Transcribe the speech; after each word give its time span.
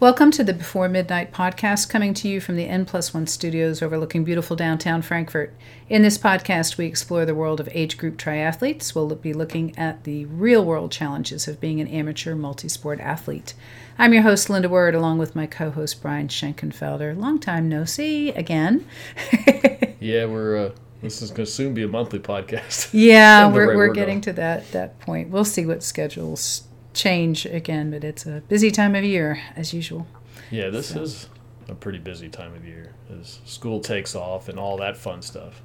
Welcome 0.00 0.30
to 0.32 0.44
the 0.44 0.52
Before 0.52 0.88
Midnight 0.88 1.32
podcast, 1.32 1.88
coming 1.88 2.14
to 2.14 2.28
you 2.28 2.40
from 2.40 2.54
the 2.54 2.68
N 2.68 2.84
Plus 2.84 3.12
One 3.12 3.26
studios 3.26 3.82
overlooking 3.82 4.22
beautiful 4.22 4.54
downtown 4.54 5.02
Frankfort. 5.02 5.52
In 5.88 6.02
this 6.02 6.16
podcast, 6.16 6.76
we 6.76 6.86
explore 6.86 7.24
the 7.24 7.34
world 7.34 7.58
of 7.58 7.68
age 7.72 7.98
group 7.98 8.16
triathletes. 8.16 8.94
We'll 8.94 9.12
be 9.16 9.32
looking 9.32 9.76
at 9.76 10.04
the 10.04 10.26
real 10.26 10.64
world 10.64 10.92
challenges 10.92 11.48
of 11.48 11.60
being 11.60 11.80
an 11.80 11.88
amateur 11.88 12.36
multi 12.36 12.68
sport 12.68 13.00
athlete. 13.00 13.54
I'm 13.98 14.12
your 14.12 14.22
host, 14.22 14.48
Linda 14.48 14.68
Word, 14.68 14.94
along 14.94 15.18
with 15.18 15.34
my 15.34 15.48
co 15.48 15.72
host, 15.72 16.00
Brian 16.00 16.28
Schenkenfelder. 16.28 17.18
Long 17.18 17.40
time 17.40 17.68
no 17.68 17.84
see 17.84 18.30
again. 18.30 18.86
yeah, 19.98 20.26
we're. 20.26 20.66
Uh, 20.66 20.70
this 21.02 21.22
is 21.22 21.32
going 21.32 21.46
to 21.46 21.50
soon 21.50 21.74
be 21.74 21.82
a 21.82 21.88
monthly 21.88 22.20
podcast. 22.20 22.90
Yeah, 22.92 23.48
we're, 23.52 23.70
right 23.70 23.76
we're 23.76 23.92
getting 23.92 24.20
to 24.20 24.32
that 24.34 24.70
that 24.70 25.00
point. 25.00 25.30
We'll 25.30 25.44
see 25.44 25.66
what 25.66 25.82
schedules 25.82 26.67
change 26.98 27.46
again, 27.46 27.90
but 27.90 28.04
it's 28.04 28.26
a 28.26 28.42
busy 28.48 28.70
time 28.70 28.94
of 28.94 29.04
year 29.04 29.40
as 29.56 29.72
usual. 29.72 30.06
Yeah, 30.50 30.68
this 30.68 30.88
so. 30.88 31.02
is 31.02 31.28
a 31.68 31.74
pretty 31.74 31.98
busy 31.98 32.28
time 32.28 32.54
of 32.54 32.64
year 32.64 32.92
as 33.18 33.38
school 33.44 33.80
takes 33.80 34.14
off 34.14 34.48
and 34.48 34.58
all 34.58 34.76
that 34.78 34.96
fun 34.96 35.22
stuff. 35.22 35.62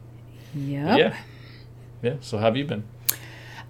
Yep. 0.56 0.98
Yeah. 0.98 1.18
Yeah. 2.02 2.16
So 2.22 2.38
how 2.38 2.46
have 2.46 2.58
you 2.58 2.66
been? 2.66 2.84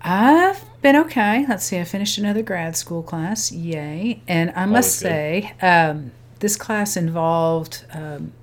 I've 0.01 0.63
been 0.81 0.97
okay. 0.97 1.45
Let's 1.47 1.63
see. 1.63 1.79
I 1.79 1.85
finished 1.85 2.17
another 2.17 2.41
grad 2.41 2.75
school 2.75 3.01
class. 3.01 3.51
Yay! 3.51 4.21
And 4.27 4.51
I 4.53 4.65
must 4.65 4.97
say, 4.97 5.53
um, 5.61 6.11
this 6.39 6.57
class 6.57 6.97
involved 6.97 7.85
um, 7.93 8.33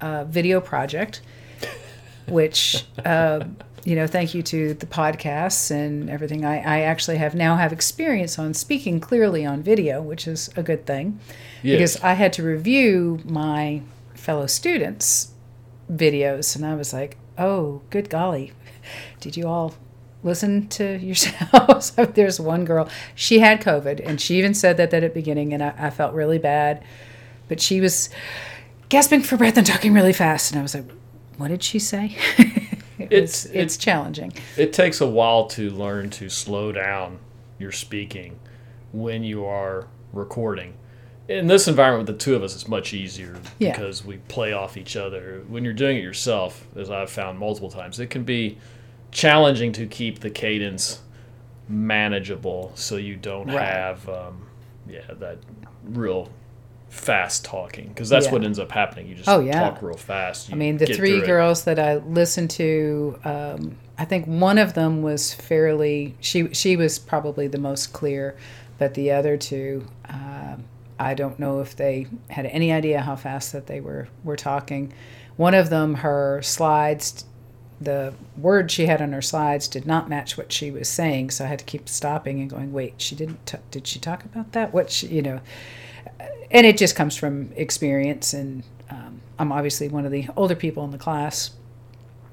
a 0.00 0.26
video 0.26 0.60
project, 0.60 1.22
which. 2.26 2.84
Uh, 3.02 3.46
you 3.84 3.96
know, 3.96 4.06
thank 4.06 4.34
you 4.34 4.42
to 4.42 4.74
the 4.74 4.86
podcasts 4.86 5.70
and 5.70 6.10
everything. 6.10 6.44
I, 6.44 6.58
I 6.58 6.80
actually 6.82 7.16
have 7.16 7.34
now 7.34 7.56
have 7.56 7.72
experience 7.72 8.38
on 8.38 8.54
speaking 8.54 9.00
clearly 9.00 9.46
on 9.46 9.62
video, 9.62 10.02
which 10.02 10.28
is 10.28 10.50
a 10.56 10.62
good 10.62 10.86
thing, 10.86 11.18
yes. 11.62 11.76
because 11.76 12.02
I 12.02 12.14
had 12.14 12.32
to 12.34 12.42
review 12.42 13.20
my 13.24 13.82
fellow 14.14 14.46
students' 14.46 15.32
videos, 15.90 16.54
and 16.56 16.66
I 16.66 16.74
was 16.74 16.92
like, 16.92 17.16
oh, 17.38 17.82
good 17.90 18.10
golly, 18.10 18.52
did 19.20 19.36
you 19.36 19.46
all 19.46 19.74
listen 20.22 20.68
to 20.68 20.98
yourselves? 20.98 21.90
There's 22.14 22.38
one 22.38 22.64
girl, 22.64 22.88
she 23.14 23.38
had 23.38 23.62
COVID, 23.62 24.06
and 24.06 24.20
she 24.20 24.36
even 24.36 24.52
said 24.52 24.76
that, 24.76 24.90
that 24.90 25.02
at 25.02 25.14
the 25.14 25.20
beginning, 25.20 25.54
and 25.54 25.62
I, 25.62 25.74
I 25.78 25.90
felt 25.90 26.12
really 26.12 26.38
bad, 26.38 26.84
but 27.48 27.60
she 27.60 27.80
was 27.80 28.10
gasping 28.90 29.22
for 29.22 29.38
breath 29.38 29.56
and 29.56 29.66
talking 29.66 29.94
really 29.94 30.12
fast, 30.12 30.52
and 30.52 30.58
I 30.58 30.62
was 30.62 30.74
like, 30.74 30.84
what 31.38 31.48
did 31.48 31.62
she 31.62 31.78
say? 31.78 32.18
it's 33.10 33.44
it's 33.46 33.76
challenging. 33.76 34.32
It 34.56 34.72
takes 34.72 35.00
a 35.00 35.06
while 35.06 35.46
to 35.48 35.70
learn 35.70 36.10
to 36.10 36.28
slow 36.28 36.72
down 36.72 37.18
your 37.58 37.72
speaking 37.72 38.38
when 38.92 39.22
you 39.22 39.44
are 39.44 39.86
recording. 40.12 40.74
In 41.28 41.46
this 41.46 41.68
environment 41.68 42.08
with 42.08 42.18
the 42.18 42.24
two 42.24 42.34
of 42.34 42.42
us, 42.42 42.54
it's 42.54 42.66
much 42.66 42.92
easier 42.92 43.38
yeah. 43.60 43.70
because 43.70 44.04
we 44.04 44.16
play 44.16 44.52
off 44.52 44.76
each 44.76 44.96
other. 44.96 45.44
When 45.46 45.64
you're 45.64 45.72
doing 45.72 45.96
it 45.96 46.02
yourself, 46.02 46.66
as 46.74 46.90
I've 46.90 47.10
found 47.10 47.38
multiple 47.38 47.70
times, 47.70 48.00
it 48.00 48.10
can 48.10 48.24
be 48.24 48.58
challenging 49.12 49.72
to 49.72 49.86
keep 49.86 50.20
the 50.20 50.30
cadence 50.30 51.00
manageable 51.68 52.72
so 52.74 52.96
you 52.96 53.14
don't 53.14 53.46
right. 53.46 53.62
have 53.62 54.08
um, 54.08 54.46
yeah 54.88 55.02
that 55.08 55.38
real 55.84 56.28
fast 56.90 57.44
talking 57.44 57.88
because 57.88 58.08
that's 58.08 58.26
yeah. 58.26 58.32
what 58.32 58.44
ends 58.44 58.58
up 58.58 58.72
happening. 58.72 59.06
You 59.06 59.14
just 59.14 59.28
oh, 59.28 59.38
yeah. 59.40 59.70
talk 59.70 59.80
real 59.80 59.96
fast. 59.96 60.48
You 60.48 60.56
I 60.56 60.58
mean, 60.58 60.76
the 60.76 60.86
three 60.86 61.20
girls 61.20 61.62
it. 61.62 61.64
that 61.66 61.78
I 61.78 61.96
listened 61.96 62.50
to, 62.50 63.18
um, 63.24 63.76
I 63.96 64.04
think 64.04 64.26
one 64.26 64.58
of 64.58 64.74
them 64.74 65.00
was 65.00 65.32
fairly. 65.32 66.16
She 66.20 66.52
she 66.52 66.76
was 66.76 66.98
probably 66.98 67.46
the 67.46 67.58
most 67.58 67.92
clear, 67.92 68.36
but 68.76 68.94
the 68.94 69.12
other 69.12 69.36
two, 69.36 69.86
uh, 70.08 70.56
I 70.98 71.14
don't 71.14 71.38
know 71.38 71.60
if 71.60 71.76
they 71.76 72.08
had 72.28 72.46
any 72.46 72.72
idea 72.72 73.00
how 73.00 73.16
fast 73.16 73.52
that 73.52 73.68
they 73.68 73.80
were 73.80 74.08
were 74.24 74.36
talking. 74.36 74.92
One 75.36 75.54
of 75.54 75.70
them, 75.70 75.94
her 75.96 76.42
slides. 76.42 77.24
The 77.82 78.12
words 78.36 78.74
she 78.74 78.84
had 78.84 79.00
on 79.00 79.12
her 79.12 79.22
slides 79.22 79.66
did 79.66 79.86
not 79.86 80.06
match 80.06 80.36
what 80.36 80.52
she 80.52 80.70
was 80.70 80.86
saying, 80.86 81.30
so 81.30 81.46
I 81.46 81.48
had 81.48 81.60
to 81.60 81.64
keep 81.64 81.88
stopping 81.88 82.38
and 82.38 82.50
going. 82.50 82.74
Wait, 82.74 83.00
she 83.00 83.14
didn't. 83.14 83.46
T- 83.46 83.56
did 83.70 83.86
she 83.86 83.98
talk 83.98 84.22
about 84.22 84.52
that? 84.52 84.74
What 84.74 84.90
she, 84.90 85.06
you 85.06 85.22
know? 85.22 85.40
And 86.50 86.66
it 86.66 86.76
just 86.76 86.96
comes 86.96 87.16
from 87.16 87.52
experience. 87.56 88.34
And 88.34 88.62
um, 88.90 89.20
I'm 89.38 89.52
obviously 89.52 89.88
one 89.88 90.04
of 90.04 90.12
the 90.12 90.28
older 90.36 90.54
people 90.54 90.84
in 90.84 90.90
the 90.90 90.98
class, 90.98 91.50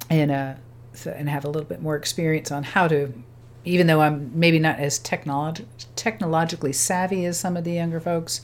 and 0.10 0.32
uh, 0.32 0.54
so, 0.94 1.12
and 1.12 1.30
have 1.30 1.46
a 1.46 1.50
little 1.50 1.68
bit 1.68 1.82
more 1.82 1.96
experience 1.96 2.52
on 2.52 2.64
how 2.64 2.88
to, 2.88 3.14
even 3.66 3.88
though 3.88 4.02
I'm 4.02 4.32
maybe 4.34 4.60
not 4.60 4.80
as 4.80 5.00
technolog- 5.00 5.66
technologically 5.96 6.74
savvy 6.74 7.26
as 7.26 7.40
some 7.40 7.58
of 7.58 7.64
the 7.64 7.74
younger 7.74 8.00
folks. 8.00 8.42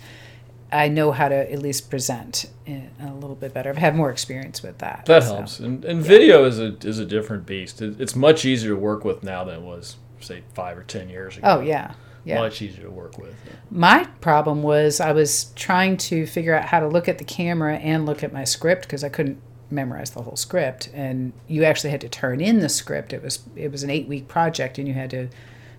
I 0.72 0.88
know 0.88 1.12
how 1.12 1.29
to 1.29 1.51
at 1.51 1.59
least 1.59 1.91
present 1.91 2.50
a 2.67 3.13
little 3.13 3.35
bit 3.35 3.53
better. 3.53 3.69
I've 3.69 3.78
had 3.78 3.95
more 3.95 4.09
experience 4.09 4.63
with 4.63 4.79
that. 4.79 5.06
That 5.06 5.22
so. 5.22 5.35
helps. 5.35 5.59
And, 5.59 5.85
and 5.85 6.01
yeah. 6.01 6.07
video 6.07 6.45
is 6.45 6.59
a 6.59 6.75
is 6.83 6.97
a 6.97 7.06
different 7.06 7.45
beast. 7.45 7.79
It's 7.79 8.16
much 8.16 8.44
easier 8.44 8.72
to 8.72 8.75
work 8.75 9.06
with 9.06 9.22
now 9.22 9.44
than 9.44 9.56
it 9.57 9.62
was, 9.62 9.97
say, 10.19 10.41
five 10.56 10.75
or 10.75 10.81
ten 10.81 11.09
years 11.09 11.38
ago. 11.38 11.47
Oh 11.47 11.59
yeah, 11.59 11.94
yeah. 12.25 12.39
much 12.39 12.61
easier 12.61 12.84
to 12.84 12.91
work 12.91 13.17
with. 13.17 13.35
My 13.69 14.06
problem 14.22 14.63
was 14.63 15.00
I 15.00 15.11
was 15.11 15.45
trying 15.56 15.97
to 15.97 16.25
figure 16.25 16.56
out 16.56 16.66
how 16.66 16.79
to 16.79 16.88
look 16.88 17.07
at 17.07 17.17
the 17.17 17.23
camera 17.23 17.75
and 17.75 18.06
look 18.06 18.23
at 18.23 18.31
my 18.31 18.44
script 18.44 18.84
because 18.84 19.03
I 19.03 19.09
couldn't 19.09 19.41
memorize 19.69 20.11
the 20.11 20.22
whole 20.22 20.35
script 20.35 20.89
and 20.94 21.33
you 21.47 21.63
actually 21.63 21.89
had 21.89 22.01
to 22.01 22.09
turn 22.09 22.39
in 22.39 22.59
the 22.59 22.69
script. 22.69 23.12
It 23.12 23.23
was 23.23 23.39
it 23.56 23.72
was 23.72 23.83
an 23.83 23.89
8 23.89 24.07
week 24.07 24.28
project 24.28 24.78
and 24.78 24.88
you 24.88 24.94
had 24.94 25.09
to 25.09 25.29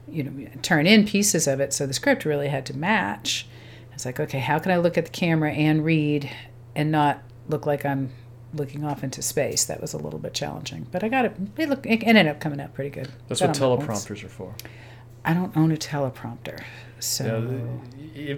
you 0.09 0.25
know 0.25 0.49
turn 0.62 0.87
in 0.87 1.06
pieces 1.06 1.47
of 1.47 1.60
it 1.60 1.72
so 1.72 1.87
the 1.87 1.94
script 1.94 2.25
really 2.25 2.49
had 2.49 2.66
to 2.66 2.77
match. 2.77 3.47
It's 3.93 4.04
like 4.04 4.19
okay 4.19 4.41
how 4.41 4.59
can 4.59 4.72
i 4.72 4.77
look 4.77 4.99
at 4.99 5.04
the 5.04 5.10
camera 5.10 5.53
and 5.53 5.84
read 5.84 6.28
and 6.75 6.91
not 6.91 7.22
look 7.49 7.65
like 7.65 7.84
i'm 7.87 8.10
looking 8.53 8.84
off 8.84 9.04
into 9.04 9.22
space? 9.22 9.65
That 9.65 9.81
was 9.81 9.94
a 9.94 9.99
little 9.99 10.19
bit 10.19 10.34
challenging 10.34 10.88
but 10.91 11.04
i 11.04 11.09
got 11.09 11.25
it 11.25 11.37
it, 11.56 11.69
looked, 11.69 11.87
it 11.87 12.03
ended 12.03 12.27
up 12.27 12.41
coming 12.41 12.60
out 12.60 12.75
pretty 12.75 12.91
good. 12.91 13.10
That's 13.28 13.41
what 13.41 13.50
teleprompters 13.50 14.25
are 14.25 14.28
for 14.28 14.54
I 15.24 15.34
don't 15.34 15.56
own 15.56 15.72
a 15.72 15.76
teleprompter, 15.76 16.62
so. 17.00 17.60
Yeah, 18.14 18.36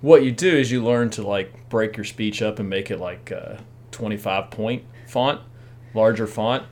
what 0.00 0.22
you 0.22 0.32
do 0.32 0.48
is 0.48 0.70
you 0.70 0.84
learn 0.84 1.10
to 1.10 1.22
like 1.22 1.68
break 1.68 1.96
your 1.96 2.04
speech 2.04 2.42
up 2.42 2.58
and 2.58 2.68
make 2.68 2.90
it 2.90 2.98
like 2.98 3.30
a 3.30 3.62
25 3.92 4.50
point 4.50 4.84
font, 5.06 5.40
larger 5.94 6.26
font, 6.26 6.64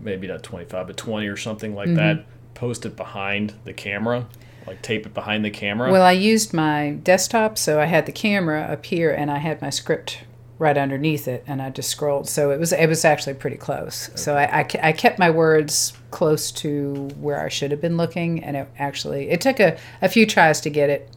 maybe 0.00 0.26
not 0.26 0.42
25, 0.42 0.86
but 0.86 0.96
20 0.96 1.26
or 1.26 1.36
something 1.36 1.74
like 1.74 1.88
mm-hmm. 1.88 1.96
that. 1.96 2.26
Post 2.54 2.86
it 2.86 2.96
behind 2.96 3.54
the 3.64 3.72
camera, 3.72 4.28
like 4.66 4.82
tape 4.82 5.06
it 5.06 5.14
behind 5.14 5.44
the 5.44 5.50
camera. 5.50 5.90
Well, 5.90 6.02
I 6.02 6.12
used 6.12 6.52
my 6.52 6.90
desktop, 7.02 7.58
so 7.58 7.80
I 7.80 7.86
had 7.86 8.06
the 8.06 8.12
camera 8.12 8.62
up 8.62 8.86
here 8.86 9.10
and 9.10 9.30
I 9.30 9.38
had 9.38 9.60
my 9.60 9.70
script 9.70 10.18
right 10.62 10.78
underneath 10.78 11.26
it, 11.26 11.42
and 11.48 11.60
I 11.60 11.70
just 11.70 11.90
scrolled. 11.90 12.28
So 12.28 12.52
it 12.52 12.60
was 12.60 12.72
it 12.72 12.86
was 12.86 13.04
actually 13.04 13.34
pretty 13.34 13.56
close. 13.56 14.08
Okay. 14.08 14.16
So 14.16 14.36
I, 14.36 14.60
I, 14.60 14.68
I, 14.80 14.92
kept 14.92 15.18
my 15.18 15.28
words 15.28 15.92
close 16.12 16.52
to 16.52 17.08
where 17.20 17.44
I 17.44 17.48
should 17.48 17.72
have 17.72 17.80
been 17.80 17.96
looking, 17.96 18.42
and 18.44 18.56
it 18.56 18.68
actually 18.78 19.28
it 19.28 19.40
took 19.40 19.58
a, 19.58 19.76
a 20.00 20.08
few 20.08 20.24
tries 20.24 20.60
to 20.60 20.70
get 20.70 20.88
it 20.88 21.10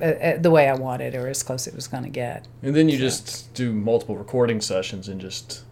uh, 0.00 0.04
uh 0.04 0.38
the 0.38 0.50
way 0.50 0.68
I 0.68 0.74
wanted, 0.74 1.14
or 1.14 1.28
as 1.28 1.42
close 1.42 1.66
as 1.66 1.74
it 1.74 1.76
was 1.76 1.86
going 1.86 2.04
to 2.04 2.08
get. 2.08 2.48
And 2.62 2.74
then 2.74 2.88
you 2.88 2.96
so. 2.96 3.04
just 3.04 3.54
do 3.54 3.72
multiple 3.74 4.16
recording 4.16 4.62
sessions 4.62 5.08
and 5.08 5.20
just 5.20 5.64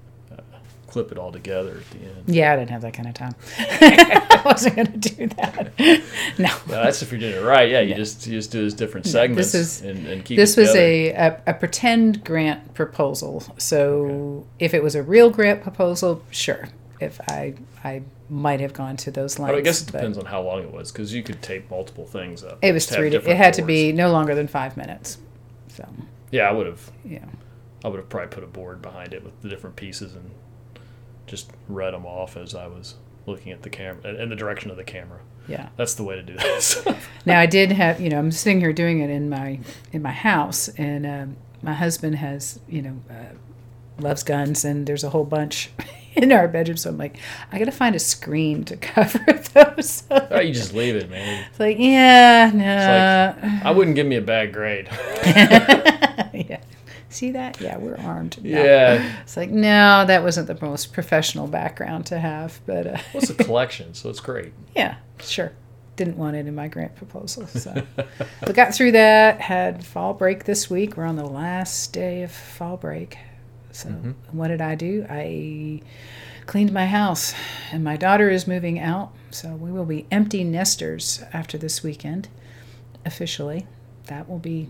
clip 0.97 1.13
it 1.13 1.19
all 1.19 1.31
together 1.31 1.73
at 1.73 1.91
the 1.91 2.07
end. 2.07 2.23
Yeah, 2.27 2.55
I 2.55 2.57
didn't 2.57 2.71
have 2.71 2.81
that 2.81 2.95
kind 2.95 3.07
of 3.07 3.13
time. 3.13 3.35
I 3.59 4.41
wasn't 4.47 4.77
going 4.77 4.99
to 4.99 5.11
do 5.11 5.27
that. 5.27 5.73
No. 6.39 6.49
no. 6.67 6.83
That's 6.83 7.01
if 7.03 7.11
you're 7.13 7.21
doing 7.21 7.35
it 7.35 7.47
right. 7.47 7.71
Yeah, 7.71 7.81
you 7.81 7.91
no. 7.91 7.97
just 7.97 8.27
you 8.27 8.33
just 8.35 8.51
do 8.51 8.61
those 8.61 8.75
different 8.75 9.07
segments 9.07 9.55
no, 9.55 9.61
this 9.61 9.81
is, 9.81 9.81
and, 9.83 10.07
and 10.07 10.25
keep. 10.25 10.37
This 10.37 10.57
was 10.57 10.75
a, 10.75 11.11
a, 11.13 11.43
a 11.47 11.55
pretend 11.55 12.25
grant 12.25 12.75
proposal. 12.75 13.43
So 13.59 14.05
okay. 14.05 14.47
if 14.59 14.75
it 14.75 14.83
was 14.83 14.95
a 14.95 15.03
real 15.03 15.31
grant 15.31 15.63
proposal, 15.63 16.23
sure. 16.31 16.69
If 17.01 17.21
I 17.29 17.55
I 17.85 18.03
might 18.29 18.61
have 18.61 18.73
gone 18.73 18.97
to 18.99 19.11
those 19.11 19.39
lines. 19.39 19.57
I 19.57 19.61
guess 19.61 19.83
it 19.83 19.87
depends 19.87 20.19
on 20.19 20.27
how 20.27 20.43
long 20.43 20.63
it 20.63 20.73
was 20.73 20.93
because 20.93 21.15
you 21.15 21.23
could 21.23 21.41
tape 21.43 21.71
multiple 21.71 22.07
things 22.07 22.43
up. 22.43 22.59
It 22.63 22.73
was 22.73 22.87
three. 22.87 23.15
it 23.15 23.37
had 23.37 23.55
to 23.55 23.63
be 23.63 23.93
no 23.93 24.11
longer 24.11 24.35
than 24.35 24.49
five 24.49 24.77
minutes. 24.77 25.19
So. 25.69 25.89
Yeah, 26.31 26.49
I 26.49 26.53
would 26.53 26.67
have. 26.67 26.91
Yeah. 27.05 27.25
I 27.85 27.89
would 27.89 27.99
have 27.99 28.09
probably 28.09 28.35
put 28.35 28.45
a 28.45 28.49
board 28.49 28.83
behind 28.83 29.15
it 29.15 29.23
with 29.23 29.41
the 29.43 29.49
different 29.49 29.77
pieces 29.77 30.15
and 30.15 30.31
just 31.27 31.51
read 31.69 31.95
them 31.95 32.07
off 32.07 32.37
as 32.37 32.55
I 32.55 32.67
was 32.67 32.95
looking 33.27 33.53
at 33.53 33.63
the 33.63 33.71
camera 33.71 34.15
in 34.15 34.29
the 34.29 34.37
direction 34.37 34.71
of 34.71 34.77
the 34.77 34.85
camera. 34.85 35.21
Yeah, 35.49 35.69
that's 35.77 35.95
the 35.95 36.03
way 36.03 36.17
to 36.17 36.23
do 36.23 36.35
this. 36.37 36.85
now 37.27 37.39
I 37.39 37.47
did 37.47 37.73
have, 37.73 38.01
you 38.01 38.09
know, 38.09 38.19
I'm 38.19 38.33
sitting 38.33 38.61
here 38.61 38.73
doing 38.73 39.01
it 39.01 39.11
in 39.11 39.29
my 39.29 39.61
in 39.93 40.03
my 40.03 40.13
house, 40.13 40.69
and 40.71 41.07
um, 41.07 41.37
my 41.63 41.75
husband 41.75 42.17
has, 42.17 42.59
you 42.69 42.83
know, 42.83 43.01
uh, 43.11 43.35
loves 44.01 44.23
guns, 44.23 44.65
and 44.65 44.87
there's 44.87 45.05
a 45.05 45.11
whole 45.11 45.25
bunch 45.25 45.71
in 46.17 46.33
our 46.33 46.49
bedroom. 46.49 46.77
So 46.77 46.91
I'm 46.91 46.99
like, 46.99 47.19
I 47.53 47.59
gotta 47.59 47.73
find 47.73 47.95
a 47.95 48.01
screen 48.01 48.65
to 48.65 48.77
cover 48.77 49.25
those. 49.55 50.05
oh, 50.11 50.41
you 50.41 50.53
just 50.53 50.75
leave 50.75 50.97
it, 50.97 51.11
man. 51.11 51.47
It's 51.51 51.61
like, 51.61 51.79
yeah, 51.79 52.51
no. 52.53 53.49
Like, 53.49 53.65
I 53.65 53.71
wouldn't 53.71 53.95
give 53.95 54.07
me 54.07 54.17
a 54.17 54.23
bad 54.23 54.53
grade. 54.53 54.89
See 57.17 57.33
that? 57.33 57.61
Yeah, 57.61 57.79
we're 57.79 57.97
armed. 57.97 58.43
No. 58.43 58.63
Yeah. 58.63 59.21
It's 59.23 59.37
like, 59.37 59.51
no, 59.51 60.05
that 60.07 60.23
wasn't 60.23 60.47
the 60.47 60.59
most 60.61 60.93
professional 60.93 61.47
background 61.47 62.07
to 62.07 62.19
have, 62.19 62.61
but. 62.67 62.87
Uh, 62.87 62.99
well, 63.13 63.23
it's 63.23 63.31
a 63.31 63.35
collection, 63.35 63.95
so 63.95 64.11
it's 64.11 64.21
great. 64.21 64.53
Yeah, 64.77 64.97
sure. 65.21 65.53
didn't 65.97 66.19
want 66.19 66.37
it 66.37 66.47
in 66.47 66.55
my 66.55 66.69
grant 66.69 66.95
proposal. 66.97 67.47
So 67.47 67.83
we 68.47 68.53
got 68.53 68.75
through 68.75 68.93
that. 68.93 69.41
Had 69.41 69.85
fall 69.85 70.13
break 70.13 70.45
this 70.45 70.69
week. 70.69 70.99
We're 70.99 71.07
on 71.07 71.17
the 71.17 71.25
last 71.25 71.95
day 71.95 72.23
of 72.23 72.31
fall 72.31 72.77
break. 72.77 73.17
So 73.73 73.89
mm-hmm. 73.89 74.11
what 74.37 74.49
did 74.49 74.61
I 74.61 74.75
do? 74.75 75.07
I 75.09 75.81
cleaned 76.45 76.73
my 76.73 76.87
house, 76.87 77.35
and 77.73 77.83
my 77.83 77.97
daughter 77.97 78.29
is 78.29 78.47
moving 78.47 78.79
out. 78.79 79.13
So 79.31 79.55
we 79.55 79.73
will 79.73 79.87
be 79.87 80.07
empty 80.11 80.45
nesters 80.45 81.23
after 81.33 81.57
this 81.59 81.83
weekend, 81.83 82.29
officially. 83.07 83.67
That 84.05 84.29
will 84.29 84.39
be 84.39 84.69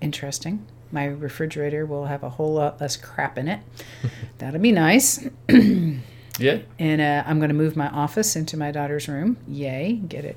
interesting. 0.00 0.66
My 0.94 1.06
refrigerator 1.06 1.84
will 1.84 2.06
have 2.06 2.22
a 2.22 2.30
whole 2.30 2.54
lot 2.54 2.80
less 2.80 2.96
crap 2.96 3.36
in 3.36 3.48
it. 3.48 3.60
That'll 4.38 4.60
be 4.60 4.72
nice. 4.72 5.28
yeah. 5.48 6.58
And 6.78 7.00
uh, 7.00 7.24
I'm 7.26 7.38
going 7.38 7.48
to 7.48 7.54
move 7.54 7.76
my 7.76 7.88
office 7.88 8.36
into 8.36 8.56
my 8.56 8.70
daughter's 8.70 9.08
room. 9.08 9.36
Yay! 9.48 9.94
Get 9.94 10.24
it, 10.24 10.36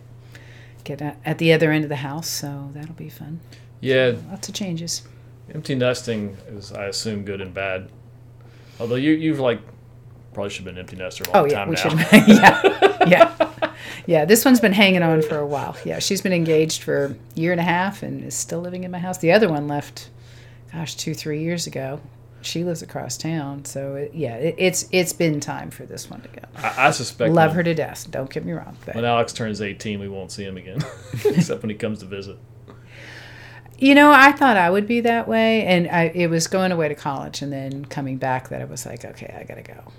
get 0.84 1.02
at 1.02 1.38
the 1.38 1.54
other 1.54 1.72
end 1.72 1.86
of 1.86 1.90
the 1.90 1.98
house. 1.98 2.28
So 2.28 2.72
that'll 2.74 2.96
be 2.96 3.10
fun. 3.10 3.40
Yeah. 3.82 4.14
So 4.14 4.24
lots 4.32 4.50
of 4.50 4.56
changes. 4.56 5.04
Empty 5.54 5.76
nesting 5.76 6.36
is, 6.48 6.74
I 6.74 6.86
assume, 6.86 7.24
good 7.24 7.40
and 7.40 7.54
bad. 7.54 7.90
Although 8.80 8.96
you 8.96 9.12
you've 9.12 9.40
like 9.40 9.62
probably 10.34 10.50
should 10.50 10.66
have 10.66 10.76
been 10.76 10.80
empty 10.80 10.96
nester 10.96 11.24
a 11.24 11.34
long 11.34 11.46
oh, 11.46 11.50
yeah, 11.50 11.58
time 11.58 11.70
we 11.70 11.76
now. 11.76 11.82
Should 11.82 12.28
yeah, 12.28 13.08
yeah, 13.08 13.74
yeah. 14.06 14.26
This 14.26 14.44
one's 14.46 14.60
been 14.60 14.74
hanging 14.74 15.04
on 15.04 15.22
for 15.22 15.38
a 15.38 15.46
while. 15.46 15.76
Yeah, 15.86 16.00
she's 16.00 16.22
been 16.22 16.34
engaged 16.34 16.84
for 16.84 17.06
a 17.06 17.40
year 17.40 17.52
and 17.52 17.62
a 17.62 17.64
half 17.64 18.04
and 18.04 18.24
is 18.24 18.36
still 18.36 18.60
living 18.60 18.84
in 18.84 18.92
my 18.92 19.00
house. 19.00 19.18
The 19.18 19.32
other 19.32 19.50
one 19.50 19.68
left, 19.68 20.10
gosh, 20.72 20.96
two 20.96 21.14
three 21.14 21.42
years 21.42 21.68
ago. 21.68 22.02
She 22.42 22.64
lives 22.64 22.82
across 22.82 23.18
town, 23.18 23.66
so 23.66 23.96
it, 23.96 24.14
yeah, 24.14 24.36
it, 24.36 24.56
it's 24.58 24.88
it's 24.92 25.12
been 25.12 25.40
time 25.40 25.72
for 25.72 25.86
this 25.86 26.10
one 26.10 26.22
to 26.22 26.28
go. 26.28 26.42
I, 26.56 26.88
I 26.88 26.92
suspect. 26.92 27.34
Love 27.34 27.50
when, 27.50 27.56
her 27.58 27.64
to 27.64 27.74
death. 27.74 28.10
Don't 28.10 28.30
get 28.30 28.46
me 28.46 28.54
wrong. 28.54 28.78
But. 28.86 28.96
When 28.96 29.06
Alex 29.06 29.34
turns 29.34 29.62
eighteen, 29.62 30.00
we 30.00 30.08
won't 30.08 30.32
see 30.32 30.44
him 30.44 30.56
again, 30.58 30.80
except 31.26 31.62
when 31.64 31.70
he 31.70 31.76
comes 31.76 32.00
to 32.00 32.06
visit. 32.06 32.38
You 33.80 33.94
know, 33.94 34.12
I 34.12 34.32
thought 34.32 34.58
I 34.58 34.70
would 34.70 34.88
be 34.88 35.02
that 35.02 35.28
way, 35.28 35.64
and 35.66 35.88
I, 35.88 36.06
it 36.16 36.30
was 36.30 36.48
going 36.48 36.72
away 36.72 36.88
to 36.88 36.96
college 36.96 37.44
and 37.44 37.54
then 37.54 37.86
coming 37.86 38.18
back 38.18 38.50
that 38.50 38.60
I 38.60 38.66
was 38.66 38.88
like, 38.88 39.06
okay, 39.06 39.36
I 39.40 39.44
gotta 39.44 39.62
go. 39.62 39.92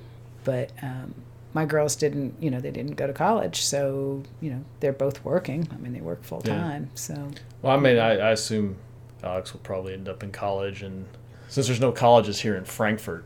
But 0.42 0.72
um, 0.82 1.14
my 1.54 1.64
girls 1.64 1.94
didn't, 1.94 2.34
you 2.40 2.50
know, 2.50 2.60
they 2.60 2.72
didn't 2.72 2.96
go 2.96 3.06
to 3.06 3.12
college, 3.12 3.62
so 3.62 4.22
you 4.40 4.50
know, 4.50 4.64
they're 4.80 4.92
both 4.92 5.24
working. 5.24 5.68
I 5.72 5.76
mean, 5.76 5.92
they 5.92 6.00
work 6.00 6.24
full 6.24 6.40
time. 6.40 6.84
Yeah. 6.84 6.88
So. 6.94 7.30
Well, 7.62 7.76
I 7.76 7.80
mean, 7.80 7.98
I, 7.98 8.18
I 8.18 8.30
assume 8.30 8.76
Alex 9.22 9.52
will 9.52 9.60
probably 9.60 9.94
end 9.94 10.08
up 10.08 10.22
in 10.22 10.32
college, 10.32 10.82
and 10.82 11.06
since 11.48 11.66
there's 11.66 11.80
no 11.80 11.92
colleges 11.92 12.40
here 12.40 12.56
in 12.56 12.64
Frankfort, 12.64 13.24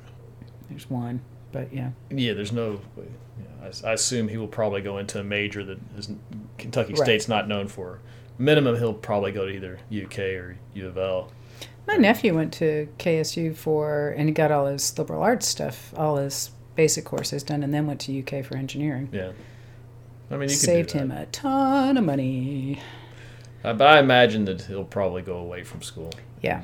there's 0.69 0.89
one, 0.89 1.21
but 1.53 1.73
yeah. 1.73 1.91
Yeah, 2.11 2.33
there's 2.35 2.53
no. 2.53 2.81
Yeah, 2.97 3.69
I, 3.85 3.91
I, 3.91 3.93
assume 3.93 4.29
he 4.29 4.37
will 4.37 4.49
probably 4.49 4.81
go 4.81 4.99
into 4.99 5.21
a 5.21 5.25
major 5.25 5.65
that 5.65 5.79
is 5.97 6.11
Kentucky 6.59 6.95
right. 6.95 7.03
State's 7.03 7.29
not 7.29 7.49
known 7.49 7.69
for 7.69 8.01
minimum 8.39 8.77
he'll 8.77 8.95
probably 8.95 9.33
go 9.33 9.47
to 9.47 9.53
either 9.53 9.79
UK 9.93 10.19
or 10.19 10.57
U 10.75 10.89
of 10.89 10.99
L. 10.99 11.33
My 11.87 11.97
nephew 11.97 12.35
went 12.35 12.53
to 12.55 12.89
KSU 12.99 13.57
for 13.57 14.15
and 14.17 14.29
he 14.29 14.35
got 14.35 14.53
all 14.53 14.67
his 14.67 14.97
liberal 14.99 15.23
arts 15.23 15.47
stuff, 15.47 15.93
all 15.97 16.17
his 16.17 16.51
basic 16.75 17.05
courses 17.05 17.43
done, 17.43 17.63
and 17.63 17.73
then 17.73 17.87
went 17.87 18.01
to 18.03 18.19
UK 18.19 18.45
for 18.45 18.57
engineering. 18.57 19.09
Yeah, 19.13 19.33
I 20.31 20.37
mean, 20.37 20.49
you 20.49 20.55
saved 20.55 20.93
him 20.93 21.11
a 21.11 21.27
ton 21.27 21.97
of 21.97 22.05
money. 22.05 22.81
Uh, 23.65 23.73
but 23.73 23.87
I 23.87 24.01
imagine 24.01 24.45
that 24.47 24.63
he'll 24.63 24.85
probably 24.85 25.23
go 25.23 25.37
away 25.37 25.63
from 25.63 25.83
school. 25.83 26.13
Yeah. 26.41 26.63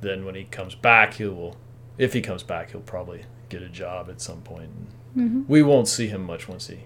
Then 0.00 0.24
when 0.24 0.34
he 0.34 0.44
comes 0.44 0.74
back, 0.74 1.14
he 1.14 1.24
will. 1.24 1.56
If 1.96 2.12
he 2.12 2.20
comes 2.20 2.42
back, 2.44 2.70
he'll 2.70 2.80
probably 2.80 3.24
get 3.48 3.62
a 3.62 3.68
job 3.68 4.08
at 4.08 4.20
some 4.20 4.42
point. 4.42 4.70
Mm-hmm. 5.16 5.42
We 5.48 5.62
won't 5.62 5.88
see 5.88 6.06
him 6.06 6.22
much 6.22 6.48
once 6.48 6.68
he 6.68 6.80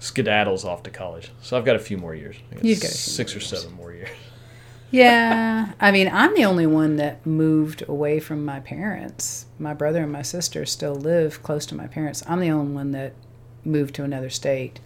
skedaddles 0.00 0.64
off 0.64 0.82
to 0.84 0.90
college. 0.90 1.30
So 1.42 1.56
I've 1.56 1.64
got 1.64 1.76
a 1.76 1.80
few 1.80 1.98
more 1.98 2.14
years. 2.14 2.36
You've 2.62 2.80
got 2.80 2.90
six 2.90 3.34
or 3.34 3.40
seven 3.40 3.72
more 3.74 3.92
years. 3.92 4.10
yeah, 4.90 5.72
I 5.80 5.90
mean, 5.90 6.08
I'm 6.12 6.34
the 6.34 6.44
only 6.44 6.66
one 6.66 6.96
that 6.96 7.24
moved 7.26 7.82
away 7.88 8.20
from 8.20 8.44
my 8.44 8.60
parents. 8.60 9.46
My 9.58 9.74
brother 9.74 10.04
and 10.04 10.12
my 10.12 10.22
sister 10.22 10.64
still 10.66 10.94
live 10.94 11.42
close 11.42 11.66
to 11.66 11.74
my 11.74 11.88
parents. 11.88 12.22
I'm 12.28 12.40
the 12.40 12.50
only 12.50 12.72
one 12.72 12.92
that 12.92 13.14
moved 13.64 13.94
to 13.96 14.04
another 14.04 14.30
state. 14.30 14.78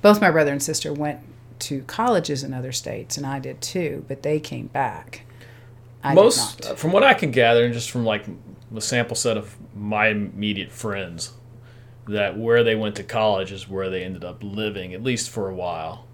Both 0.00 0.20
my 0.20 0.30
brother 0.30 0.52
and 0.52 0.62
sister 0.62 0.92
went 0.92 1.20
to 1.62 1.82
colleges 1.82 2.42
in 2.44 2.52
other 2.52 2.72
states, 2.72 3.16
and 3.16 3.26
I 3.26 3.38
did 3.38 3.60
too, 3.60 4.04
but 4.08 4.22
they 4.22 4.40
came 4.40 4.66
back. 4.66 5.24
I 6.04 6.14
Most, 6.14 6.76
from 6.76 6.92
what 6.92 7.04
I 7.04 7.14
can 7.14 7.30
gather, 7.30 7.64
and 7.64 7.72
just 7.72 7.90
from 7.90 8.04
like 8.04 8.26
the 8.70 8.80
sample 8.80 9.16
set 9.16 9.36
of 9.36 9.56
my 9.74 10.08
immediate 10.08 10.72
friends, 10.72 11.32
that 12.08 12.38
where 12.38 12.64
they 12.64 12.74
went 12.74 12.96
to 12.96 13.02
college 13.02 13.52
is 13.52 13.68
where 13.68 13.88
they 13.88 14.02
ended 14.02 14.24
up 14.24 14.42
living 14.42 14.92
at 14.92 15.02
least 15.02 15.30
for 15.30 15.48
a 15.48 15.54
while 15.54 16.06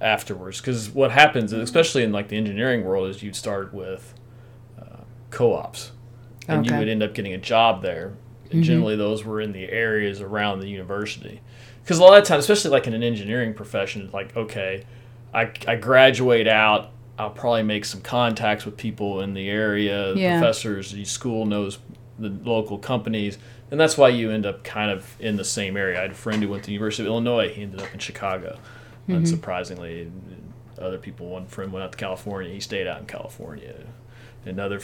afterwards 0.00 0.60
because 0.60 0.90
what 0.90 1.10
happens 1.10 1.52
especially 1.52 2.02
in 2.02 2.12
like 2.12 2.28
the 2.28 2.36
engineering 2.36 2.84
world 2.84 3.08
is 3.08 3.22
you'd 3.22 3.34
start 3.34 3.74
with 3.74 4.14
uh, 4.80 5.02
co-ops 5.30 5.90
and 6.46 6.60
okay. 6.60 6.72
you 6.72 6.78
would 6.78 6.88
end 6.88 7.02
up 7.02 7.14
getting 7.14 7.34
a 7.34 7.38
job 7.38 7.82
there 7.82 8.14
and 8.44 8.52
mm-hmm. 8.52 8.62
generally 8.62 8.96
those 8.96 9.24
were 9.24 9.40
in 9.40 9.52
the 9.52 9.68
areas 9.70 10.20
around 10.20 10.60
the 10.60 10.68
university 10.68 11.40
because 11.88 11.98
a 11.98 12.02
lot 12.02 12.18
of 12.18 12.24
times 12.24 12.44
especially 12.44 12.70
like 12.70 12.86
in 12.86 12.92
an 12.92 13.02
engineering 13.02 13.54
profession 13.54 14.10
like 14.12 14.36
okay 14.36 14.84
I, 15.32 15.50
I 15.66 15.76
graduate 15.76 16.46
out 16.46 16.90
i'll 17.18 17.30
probably 17.30 17.62
make 17.62 17.84
some 17.84 18.02
contacts 18.02 18.64
with 18.64 18.76
people 18.76 19.22
in 19.22 19.32
the 19.32 19.48
area 19.48 20.14
yeah. 20.14 20.38
professors 20.38 20.92
the 20.92 21.04
school 21.04 21.46
knows 21.46 21.78
the 22.18 22.28
local 22.28 22.78
companies 22.78 23.38
and 23.70 23.78
that's 23.78 23.98
why 23.98 24.08
you 24.08 24.30
end 24.30 24.46
up 24.46 24.64
kind 24.64 24.90
of 24.90 25.14
in 25.20 25.36
the 25.36 25.44
same 25.44 25.76
area. 25.76 25.98
I 25.98 26.02
had 26.02 26.12
a 26.12 26.14
friend 26.14 26.42
who 26.42 26.48
went 26.48 26.62
to 26.64 26.68
the 26.68 26.72
University 26.72 27.02
of 27.02 27.08
Illinois. 27.08 27.50
He 27.50 27.62
ended 27.62 27.80
up 27.80 27.92
in 27.92 27.98
Chicago, 27.98 28.58
mm-hmm. 29.08 29.22
unsurprisingly. 29.22 30.10
Other 30.80 30.98
people, 30.98 31.28
one 31.28 31.46
friend 31.46 31.72
went 31.72 31.84
out 31.84 31.92
to 31.92 31.98
California. 31.98 32.52
He 32.52 32.60
stayed 32.60 32.86
out 32.86 33.00
in 33.00 33.06
California. 33.06 33.74
Another 34.44 34.80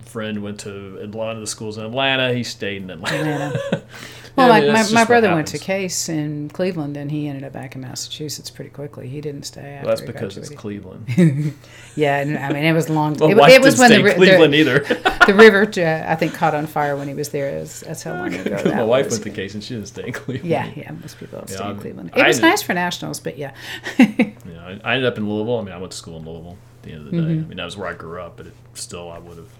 friend 0.00 0.42
went 0.42 0.60
to 0.60 0.98
Atlanta, 0.98 1.40
the 1.40 1.46
schools 1.46 1.78
in 1.78 1.84
Atlanta. 1.84 2.32
He 2.32 2.44
stayed 2.44 2.82
in 2.82 2.90
Atlanta. 2.90 3.30
Atlanta. 3.30 3.82
well, 4.36 4.62
yeah, 4.62 4.72
my, 4.72 4.82
my, 4.82 4.90
my 4.92 5.04
brother 5.04 5.34
went 5.34 5.48
to 5.48 5.58
Case 5.58 6.08
in 6.08 6.48
Cleveland, 6.50 6.96
and 6.96 7.10
he 7.10 7.28
ended 7.28 7.44
up 7.44 7.52
back 7.52 7.74
in 7.74 7.80
Massachusetts 7.80 8.50
pretty 8.50 8.70
quickly. 8.70 9.08
He 9.08 9.20
didn't 9.20 9.44
stay. 9.44 9.80
Well, 9.82 9.88
that's 9.88 10.00
because 10.00 10.34
graduated. 10.34 10.52
it's 10.52 10.60
Cleveland. 10.60 11.54
yeah, 11.96 12.18
I 12.18 12.52
mean 12.52 12.64
it 12.64 12.72
was 12.72 12.88
long. 12.88 13.14
it, 13.22 13.36
it 13.36 13.62
was 13.62 13.78
when 13.78 13.90
the 13.90 14.14
Cleveland 14.14 14.52
the, 14.52 14.58
either. 14.58 14.78
the 15.26 15.34
river, 15.34 15.62
uh, 15.76 16.10
I 16.10 16.14
think, 16.16 16.34
caught 16.34 16.54
on 16.54 16.66
fire 16.66 16.96
when 16.96 17.08
he 17.08 17.14
was 17.14 17.30
there. 17.30 17.58
Was, 17.58 17.80
that's 17.80 18.02
how 18.02 18.14
long 18.14 18.34
ago. 18.34 18.62
my 18.64 18.82
wife 18.82 19.10
went 19.10 19.22
to 19.22 19.30
Case, 19.30 19.54
and 19.54 19.62
she 19.62 19.74
didn't 19.74 19.88
stay 19.88 20.06
in 20.06 20.12
Cleveland. 20.12 20.48
Yeah, 20.48 20.70
yeah, 20.76 20.92
most 20.92 21.18
people 21.18 21.44
yeah, 21.48 21.56
stay 21.56 21.70
in 21.70 21.78
Cleveland. 21.78 22.10
It 22.14 22.22
I 22.22 22.28
was 22.28 22.40
nice 22.40 22.62
for 22.62 22.74
nationals, 22.74 23.20
but 23.20 23.38
yeah. 23.38 23.54
yeah, 23.98 24.78
I 24.84 24.94
ended 24.94 25.06
up 25.06 25.18
in 25.18 25.28
Louisville. 25.28 25.58
I 25.58 25.62
mean, 25.62 25.74
I 25.74 25.78
went 25.78 25.92
to 25.92 25.98
school 25.98 26.18
in 26.18 26.24
Louisville. 26.24 26.58
At 26.78 26.82
the 26.82 26.92
end 26.92 27.00
of 27.00 27.04
the 27.06 27.10
day, 27.10 27.16
mm-hmm. 27.16 27.44
I 27.44 27.48
mean, 27.48 27.56
that 27.56 27.64
was 27.64 27.76
where 27.76 27.88
I 27.88 27.94
grew 27.94 28.20
up, 28.20 28.36
but 28.36 28.46
it, 28.46 28.54
still, 28.74 29.10
I 29.10 29.18
would 29.18 29.38
have 29.38 29.50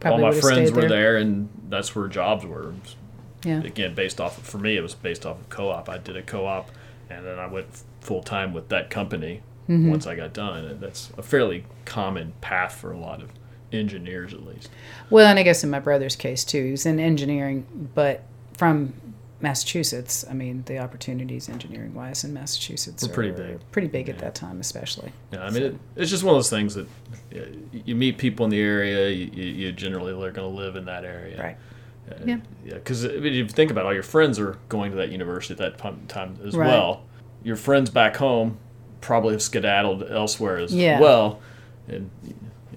Probably 0.00 0.24
all 0.24 0.32
my 0.32 0.40
friends 0.40 0.72
were 0.72 0.82
there. 0.82 0.88
there. 0.88 1.16
and 1.16 1.48
that's 1.68 1.94
where 1.94 2.08
jobs 2.08 2.44
were. 2.44 2.74
Yeah. 3.44 3.62
Again, 3.62 3.94
based 3.94 4.20
off 4.20 4.38
of, 4.38 4.44
for 4.44 4.58
me, 4.58 4.76
it 4.76 4.80
was 4.80 4.94
based 4.94 5.24
off 5.24 5.38
of 5.38 5.48
co-op. 5.48 5.88
I 5.88 5.98
did 5.98 6.16
a 6.16 6.22
co-op, 6.22 6.70
and 7.08 7.24
then 7.24 7.38
I 7.38 7.46
went 7.46 7.66
full 8.00 8.22
time 8.22 8.52
with 8.52 8.68
that 8.70 8.90
company 8.90 9.42
mm-hmm. 9.68 9.90
once 9.90 10.06
I 10.06 10.16
got 10.16 10.32
done. 10.32 10.64
And 10.64 10.80
that's 10.80 11.12
a 11.16 11.22
fairly 11.22 11.64
common 11.84 12.32
path 12.40 12.74
for 12.74 12.92
a 12.92 12.98
lot 12.98 13.22
of 13.22 13.30
engineers, 13.72 14.32
at 14.32 14.44
least. 14.44 14.70
Well, 15.10 15.26
and 15.26 15.38
I 15.38 15.42
guess 15.42 15.62
in 15.62 15.70
my 15.70 15.80
brother's 15.80 16.16
case 16.16 16.44
too, 16.44 16.70
he's 16.70 16.86
in 16.86 16.98
engineering, 16.98 17.90
but 17.94 18.22
from 18.56 18.94
Massachusetts. 19.46 20.24
I 20.28 20.34
mean, 20.34 20.64
the 20.66 20.78
opportunities 20.78 21.48
engineering 21.48 21.94
wise 21.94 22.24
in 22.24 22.32
Massachusetts 22.34 23.06
were 23.06 23.14
pretty 23.14 23.30
big. 23.30 23.60
Pretty 23.70 23.86
big 23.86 24.08
yeah. 24.08 24.14
at 24.14 24.18
that 24.20 24.34
time, 24.34 24.58
especially. 24.60 25.12
Yeah, 25.32 25.44
I 25.44 25.50
mean, 25.50 25.62
so. 25.62 25.66
it, 25.66 25.78
it's 25.94 26.10
just 26.10 26.24
one 26.24 26.34
of 26.34 26.38
those 26.38 26.50
things 26.50 26.74
that 26.74 26.88
you 27.72 27.94
meet 27.94 28.18
people 28.18 28.44
in 28.44 28.50
the 28.50 28.60
area. 28.60 29.08
You, 29.10 29.26
you 29.42 29.72
generally 29.72 30.12
are 30.12 30.32
going 30.32 30.52
to 30.52 30.60
live 30.62 30.74
in 30.74 30.84
that 30.86 31.04
area. 31.04 31.40
Right. 31.40 31.56
Uh, 32.10 32.24
yeah. 32.24 32.38
Yeah, 32.64 32.74
because 32.74 33.04
if 33.04 33.22
you 33.22 33.46
think 33.46 33.70
about 33.70 33.84
it, 33.84 33.86
all 33.86 33.94
your 33.94 34.02
friends 34.02 34.40
are 34.40 34.58
going 34.68 34.90
to 34.90 34.96
that 34.96 35.10
university 35.10 35.52
at 35.62 35.78
that 35.78 36.08
time 36.08 36.38
as 36.44 36.56
right. 36.56 36.66
well. 36.66 37.04
Your 37.44 37.56
friends 37.56 37.88
back 37.88 38.16
home 38.16 38.58
probably 39.00 39.34
have 39.34 39.42
skedaddled 39.42 40.10
elsewhere 40.10 40.58
as 40.58 40.74
yeah. 40.74 40.98
well, 40.98 41.40
and 41.86 42.10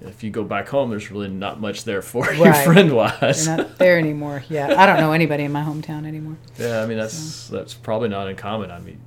if 0.02 0.24
you 0.24 0.30
go 0.30 0.44
back 0.44 0.68
home, 0.68 0.90
there's 0.90 1.10
really 1.10 1.28
not 1.28 1.60
much 1.60 1.84
there 1.84 2.02
for 2.02 2.24
right. 2.24 2.38
you 2.38 2.72
friend 2.72 2.92
wise. 2.92 3.46
They're 3.46 3.56
not 3.58 3.78
there 3.78 3.98
anymore. 3.98 4.44
Yeah, 4.48 4.74
I 4.80 4.86
don't 4.86 4.98
know 4.98 5.12
anybody 5.12 5.44
in 5.44 5.52
my 5.52 5.62
hometown 5.62 6.06
anymore. 6.06 6.38
Yeah, 6.58 6.82
I 6.82 6.86
mean 6.86 6.98
that's 6.98 7.14
so. 7.14 7.56
that's 7.56 7.74
probably 7.74 8.08
not 8.08 8.28
uncommon. 8.28 8.70
I 8.70 8.78
mean, 8.80 9.00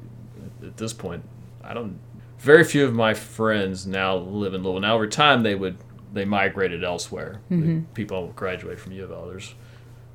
at 0.61 0.77
this 0.77 0.93
point, 0.93 1.23
I 1.63 1.73
don't. 1.73 1.99
Very 2.39 2.63
few 2.63 2.85
of 2.85 2.93
my 2.93 3.13
friends 3.13 3.87
now 3.87 4.17
live 4.17 4.53
in 4.53 4.63
Louisville. 4.63 4.81
Now 4.81 4.95
over 4.95 5.07
time, 5.07 5.43
they 5.43 5.55
would 5.55 5.77
they 6.11 6.25
migrated 6.25 6.83
elsewhere. 6.83 7.41
Mm-hmm. 7.49 7.93
People 7.93 8.31
graduate 8.35 8.79
from 8.79 8.91
U 8.91 9.03
of 9.03 9.11
L. 9.11 9.27
There's 9.27 9.55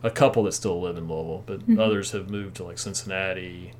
a 0.02 0.11
couple 0.11 0.44
that 0.44 0.52
still 0.52 0.80
live 0.80 0.97
in 0.97 1.08
Louisville, 1.08 1.42
but 1.44 1.61
mm-hmm. 1.61 1.80
others 1.80 2.12
have 2.12 2.30
moved 2.30 2.56
to 2.56 2.64
like 2.64 2.78
Cincinnati, 2.78 3.73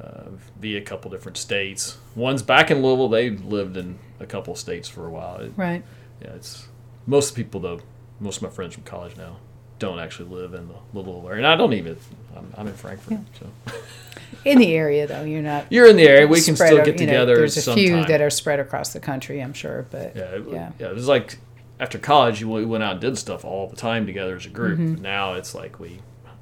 uh, 0.00 0.30
via 0.58 0.78
a 0.78 0.82
couple 0.82 1.10
different 1.10 1.36
states. 1.36 1.98
One's 2.14 2.42
back 2.42 2.70
in 2.70 2.82
Louisville. 2.82 3.10
They 3.10 3.28
lived 3.30 3.76
in 3.76 3.98
a 4.18 4.24
couple 4.24 4.54
states 4.54 4.88
for 4.88 5.06
a 5.06 5.10
while. 5.10 5.36
It, 5.36 5.52
right 5.56 5.82
yeah, 6.22 6.30
it's 6.30 6.68
most 7.06 7.34
people 7.34 7.60
though. 7.60 7.80
Most 8.20 8.36
of 8.36 8.42
my 8.44 8.50
friends 8.50 8.74
from 8.74 8.84
college 8.84 9.16
now 9.16 9.38
don't 9.82 9.98
actually 9.98 10.28
live 10.28 10.54
in 10.54 10.68
the 10.68 10.74
little 10.94 11.26
area. 11.26 11.38
And 11.38 11.46
I 11.46 11.56
don't 11.56 11.72
even. 11.72 11.96
I'm, 12.36 12.52
I'm 12.56 12.68
in 12.68 12.74
Frankfort, 12.74 13.18
yeah. 13.18 13.40
so. 13.40 13.78
In 14.44 14.58
the 14.58 14.74
area, 14.74 15.06
though, 15.06 15.24
you're 15.24 15.42
not. 15.42 15.66
You're 15.70 15.86
in 15.86 15.96
the 15.96 16.08
area. 16.08 16.26
We 16.26 16.40
can 16.40 16.56
still 16.56 16.82
get 16.84 16.96
together. 16.96 17.34
Know, 17.34 17.40
there's 17.40 17.56
a 17.56 17.62
sometime. 17.62 17.84
few 17.84 18.04
that 18.06 18.20
are 18.20 18.30
spread 18.30 18.60
across 18.60 18.92
the 18.92 18.98
country, 18.98 19.40
I'm 19.40 19.52
sure, 19.52 19.86
but 19.90 20.16
yeah, 20.16 20.22
it, 20.22 20.44
yeah, 20.50 20.72
yeah. 20.78 20.88
It 20.88 20.94
was 20.94 21.06
like 21.06 21.38
after 21.78 21.98
college, 21.98 22.42
we 22.42 22.64
went 22.64 22.82
out 22.82 22.92
and 22.92 23.00
did 23.00 23.18
stuff 23.18 23.44
all 23.44 23.68
the 23.68 23.76
time 23.76 24.06
together 24.06 24.34
as 24.34 24.46
a 24.46 24.48
group. 24.48 24.78
Mm-hmm. 24.78 25.02
Now 25.02 25.34
it's 25.34 25.54
like 25.54 25.78
we 25.78 26.00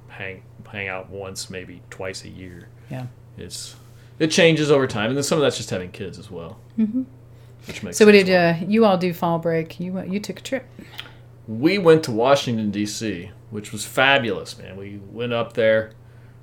hang 0.09 0.43
hang 0.71 0.89
out 0.89 1.11
once, 1.11 1.51
maybe 1.51 1.83
twice 1.91 2.25
a 2.25 2.29
year. 2.29 2.69
Yeah, 2.91 3.07
it's 3.37 3.75
it 4.19 4.31
changes 4.31 4.71
over 4.71 4.87
time, 4.87 5.09
and 5.09 5.17
then 5.17 5.25
some 5.25 5.39
of 5.39 5.43
that's 5.43 5.57
just 5.57 5.71
having 5.71 5.91
kids 5.91 6.19
as 6.19 6.31
well. 6.31 6.59
Mm-hmm. 6.79 7.03
Which 7.67 7.83
makes 7.83 7.99
so, 7.99 8.07
what 8.07 8.13
did 8.13 8.31
uh, 8.31 8.55
you 8.67 8.85
all 8.85 8.97
do 8.97 9.13
fall 9.13 9.39
break? 9.39 9.79
You 9.79 9.93
went, 9.93 10.09
you 10.09 10.21
took 10.21 10.41
a 10.41 10.43
trip. 10.43 10.67
We 11.47 11.79
went 11.79 12.05
to 12.05 12.11
Washington 12.11 12.71
D.C., 12.71 13.31
which 13.51 13.73
was 13.73 13.85
fabulous, 13.85 14.57
man. 14.59 14.77
We 14.77 15.01
went 15.11 15.33
up 15.33 15.55
there 15.55 15.93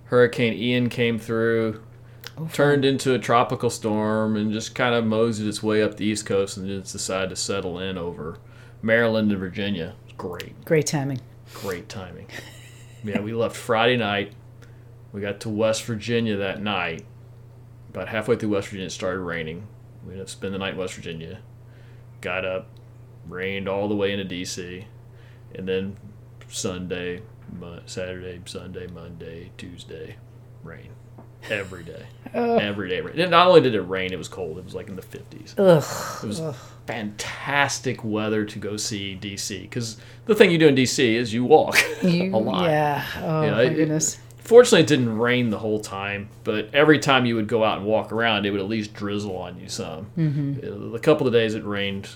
Hurricane 0.07 0.53
Ian 0.53 0.89
came 0.89 1.19
through, 1.19 1.83
oh, 2.37 2.49
turned 2.53 2.85
into 2.85 3.13
a 3.13 3.19
tropical 3.19 3.69
storm, 3.69 4.37
and 4.37 4.53
just 4.53 4.73
kind 4.73 4.95
of 4.95 5.05
moseyed 5.05 5.47
its 5.47 5.61
way 5.61 5.83
up 5.83 5.97
the 5.97 6.05
East 6.05 6.25
Coast 6.25 6.57
and 6.57 6.67
just 6.67 6.93
decided 6.93 7.29
to 7.29 7.35
settle 7.35 7.79
in 7.79 7.97
over 7.97 8.37
Maryland 8.81 9.31
and 9.31 9.39
Virginia. 9.39 9.95
Great. 10.17 10.63
Great 10.65 10.87
timing. 10.87 11.19
Great 11.53 11.89
timing. 11.89 12.27
yeah, 13.03 13.19
we 13.19 13.33
left 13.33 13.55
Friday 13.55 13.97
night. 13.97 14.33
We 15.11 15.21
got 15.21 15.41
to 15.41 15.49
West 15.49 15.83
Virginia 15.83 16.37
that 16.37 16.61
night. 16.61 17.05
About 17.89 18.07
halfway 18.07 18.37
through 18.37 18.49
West 18.49 18.69
Virginia, 18.69 18.87
it 18.87 18.91
started 18.91 19.19
raining. 19.19 19.67
We 20.07 20.13
ended 20.13 20.25
up 20.25 20.29
spending 20.29 20.53
the 20.53 20.65
night 20.65 20.73
in 20.73 20.79
West 20.79 20.95
Virginia. 20.95 21.39
Got 22.21 22.45
up, 22.45 22.69
rained 23.27 23.67
all 23.67 23.87
the 23.87 23.95
way 23.95 24.11
into 24.11 24.23
D.C., 24.23 24.87
and 25.53 25.67
then 25.67 25.97
Sunday 26.49 27.21
Saturday, 27.85 28.41
Sunday, 28.45 28.87
Monday, 28.87 29.51
Tuesday, 29.57 30.17
rain. 30.63 30.89
Every 31.49 31.83
day. 31.83 32.05
Every 32.33 32.89
day. 32.89 32.99
And 32.99 33.31
not 33.31 33.47
only 33.47 33.61
did 33.61 33.75
it 33.75 33.81
rain, 33.81 34.11
it 34.11 34.17
was 34.17 34.27
cold. 34.27 34.57
It 34.57 34.65
was 34.65 34.75
like 34.75 34.89
in 34.89 34.95
the 34.95 35.01
50s. 35.01 35.53
Ugh. 35.57 36.23
It 36.23 36.27
was 36.27 36.41
Ugh. 36.41 36.55
fantastic 36.85 38.03
weather 38.03 38.43
to 38.43 38.59
go 38.59 38.75
see 38.75 39.17
DC. 39.19 39.61
Because 39.61 39.97
the 40.25 40.35
thing 40.35 40.51
you 40.51 40.57
do 40.57 40.67
in 40.67 40.75
DC 40.75 40.99
is 40.99 41.33
you 41.33 41.45
walk 41.45 41.77
you, 42.03 42.35
a 42.35 42.37
lot. 42.37 42.65
Yeah. 42.65 43.05
Oh, 43.17 43.41
you 43.41 43.47
know, 43.47 43.55
my 43.55 43.63
it, 43.63 43.75
goodness. 43.75 44.19
Fortunately, 44.47 44.81
it 44.81 44.87
didn't 44.87 45.17
rain 45.17 45.49
the 45.49 45.59
whole 45.59 45.79
time, 45.79 46.29
but 46.43 46.73
every 46.73 46.99
time 46.99 47.25
you 47.25 47.35
would 47.35 47.47
go 47.47 47.63
out 47.63 47.77
and 47.77 47.85
walk 47.85 48.11
around, 48.11 48.45
it 48.45 48.51
would 48.51 48.61
at 48.61 48.67
least 48.67 48.93
drizzle 48.93 49.35
on 49.35 49.59
you 49.59 49.67
some. 49.67 50.07
Mm-hmm. 50.17 50.95
A 50.95 50.99
couple 50.99 51.27
of 51.27 51.33
days 51.33 51.53
it 51.53 51.65
rained 51.65 52.09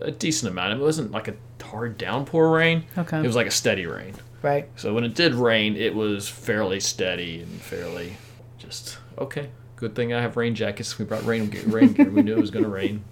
a 0.00 0.10
decent 0.10 0.50
amount. 0.50 0.78
It 0.78 0.82
wasn't 0.82 1.12
like 1.12 1.28
a 1.28 1.34
hard 1.62 1.96
downpour 1.96 2.50
rain. 2.50 2.84
Okay. 2.98 3.18
It 3.18 3.26
was 3.26 3.36
like 3.36 3.46
a 3.46 3.52
steady 3.52 3.86
rain. 3.86 4.14
Right. 4.42 4.68
So 4.76 4.94
when 4.94 5.04
it 5.04 5.14
did 5.14 5.34
rain, 5.34 5.76
it 5.76 5.94
was 5.94 6.28
fairly 6.28 6.80
steady 6.80 7.42
and 7.42 7.60
fairly 7.60 8.16
just 8.58 8.98
okay. 9.18 9.50
Good 9.76 9.94
thing 9.94 10.12
I 10.12 10.20
have 10.20 10.36
rain 10.36 10.54
jackets. 10.54 10.98
We 10.98 11.04
brought 11.04 11.24
rain 11.24 11.50
rain 11.66 11.92
gear. 11.92 12.10
We 12.10 12.22
knew 12.22 12.36
it 12.36 12.40
was 12.40 12.50
going 12.50 12.64
to 12.64 12.70
rain. 12.70 13.02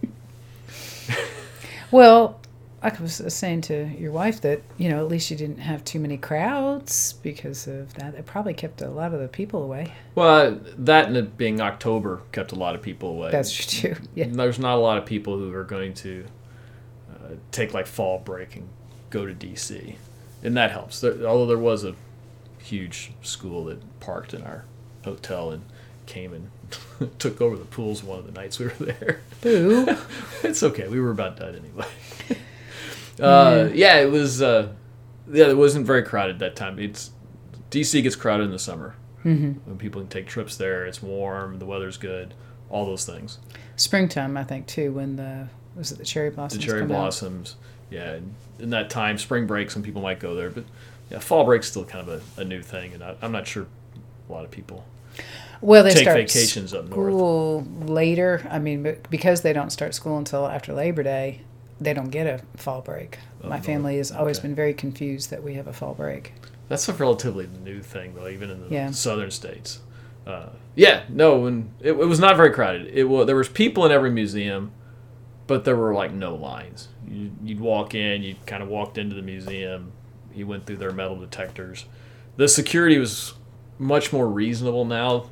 well, 1.90 2.40
I 2.80 2.92
was 3.00 3.22
saying 3.34 3.62
to 3.62 3.88
your 3.98 4.12
wife 4.12 4.40
that 4.42 4.62
you 4.76 4.88
know 4.88 4.98
at 5.00 5.08
least 5.08 5.30
you 5.30 5.36
didn't 5.36 5.58
have 5.58 5.84
too 5.84 5.98
many 5.98 6.16
crowds 6.16 7.14
because 7.14 7.66
of 7.66 7.94
that. 7.94 8.14
It 8.14 8.26
probably 8.26 8.54
kept 8.54 8.82
a 8.82 8.88
lot 8.88 9.12
of 9.12 9.20
the 9.20 9.28
people 9.28 9.62
away. 9.62 9.92
Well, 10.14 10.60
that 10.78 11.06
and 11.06 11.16
it 11.16 11.36
being 11.36 11.60
October 11.60 12.22
kept 12.32 12.52
a 12.52 12.56
lot 12.56 12.74
of 12.74 12.82
people 12.82 13.10
away. 13.10 13.30
That's 13.30 13.52
true. 13.80 13.96
Yeah. 14.14 14.26
There's 14.30 14.58
not 14.58 14.76
a 14.76 14.80
lot 14.80 14.98
of 14.98 15.06
people 15.06 15.38
who 15.38 15.52
are 15.54 15.64
going 15.64 15.94
to 15.94 16.24
uh, 17.10 17.34
take 17.50 17.74
like 17.74 17.86
fall 17.86 18.18
break 18.18 18.56
and 18.56 18.68
go 19.10 19.26
to 19.26 19.34
DC 19.34 19.96
and 20.42 20.56
that 20.56 20.70
helps. 20.70 21.00
There, 21.00 21.24
although 21.26 21.46
there 21.46 21.58
was 21.58 21.84
a 21.84 21.94
huge 22.58 23.12
school 23.22 23.64
that 23.64 24.00
parked 24.00 24.34
in 24.34 24.42
our 24.42 24.64
hotel 25.04 25.50
and 25.50 25.62
came 26.06 26.32
and 26.32 26.50
took 27.18 27.40
over 27.40 27.56
the 27.56 27.64
pools 27.64 28.02
one 28.02 28.18
of 28.18 28.26
the 28.26 28.32
nights 28.32 28.58
we 28.58 28.66
were 28.66 28.72
there. 28.78 29.20
Boo! 29.40 29.86
it's 30.42 30.62
okay. 30.62 30.88
We 30.88 31.00
were 31.00 31.10
about 31.10 31.38
done 31.38 31.56
anyway. 31.56 31.86
uh, 33.20 33.70
yeah, 33.72 33.98
it 34.00 34.10
was. 34.10 34.42
Uh, 34.42 34.72
yeah, 35.30 35.48
it 35.48 35.56
wasn't 35.56 35.86
very 35.86 36.02
crowded 36.02 36.38
that 36.38 36.56
time. 36.56 36.78
It's 36.78 37.10
DC 37.70 38.02
gets 38.02 38.16
crowded 38.16 38.44
in 38.44 38.50
the 38.50 38.58
summer 38.58 38.94
mm-hmm. 39.24 39.52
when 39.68 39.78
people 39.78 40.00
can 40.00 40.08
take 40.08 40.26
trips 40.26 40.56
there. 40.56 40.86
It's 40.86 41.02
warm, 41.02 41.58
the 41.58 41.66
weather's 41.66 41.96
good, 41.96 42.34
all 42.70 42.86
those 42.86 43.04
things. 43.04 43.38
Springtime, 43.76 44.36
I 44.36 44.44
think, 44.44 44.66
too. 44.66 44.92
When 44.92 45.16
the 45.16 45.48
was 45.76 45.92
it 45.92 45.98
the 45.98 46.04
cherry 46.04 46.30
blossoms? 46.30 46.64
The 46.64 46.70
cherry 46.70 46.86
blossoms. 46.86 47.56
Out? 47.58 47.68
yeah, 47.90 48.18
in 48.58 48.70
that 48.70 48.90
time, 48.90 49.18
spring 49.18 49.46
break, 49.46 49.70
some 49.70 49.82
people 49.82 50.02
might 50.02 50.20
go 50.20 50.34
there, 50.34 50.50
but 50.50 50.64
yeah, 51.10 51.18
fall 51.18 51.44
break's 51.44 51.68
still 51.68 51.84
kind 51.84 52.08
of 52.08 52.22
a, 52.38 52.40
a 52.40 52.44
new 52.44 52.62
thing, 52.62 52.92
and 52.94 53.02
I, 53.02 53.16
am 53.22 53.32
not 53.32 53.46
sure 53.46 53.66
a 54.28 54.32
lot 54.32 54.44
of 54.44 54.50
people. 54.50 54.84
Well, 55.60 55.82
they 55.82 55.90
take 55.90 56.02
start 56.02 56.16
vacations 56.16 56.74
up 56.74 56.84
north. 56.84 57.12
School 57.12 57.66
later. 57.80 58.46
I 58.50 58.58
mean, 58.58 58.96
because 59.10 59.42
they 59.42 59.52
don't 59.52 59.70
start 59.70 59.94
school 59.94 60.18
until 60.18 60.46
after 60.46 60.72
Labor 60.72 61.02
Day, 61.02 61.40
they 61.80 61.94
don't 61.94 62.10
get 62.10 62.26
a 62.26 62.42
fall 62.56 62.80
break. 62.80 63.18
Oh, 63.42 63.48
My 63.48 63.60
family 63.60 63.98
has 63.98 64.10
always 64.10 64.38
okay. 64.38 64.48
been 64.48 64.54
very 64.54 64.74
confused 64.74 65.30
that 65.30 65.42
we 65.42 65.54
have 65.54 65.66
a 65.66 65.72
fall 65.72 65.94
break. 65.94 66.32
That's 66.68 66.88
a 66.88 66.92
relatively 66.92 67.48
new 67.64 67.82
thing, 67.82 68.14
though, 68.14 68.28
even 68.28 68.50
in 68.50 68.68
the 68.68 68.74
yeah. 68.74 68.90
southern 68.90 69.30
states. 69.30 69.80
Uh, 70.26 70.50
yeah, 70.74 71.04
no, 71.08 71.46
and 71.46 71.72
it, 71.80 71.92
it, 71.92 72.06
was 72.06 72.20
not 72.20 72.36
very 72.36 72.52
crowded. 72.52 72.88
It 72.92 73.04
was 73.04 73.26
there 73.26 73.36
was 73.36 73.48
people 73.48 73.86
in 73.86 73.92
every 73.92 74.10
museum, 74.10 74.72
but 75.46 75.64
there 75.64 75.76
were 75.76 75.94
like 75.94 76.12
no 76.12 76.34
lines. 76.34 76.88
You, 77.08 77.30
would 77.42 77.60
walk 77.60 77.94
in, 77.94 78.22
you 78.22 78.36
kind 78.44 78.62
of 78.62 78.68
walked 78.68 78.98
into 78.98 79.16
the 79.16 79.22
museum. 79.22 79.92
You 80.34 80.46
went 80.46 80.66
through 80.66 80.76
their 80.76 80.92
metal 80.92 81.16
detectors. 81.16 81.86
The 82.36 82.46
security 82.46 82.98
was 82.98 83.34
much 83.78 84.12
more 84.12 84.28
reasonable 84.28 84.84
now. 84.84 85.30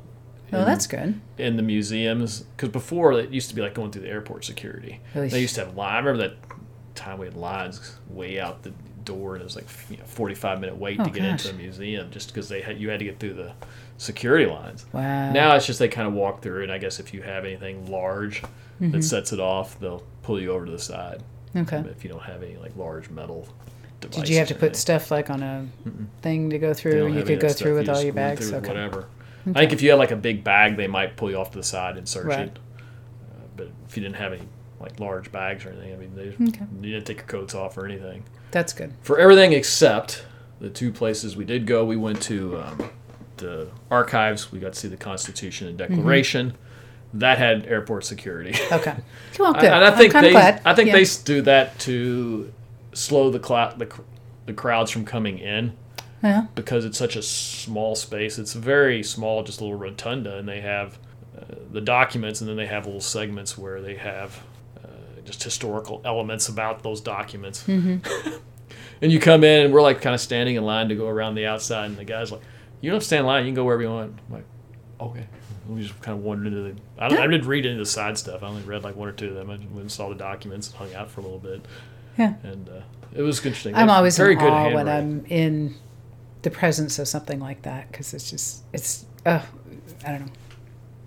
Oh, 0.53 0.59
in, 0.59 0.65
that's 0.65 0.87
good. 0.87 1.19
In 1.37 1.57
the 1.57 1.63
museums, 1.63 2.41
because 2.41 2.69
before 2.69 3.13
it 3.13 3.31
used 3.31 3.49
to 3.49 3.55
be 3.55 3.61
like 3.61 3.73
going 3.73 3.91
through 3.91 4.03
the 4.03 4.09
airport 4.09 4.45
security. 4.45 5.01
Really? 5.13 5.29
They 5.29 5.41
used 5.41 5.55
to 5.55 5.65
have 5.65 5.75
lines. 5.75 5.93
I 5.93 5.97
remember 5.97 6.29
that 6.29 6.37
time 6.95 7.19
we 7.19 7.25
had 7.25 7.35
lines 7.35 7.97
way 8.09 8.39
out 8.39 8.63
the 8.63 8.73
door, 9.03 9.33
and 9.33 9.41
it 9.41 9.45
was 9.45 9.55
like 9.55 9.67
you 9.89 9.97
know 9.97 10.05
forty 10.05 10.35
five 10.35 10.59
minute 10.59 10.77
wait 10.77 10.99
oh, 10.99 11.05
to 11.05 11.09
get 11.09 11.21
gosh. 11.21 11.45
into 11.45 11.49
a 11.49 11.53
museum 11.53 12.11
just 12.11 12.27
because 12.29 12.49
they 12.49 12.61
had 12.61 12.79
you 12.79 12.89
had 12.89 12.99
to 12.99 13.05
get 13.05 13.19
through 13.19 13.33
the 13.33 13.53
security 13.97 14.45
lines. 14.45 14.85
Wow. 14.93 15.31
Now 15.31 15.55
it's 15.55 15.65
just 15.65 15.79
they 15.79 15.87
kind 15.87 16.07
of 16.07 16.13
walk 16.13 16.41
through, 16.41 16.63
and 16.63 16.71
I 16.71 16.77
guess 16.77 16.99
if 16.99 17.13
you 17.13 17.21
have 17.21 17.45
anything 17.45 17.89
large 17.89 18.41
mm-hmm. 18.41 18.91
that 18.91 19.03
sets 19.03 19.33
it 19.33 19.39
off, 19.39 19.79
they'll 19.79 20.03
pull 20.23 20.39
you 20.39 20.51
over 20.51 20.65
to 20.65 20.71
the 20.71 20.79
side. 20.79 21.23
Okay. 21.55 21.77
If 21.77 22.03
you 22.03 22.09
don't 22.09 22.23
have 22.23 22.43
any 22.43 22.57
like 22.57 22.75
large 22.75 23.09
metal. 23.09 23.47
Did 23.99 24.29
you 24.29 24.37
have 24.37 24.47
to 24.49 24.55
put 24.55 24.75
stuff 24.75 25.09
like 25.09 25.31
on 25.31 25.41
a 25.41 25.67
Mm-mm. 25.83 26.05
thing 26.21 26.51
to 26.51 26.59
go 26.59 26.71
through? 26.73 27.13
You 27.13 27.23
could 27.23 27.39
go 27.39 27.49
through 27.49 27.77
with 27.77 27.89
all 27.89 28.01
your 28.01 28.13
bags. 28.13 28.53
Okay. 28.53 28.67
Whatever. 28.67 29.07
Okay. 29.41 29.51
I 29.51 29.61
think 29.61 29.73
if 29.73 29.81
you 29.81 29.91
had 29.91 29.99
like 29.99 30.11
a 30.11 30.15
big 30.15 30.43
bag, 30.43 30.77
they 30.77 30.87
might 30.87 31.15
pull 31.15 31.29
you 31.29 31.37
off 31.37 31.51
to 31.51 31.57
the 31.57 31.63
side 31.63 31.97
and 31.97 32.07
search 32.07 32.25
right. 32.25 32.47
it. 32.47 32.59
Uh, 32.79 33.43
but 33.55 33.69
if 33.87 33.95
you 33.95 34.03
didn't 34.03 34.15
have 34.17 34.33
any 34.33 34.43
like 34.79 34.99
large 34.99 35.31
bags 35.31 35.65
or 35.65 35.69
anything, 35.69 35.93
I 35.93 35.97
mean, 35.97 36.15
they 36.15 36.45
okay. 36.47 36.65
you 36.81 36.93
didn't 36.93 37.05
take 37.05 37.17
your 37.17 37.25
coats 37.25 37.55
off 37.55 37.77
or 37.77 37.85
anything. 37.85 38.23
That's 38.51 38.73
good. 38.73 38.93
For 39.01 39.19
everything 39.19 39.53
except 39.53 40.25
the 40.59 40.69
two 40.69 40.91
places 40.91 41.35
we 41.35 41.45
did 41.45 41.65
go, 41.65 41.85
we 41.85 41.95
went 41.95 42.21
to 42.23 42.59
um, 42.59 42.89
the 43.37 43.69
archives. 43.89 44.51
We 44.51 44.59
got 44.59 44.73
to 44.73 44.79
see 44.79 44.87
the 44.87 44.97
Constitution 44.97 45.67
and 45.67 45.77
mm-hmm. 45.77 45.95
Declaration. 45.95 46.47
Mm-hmm 46.51 46.61
that 47.13 47.37
had 47.37 47.65
airport 47.65 48.05
security. 48.05 48.53
Okay. 48.71 48.95
Well, 49.39 49.53
good. 49.53 49.65
and 49.65 49.85
I 49.85 49.91
think 49.91 50.13
they, 50.13 50.31
glad. 50.31 50.61
I 50.65 50.73
think 50.73 50.87
yeah. 50.87 50.95
they 50.95 51.05
do 51.23 51.41
that 51.43 51.77
to 51.79 52.51
slow 52.93 53.29
the, 53.29 53.41
cl- 53.41 53.75
the 53.77 53.87
the 54.47 54.53
crowds 54.53 54.89
from 54.89 55.05
coming 55.05 55.37
in. 55.37 55.73
Yeah. 56.23 56.47
Because 56.55 56.85
it's 56.85 56.97
such 56.97 57.15
a 57.15 57.21
small 57.21 57.95
space. 57.95 58.37
It's 58.37 58.53
very 58.53 59.03
small, 59.03 59.43
just 59.43 59.59
a 59.59 59.63
little 59.63 59.77
rotunda, 59.77 60.37
and 60.37 60.47
they 60.47 60.61
have 60.61 60.97
uh, 61.37 61.55
the 61.71 61.81
documents, 61.81 62.41
and 62.41 62.49
then 62.49 62.57
they 62.57 62.65
have 62.65 62.85
little 62.85 63.01
segments 63.01 63.57
where 63.57 63.81
they 63.81 63.95
have 63.95 64.41
uh, 64.83 65.21
just 65.23 65.43
historical 65.43 66.01
elements 66.03 66.49
about 66.49 66.83
those 66.83 67.01
documents. 67.01 67.63
Mm-hmm. 67.65 68.29
and 69.01 69.11
you 69.11 69.19
come 69.19 69.43
in, 69.43 69.65
and 69.65 69.73
we're 69.73 69.81
like 69.81 70.01
kind 70.01 70.15
of 70.15 70.21
standing 70.21 70.55
in 70.55 70.63
line 70.63 70.89
to 70.89 70.95
go 70.95 71.07
around 71.07 71.35
the 71.35 71.45
outside, 71.45 71.85
and 71.85 71.97
the 71.97 72.05
guy's 72.05 72.31
like, 72.31 72.41
"You 72.81 72.89
don't 72.89 72.95
have 72.95 73.03
to 73.03 73.07
stand 73.07 73.21
in 73.21 73.25
line. 73.27 73.45
You 73.45 73.49
can 73.49 73.55
go 73.55 73.63
wherever 73.63 73.83
you 73.83 73.89
want." 73.89 74.19
I'm 74.27 74.33
like, 74.33 74.45
okay. 74.99 75.27
We 75.67 75.81
just 75.81 75.99
kind 76.01 76.17
of 76.17 76.23
wandered 76.23 76.47
into 76.47 76.61
the. 76.61 76.75
I, 76.97 77.07
I 77.07 77.27
didn't 77.27 77.45
read 77.45 77.65
any 77.65 77.73
of 77.73 77.79
the 77.79 77.85
side 77.85 78.17
stuff. 78.17 78.41
I 78.41 78.47
only 78.47 78.61
read 78.61 78.83
like 78.83 78.95
one 78.95 79.09
or 79.09 79.11
two 79.11 79.27
of 79.27 79.35
them. 79.35 79.49
I 79.49 79.57
went 79.57 79.71
and 79.75 79.91
saw 79.91 80.07
the 80.07 80.15
documents 80.15 80.69
and 80.69 80.77
hung 80.77 80.93
out 80.93 81.11
for 81.11 81.19
a 81.19 81.23
little 81.23 81.39
bit. 81.39 81.65
Yeah. 82.17 82.35
And 82.43 82.69
uh, 82.69 82.81
it 83.13 83.21
was 83.21 83.37
interesting. 83.39 83.75
I'm 83.75 83.89
always 83.89 84.17
very 84.17 84.33
in 84.33 84.39
good 84.39 84.49
awe 84.49 84.73
when 84.73 84.87
I'm 84.87 85.25
in 85.25 85.75
the 86.41 86.51
presence 86.51 86.99
of 86.99 87.07
something 87.07 87.39
like 87.39 87.63
that 87.63 87.91
because 87.91 88.13
it's 88.13 88.29
just 88.29 88.63
it's 88.73 89.05
uh, 89.25 89.41
I 90.05 90.11
don't 90.11 90.25
know. 90.27 90.31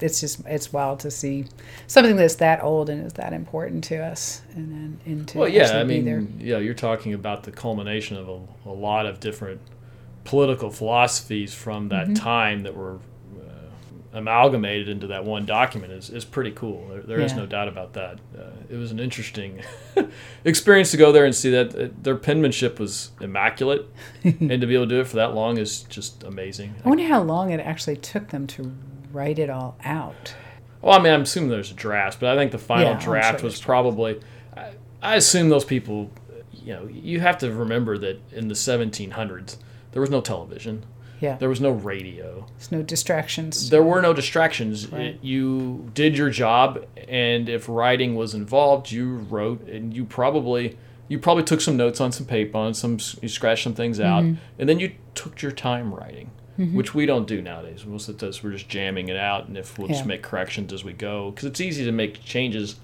It's 0.00 0.20
just 0.20 0.40
it's 0.46 0.72
wild 0.72 1.00
to 1.00 1.10
see 1.10 1.46
something 1.86 2.16
that's 2.16 2.36
that 2.36 2.62
old 2.62 2.88
and 2.88 3.06
is 3.06 3.12
that 3.14 3.32
important 3.32 3.84
to 3.84 3.98
us, 3.98 4.42
and 4.54 4.72
then 4.72 5.00
into 5.04 5.38
well, 5.38 5.48
yeah. 5.48 5.78
I 5.78 5.84
mean, 5.84 6.38
yeah, 6.40 6.58
you're 6.58 6.74
talking 6.74 7.12
about 7.12 7.42
the 7.42 7.52
culmination 7.52 8.16
of 8.16 8.28
a, 8.28 8.40
a 8.66 8.72
lot 8.72 9.06
of 9.06 9.20
different 9.20 9.60
political 10.24 10.70
philosophies 10.70 11.52
from 11.52 11.88
that 11.88 12.06
mm-hmm. 12.06 12.14
time 12.14 12.60
that 12.62 12.74
were 12.74 12.98
amalgamated 14.12 14.88
into 14.88 15.06
that 15.08 15.24
one 15.24 15.46
document 15.46 15.92
is, 15.92 16.10
is 16.10 16.24
pretty 16.24 16.50
cool. 16.50 16.86
There, 16.88 17.02
there 17.02 17.18
yeah. 17.20 17.26
is 17.26 17.34
no 17.34 17.46
doubt 17.46 17.68
about 17.68 17.92
that. 17.92 18.18
Uh, 18.36 18.50
it 18.68 18.76
was 18.76 18.90
an 18.90 18.98
interesting 18.98 19.62
experience 20.44 20.90
to 20.90 20.96
go 20.96 21.12
there 21.12 21.24
and 21.24 21.34
see 21.34 21.50
that 21.50 22.02
their 22.02 22.16
penmanship 22.16 22.80
was 22.80 23.12
immaculate, 23.20 23.88
and 24.24 24.60
to 24.60 24.66
be 24.66 24.74
able 24.74 24.86
to 24.86 24.94
do 24.94 25.00
it 25.00 25.06
for 25.06 25.16
that 25.16 25.34
long 25.34 25.58
is 25.58 25.82
just 25.84 26.24
amazing. 26.24 26.74
I 26.84 26.88
wonder 26.88 27.06
how 27.06 27.22
long 27.22 27.50
it 27.50 27.60
actually 27.60 27.96
took 27.96 28.28
them 28.28 28.46
to 28.48 28.72
write 29.12 29.38
it 29.38 29.50
all 29.50 29.76
out. 29.84 30.34
Well, 30.82 30.98
I 30.98 31.02
mean, 31.02 31.12
I'm 31.12 31.22
assuming 31.22 31.50
there's 31.50 31.70
a 31.70 31.74
draft, 31.74 32.20
but 32.20 32.30
I 32.30 32.36
think 32.36 32.52
the 32.52 32.58
final 32.58 32.92
yeah, 32.92 33.00
draft 33.00 33.40
sure 33.40 33.44
was 33.44 33.60
probably. 33.60 34.20
I, 34.56 34.70
I 35.02 35.16
assume 35.16 35.50
those 35.50 35.64
people, 35.64 36.10
you 36.52 36.74
know, 36.74 36.86
you 36.86 37.20
have 37.20 37.38
to 37.38 37.52
remember 37.52 37.98
that 37.98 38.20
in 38.32 38.48
the 38.48 38.54
1700s 38.54 39.56
there 39.92 40.00
was 40.00 40.10
no 40.10 40.20
television. 40.20 40.84
Yeah. 41.20 41.36
There 41.36 41.48
was 41.48 41.60
no 41.60 41.70
radio. 41.70 42.46
There's 42.56 42.72
no 42.72 42.82
distractions. 42.82 43.70
There 43.70 43.82
were 43.82 44.00
no 44.00 44.12
distractions. 44.12 44.88
Right. 44.88 45.02
It, 45.02 45.18
you 45.22 45.90
did 45.94 46.16
your 46.16 46.30
job, 46.30 46.86
and 47.08 47.48
if 47.48 47.68
writing 47.68 48.14
was 48.14 48.34
involved, 48.34 48.90
you 48.90 49.16
wrote, 49.16 49.68
and 49.68 49.94
you 49.94 50.04
probably 50.04 50.78
you 51.08 51.18
probably 51.18 51.42
took 51.42 51.60
some 51.60 51.76
notes 51.76 52.00
on 52.00 52.12
some 52.12 52.26
paper, 52.26 52.56
on 52.56 52.74
some 52.74 52.98
you 53.20 53.28
scratched 53.28 53.64
some 53.64 53.74
things 53.74 54.00
out, 54.00 54.24
mm-hmm. 54.24 54.40
and 54.58 54.68
then 54.68 54.78
you 54.80 54.92
took 55.14 55.42
your 55.42 55.52
time 55.52 55.94
writing 55.94 56.30
mm-hmm. 56.60 56.76
which 56.76 56.94
we 56.94 57.06
don't 57.06 57.26
do 57.26 57.40
nowadays. 57.40 57.84
Most 57.84 58.08
of 58.08 58.18
time, 58.18 58.42
we're 58.42 58.52
just 58.52 58.68
jamming 58.68 59.08
it 59.08 59.16
out, 59.16 59.48
and 59.48 59.56
if 59.56 59.78
we'll 59.78 59.88
yeah. 59.88 59.94
just 59.94 60.06
make 60.06 60.22
corrections 60.22 60.72
as 60.72 60.84
we 60.84 60.92
go, 60.92 61.30
because 61.30 61.46
it's 61.46 61.60
easy 61.60 61.84
to 61.84 61.92
make 61.92 62.22
changes 62.22 62.76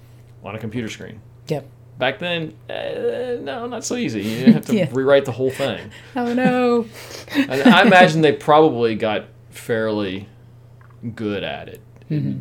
on 0.43 0.55
a 0.55 0.59
computer 0.59 0.89
screen. 0.89 1.21
Yep. 1.47 1.67
Back 1.97 2.19
then, 2.19 2.53
uh, 2.69 3.41
no, 3.41 3.65
not 3.67 3.83
so 3.83 3.95
easy. 3.95 4.21
You 4.21 4.53
have 4.53 4.65
to 4.67 4.75
yeah. 4.77 4.89
rewrite 4.91 5.25
the 5.25 5.31
whole 5.31 5.49
thing. 5.49 5.91
Oh 6.15 6.33
no! 6.33 6.85
I 7.35 7.83
imagine 7.83 8.21
they 8.21 8.33
probably 8.33 8.95
got 8.95 9.25
fairly 9.49 10.27
good 11.15 11.43
at 11.43 11.69
it. 11.69 11.81
Mm-hmm. 12.09 12.39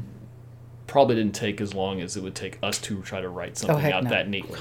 Probably 0.86 1.16
didn't 1.16 1.34
take 1.34 1.60
as 1.60 1.74
long 1.74 2.00
as 2.00 2.16
it 2.16 2.22
would 2.22 2.34
take 2.34 2.58
us 2.62 2.78
to 2.82 3.02
try 3.02 3.20
to 3.20 3.28
write 3.28 3.56
something 3.58 3.92
oh, 3.92 3.96
out 3.96 4.04
no. 4.04 4.10
that 4.10 4.28
neatly. 4.28 4.60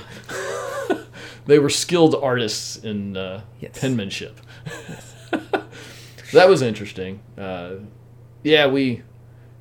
they 1.46 1.60
were 1.60 1.70
skilled 1.70 2.16
artists 2.16 2.78
in 2.78 3.16
uh, 3.16 3.42
yes. 3.60 3.80
penmanship. 3.80 4.40
Yes 4.66 5.16
that 6.36 6.50
was 6.50 6.62
interesting. 6.62 7.22
Uh, 7.38 7.76
yeah, 8.44 8.68
we 8.68 9.02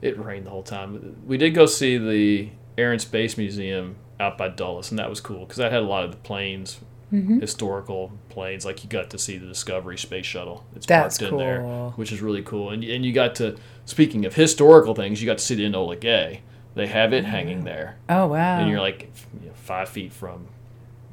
it 0.03 0.19
rained 0.19 0.47
the 0.47 0.51
whole 0.51 0.63
time. 0.63 1.23
We 1.27 1.39
did 1.39 1.51
go 1.55 1.67
see 1.67 1.97
the 1.97 2.51
Air 2.77 2.93
and 2.93 3.01
Space 3.01 3.39
Museum 3.39 3.97
out 4.21 4.39
by 4.39 4.49
Dulles, 4.49 4.91
and 4.91 4.99
that 4.99 5.11
was 5.11 5.21
cool 5.21 5.41
because 5.41 5.57
that 5.57 5.73
had 5.73 5.83
a 5.83 5.87
lot 5.87 6.05
of 6.05 6.11
the 6.11 6.17
planes, 6.19 6.81
mm-hmm. 7.13 7.41
historical 7.41 8.13
planes. 8.29 8.65
Like 8.65 8.85
you 8.85 8.91
got 8.91 9.11
to 9.11 9.19
see 9.19 9.39
the 9.39 9.47
Discovery 9.47 9.99
space 9.99 10.27
shuttle. 10.27 10.65
It's 10.75 10.87
That's 10.87 11.19
parked 11.19 11.31
cool. 11.31 11.41
in 11.41 11.47
there, 11.47 11.63
which 11.97 12.13
is 12.13 12.23
really 12.23 12.43
cool. 12.43 12.71
And 12.71 12.85
and 12.85 13.05
you 13.05 13.13
got 13.13 13.35
to 13.37 13.57
speaking 13.85 14.25
of 14.25 14.35
historical 14.35 14.95
things, 14.95 15.21
you 15.21 15.27
got 15.27 15.39
to 15.39 15.45
see 15.45 15.55
the 15.55 15.65
Enola 15.65 15.99
Gay. 15.99 16.43
They 16.75 16.89
have 16.89 17.13
it 17.13 17.25
hanging 17.25 17.65
there. 17.65 17.97
Oh 18.09 18.27
wow! 18.27 18.59
And 18.59 18.71
you're 18.71 18.81
like 18.81 19.11
you 19.41 19.49
know, 19.49 19.55
five 19.55 19.89
feet 19.89 20.13
from 20.13 20.49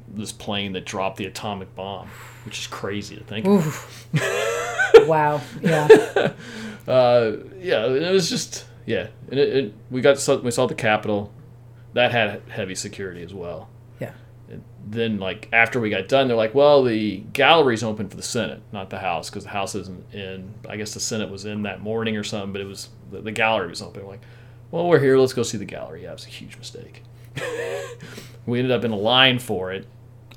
this 0.08 0.32
plane 0.32 0.72
that 0.72 0.84
dropped 0.84 1.16
the 1.16 1.24
atomic 1.26 1.74
bomb, 1.74 2.08
which 2.44 2.58
is 2.58 2.66
crazy 2.66 3.16
to 3.16 3.24
think. 3.24 3.46
wow. 5.08 5.40
Yeah. 5.60 5.88
uh, 6.88 7.32
yeah. 7.60 7.86
It 7.86 8.12
was 8.12 8.28
just 8.28 8.66
yeah, 8.86 9.08
and 9.30 9.38
it, 9.38 9.56
it, 9.56 9.74
we 9.90 10.00
got 10.00 10.16
we 10.42 10.50
saw 10.50 10.66
the 10.66 10.74
Capitol, 10.74 11.32
that 11.94 12.12
had 12.12 12.42
heavy 12.48 12.74
security 12.74 13.22
as 13.22 13.34
well. 13.34 13.68
Yeah. 14.00 14.12
And 14.50 14.62
then 14.86 15.18
like 15.18 15.48
after 15.52 15.80
we 15.80 15.90
got 15.90 16.08
done, 16.08 16.28
they're 16.28 16.36
like, 16.36 16.54
well, 16.54 16.82
the 16.82 17.18
gallery's 17.32 17.82
open 17.82 18.08
for 18.08 18.16
the 18.16 18.22
Senate, 18.22 18.62
not 18.72 18.90
the 18.90 18.98
House, 18.98 19.30
because 19.30 19.44
the 19.44 19.50
House 19.50 19.74
isn't 19.74 20.12
in. 20.14 20.54
I 20.68 20.76
guess 20.76 20.94
the 20.94 21.00
Senate 21.00 21.30
was 21.30 21.44
in 21.44 21.62
that 21.62 21.80
morning 21.80 22.16
or 22.16 22.24
something, 22.24 22.52
but 22.52 22.60
it 22.60 22.66
was 22.66 22.88
the, 23.10 23.20
the 23.20 23.32
gallery 23.32 23.68
was 23.68 23.82
open. 23.82 24.02
We're 24.02 24.10
like, 24.10 24.22
well, 24.70 24.88
we're 24.88 25.00
here. 25.00 25.18
Let's 25.18 25.32
go 25.32 25.42
see 25.42 25.58
the 25.58 25.64
gallery. 25.64 26.02
Yeah, 26.02 26.10
it 26.10 26.14
was 26.14 26.26
a 26.26 26.30
huge 26.30 26.56
mistake. 26.56 27.02
we 28.46 28.58
ended 28.58 28.72
up 28.72 28.84
in 28.84 28.90
a 28.90 28.96
line 28.96 29.38
for 29.38 29.72
it, 29.72 29.86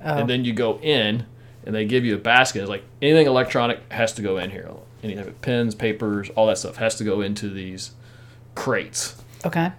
oh. 0.04 0.18
and 0.18 0.30
then 0.30 0.46
you 0.46 0.54
go 0.54 0.80
in 0.80 1.26
and 1.66 1.74
they 1.74 1.86
give 1.86 2.06
you 2.06 2.16
a 2.16 2.20
basket. 2.20 2.62
It's 2.62 2.70
like 2.70 2.84
anything 3.02 3.28
electronic 3.28 3.92
has 3.92 4.14
to 4.14 4.22
go 4.22 4.38
in 4.38 4.52
here. 4.52 4.70
Any 5.04 5.16
type 5.16 5.28
of 5.28 5.42
pens, 5.42 5.76
papers, 5.76 6.30
all 6.36 6.48
that 6.48 6.58
stuff 6.58 6.78
has 6.78 6.96
to 6.96 7.04
go 7.04 7.22
into 7.22 7.50
these 7.50 7.92
crates. 8.56 9.22
Okay. 9.44 9.72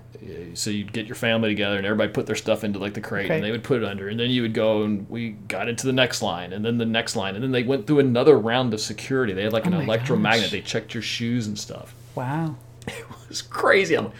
So 0.54 0.70
you'd 0.70 0.92
get 0.92 1.06
your 1.06 1.14
family 1.14 1.50
together 1.50 1.76
and 1.76 1.86
everybody 1.86 2.12
put 2.12 2.26
their 2.26 2.36
stuff 2.36 2.64
into 2.64 2.78
like 2.78 2.94
the 2.94 3.00
crate 3.00 3.26
okay. 3.26 3.36
and 3.36 3.44
they 3.44 3.50
would 3.50 3.62
put 3.62 3.82
it 3.82 3.86
under 3.86 4.08
and 4.08 4.18
then 4.18 4.30
you 4.30 4.42
would 4.42 4.54
go 4.54 4.82
and 4.82 5.08
we 5.08 5.30
got 5.30 5.68
into 5.68 5.86
the 5.86 5.92
next 5.92 6.22
line 6.22 6.52
and 6.52 6.64
then 6.64 6.78
the 6.78 6.86
next 6.86 7.16
line 7.16 7.34
and 7.34 7.44
then 7.44 7.52
they 7.52 7.62
went 7.62 7.86
through 7.86 8.00
another 8.00 8.38
round 8.38 8.72
of 8.74 8.80
security. 8.80 9.32
They 9.32 9.44
had 9.44 9.52
like 9.52 9.66
oh 9.66 9.72
an 9.72 9.82
electromagnet. 9.82 10.44
Gosh. 10.44 10.50
They 10.50 10.60
checked 10.62 10.94
your 10.94 11.02
shoes 11.02 11.46
and 11.46 11.58
stuff. 11.58 11.94
Wow. 12.14 12.56
It 12.88 13.28
was 13.28 13.42
crazy. 13.42 13.96
I'm 13.96 14.04
like, 14.04 14.14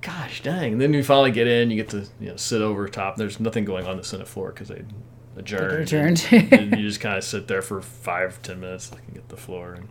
gosh 0.00 0.42
dang. 0.42 0.74
And 0.74 0.80
then 0.80 0.94
you 0.94 1.02
finally 1.02 1.32
get 1.32 1.48
in, 1.48 1.70
you 1.70 1.76
get 1.76 1.88
to 1.90 2.06
you 2.20 2.28
know 2.28 2.36
sit 2.36 2.62
over 2.62 2.88
top. 2.88 3.16
There's 3.16 3.40
nothing 3.40 3.64
going 3.64 3.86
on 3.86 3.96
the 3.96 4.04
Senate 4.04 4.28
floor 4.28 4.50
because 4.50 4.68
they 4.68 4.84
adjourned. 5.36 5.82
Adjourned. 5.82 6.26
and, 6.30 6.52
and 6.52 6.76
you 6.78 6.82
just 6.88 7.00
kind 7.00 7.18
of 7.18 7.24
sit 7.24 7.48
there 7.48 7.62
for 7.62 7.80
five, 7.80 8.40
ten 8.42 8.60
minutes, 8.60 8.90
and 8.90 9.14
get 9.14 9.28
the 9.28 9.36
floor. 9.36 9.74
And 9.74 9.88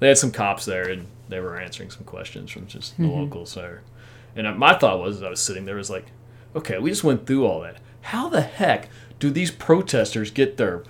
they 0.00 0.08
had 0.08 0.18
some 0.18 0.30
cops 0.30 0.64
there, 0.64 0.88
and 0.88 1.06
they 1.28 1.40
were 1.40 1.58
answering 1.58 1.90
some 1.90 2.04
questions 2.04 2.50
from 2.50 2.66
just 2.66 2.96
the 2.96 3.04
mm-hmm. 3.04 3.20
locals 3.20 3.54
there. 3.54 3.82
And 4.36 4.58
my 4.58 4.74
thought 4.74 4.98
was, 4.98 5.16
as 5.16 5.22
I 5.22 5.30
was 5.30 5.40
sitting 5.40 5.64
there, 5.64 5.76
was 5.76 5.90
like, 5.90 6.06
okay, 6.54 6.78
we 6.78 6.90
just 6.90 7.04
went 7.04 7.26
through 7.26 7.46
all 7.46 7.60
that. 7.60 7.78
How 8.02 8.28
the 8.28 8.42
heck 8.42 8.88
do 9.18 9.30
these 9.30 9.50
protesters 9.50 10.30
get 10.30 10.56
their 10.56 10.82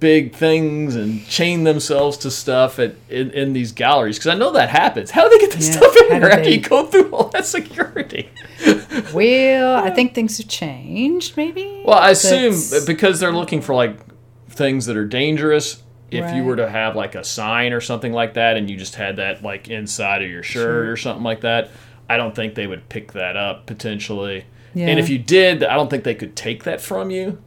big 0.00 0.34
things 0.34 0.96
and 0.96 1.24
chain 1.26 1.64
themselves 1.64 2.16
to 2.16 2.30
stuff 2.30 2.78
at 2.78 2.94
in, 3.08 3.30
in 3.30 3.52
these 3.52 3.72
galleries 3.72 4.18
because 4.18 4.34
I 4.34 4.38
know 4.38 4.52
that 4.52 4.68
happens. 4.68 5.10
How 5.10 5.24
do 5.24 5.30
they 5.30 5.38
get 5.38 5.52
this 5.52 5.68
yeah, 5.68 5.76
stuff 5.76 5.96
in 5.96 6.12
here 6.12 6.24
after 6.24 6.44
they... 6.44 6.54
you 6.54 6.60
go 6.60 6.86
through 6.86 7.10
all 7.10 7.28
that 7.28 7.46
security? 7.46 8.30
well, 9.14 9.76
I 9.76 9.90
think 9.90 10.14
things 10.14 10.38
have 10.38 10.48
changed, 10.48 11.36
maybe. 11.36 11.82
Well, 11.84 11.98
I 11.98 12.10
assume 12.10 12.54
because 12.86 13.20
they're 13.20 13.32
looking 13.32 13.60
for 13.60 13.74
like 13.74 13.98
things 14.48 14.86
that 14.86 14.96
are 14.96 15.06
dangerous. 15.06 15.82
If 16.10 16.24
right. 16.24 16.36
you 16.36 16.44
were 16.44 16.56
to 16.56 16.68
have 16.68 16.94
like 16.94 17.14
a 17.14 17.24
sign 17.24 17.72
or 17.72 17.80
something 17.80 18.12
like 18.12 18.34
that, 18.34 18.58
and 18.58 18.68
you 18.68 18.76
just 18.76 18.96
had 18.96 19.16
that 19.16 19.42
like 19.42 19.68
inside 19.68 20.22
of 20.22 20.30
your 20.30 20.42
shirt 20.42 20.62
sure. 20.62 20.90
or 20.90 20.96
something 20.96 21.24
like 21.24 21.40
that, 21.40 21.70
I 22.08 22.16
don't 22.16 22.34
think 22.34 22.54
they 22.54 22.66
would 22.66 22.88
pick 22.88 23.12
that 23.12 23.36
up 23.36 23.66
potentially. 23.66 24.44
Yeah. 24.74 24.88
And 24.88 24.98
if 24.98 25.08
you 25.08 25.18
did, 25.18 25.62
I 25.62 25.74
don't 25.74 25.90
think 25.90 26.04
they 26.04 26.14
could 26.14 26.34
take 26.34 26.64
that 26.64 26.80
from 26.80 27.10
you 27.10 27.38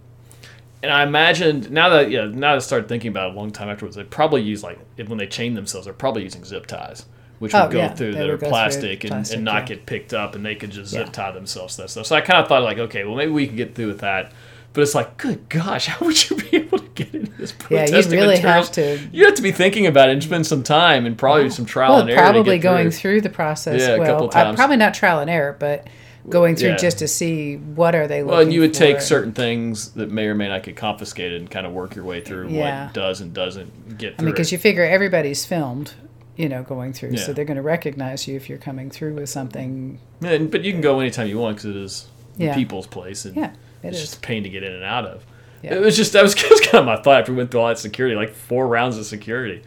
and 0.86 0.94
I 0.94 1.04
imagined 1.04 1.72
now 1.72 1.90
that 1.90 2.12
yeah 2.12 2.26
now 2.26 2.52
that 2.52 2.56
I 2.56 2.60
started 2.60 2.88
thinking 2.88 3.10
about 3.10 3.30
it 3.30 3.36
a 3.36 3.38
long 3.38 3.52
time 3.52 3.70
afterwards, 3.70 3.96
they 3.96 4.04
probably 4.04 4.44
use 4.44 4.64
like 4.64 4.80
when 5.08 5.18
they 5.18 5.26
chain 5.26 5.56
themselves, 5.56 5.86
they're 5.86 5.94
probably 5.94 6.24
using 6.24 6.46
zip 6.46 6.68
ties, 6.68 7.08
which 7.40 7.54
would 7.54 7.60
oh, 7.64 7.70
go 7.70 7.78
yeah, 7.80 7.94
through 7.94 8.14
that 8.14 8.30
are 8.30 8.38
plastic 8.38 9.04
and, 9.04 9.12
plastic, 9.12 9.36
and 9.36 9.46
not 9.46 9.64
yeah. 9.64 9.66
get 9.66 9.86
picked 9.88 10.14
up, 10.14 10.36
and 10.36 10.46
they 10.46 10.54
could 10.54 10.70
just 10.70 10.92
zip 10.92 11.12
tie 11.12 11.32
themselves 11.32 11.76
to 11.76 11.82
that 11.82 11.90
stuff. 11.90 12.06
So 12.06 12.16
I 12.16 12.22
kind 12.22 12.40
of 12.40 12.48
thought 12.48 12.62
like, 12.62 12.78
okay, 12.78 13.04
well 13.04 13.16
maybe 13.16 13.32
we 13.32 13.48
can 13.48 13.56
get 13.56 13.74
through 13.74 13.88
with 13.88 14.02
that. 14.02 14.32
But 14.76 14.82
it's 14.82 14.94
like, 14.94 15.18
good 15.18 15.48
gosh, 15.48 15.86
how 15.88 16.06
would 16.06 16.30
you 16.30 16.36
be 16.36 16.58
able 16.58 16.80
to 16.80 16.88
get 16.90 17.16
into 17.16 17.32
this 17.32 17.54
protesting 17.54 17.96
Yeah, 17.96 18.04
you 18.04 18.12
really 18.12 18.36
materials? 18.36 18.68
have 18.68 18.72
to. 18.76 19.00
You 19.12 19.26
have 19.26 19.36
to 19.36 19.42
be 19.42 19.54
thinking 19.54 19.88
about 19.88 20.10
it 20.10 20.14
and 20.14 20.24
spend 20.24 20.46
some 20.46 20.64
time 20.64 21.06
and 21.06 21.18
probably 21.18 21.50
some 21.50 21.66
trial 21.66 21.94
well, 21.94 22.02
and 22.02 22.10
error. 22.10 22.20
Probably 22.20 22.60
going 22.60 22.92
through. 22.92 23.00
through. 23.00 23.22
the 23.22 23.30
process. 23.30 23.82
Yeah, 23.82 23.98
well, 23.98 24.04
a 24.04 24.06
couple 24.06 24.28
uh, 24.28 24.32
times. 24.32 24.56
probably 24.58 24.78
not 24.78 24.94
trial 24.94 25.20
and 25.22 25.30
error, 25.30 25.56
but 25.58 25.88
going 26.28 26.56
through 26.56 26.70
yeah. 26.70 26.76
just 26.76 27.00
to 27.00 27.08
see 27.08 27.56
what 27.56 27.94
are 27.96 28.08
they 28.08 28.22
looking 28.22 28.32
well 28.32 28.42
and 28.42 28.52
you 28.52 28.60
would 28.60 28.74
for. 28.74 28.80
take 28.80 29.00
certain 29.00 29.32
things 29.32 29.92
that 29.92 30.10
may 30.10 30.26
or 30.26 30.34
may 30.34 30.48
not 30.48 30.64
get 30.64 30.76
confiscated 30.76 31.40
and 31.40 31.52
kind 31.52 31.68
of 31.68 31.72
work 31.72 31.96
your 31.96 32.04
way 32.04 32.20
through 32.20 32.50
yeah. 32.50 32.86
what 32.86 32.94
does 32.96 33.22
and 33.22 33.32
doesn't 33.32 34.00
get 34.00 34.18
through 34.18 34.24
I 34.24 34.26
mean 34.26 34.34
because 34.34 34.52
you 34.52 34.58
figure 34.58 34.84
everybody's 34.84 35.46
filmed 35.46 35.94
you 36.36 36.50
know 36.50 36.64
going 36.64 36.94
through 36.94 37.12
yeah. 37.12 37.24
so 37.24 37.32
they're 37.32 37.46
going 37.46 37.58
to 37.58 37.62
recognize 37.62 38.28
you 38.28 38.36
if 38.36 38.50
you're 38.50 38.58
coming 38.58 38.90
through 38.90 39.14
with 39.14 39.30
something 39.30 40.00
and, 40.22 40.50
but 40.50 40.64
you 40.64 40.72
can 40.72 40.82
go 40.82 41.00
anytime 41.00 41.28
you 41.28 41.38
want 41.38 41.58
because 41.58 41.70
it 41.70 41.76
is 41.76 42.08
the 42.38 42.52
people's 42.54 42.88
place 42.88 43.26
and 43.26 43.36
yeah, 43.36 43.54
it 43.86 43.90
it's 43.90 43.98
is. 43.98 44.04
just 44.10 44.18
a 44.18 44.20
pain 44.20 44.44
to 44.44 44.50
get 44.50 44.64
in 44.64 44.74
and 44.74 44.84
out 44.84 45.06
of 45.06 45.26
it 45.64 45.82
was 45.82 45.98
just 45.98 46.14
that 46.14 46.22
was, 46.22 46.36
was 46.50 46.62
kind 46.62 46.76
of 46.76 46.86
my 46.86 46.98
thought 46.98 47.20
after 47.20 47.32
we 47.32 47.38
went 47.38 47.52
through 47.52 47.62
all 47.62 47.68
that 47.68 47.80
security 47.80 48.16
like 48.16 48.34
four 48.34 48.68
rounds 48.68 48.98
of 48.98 49.06
security 49.06 49.64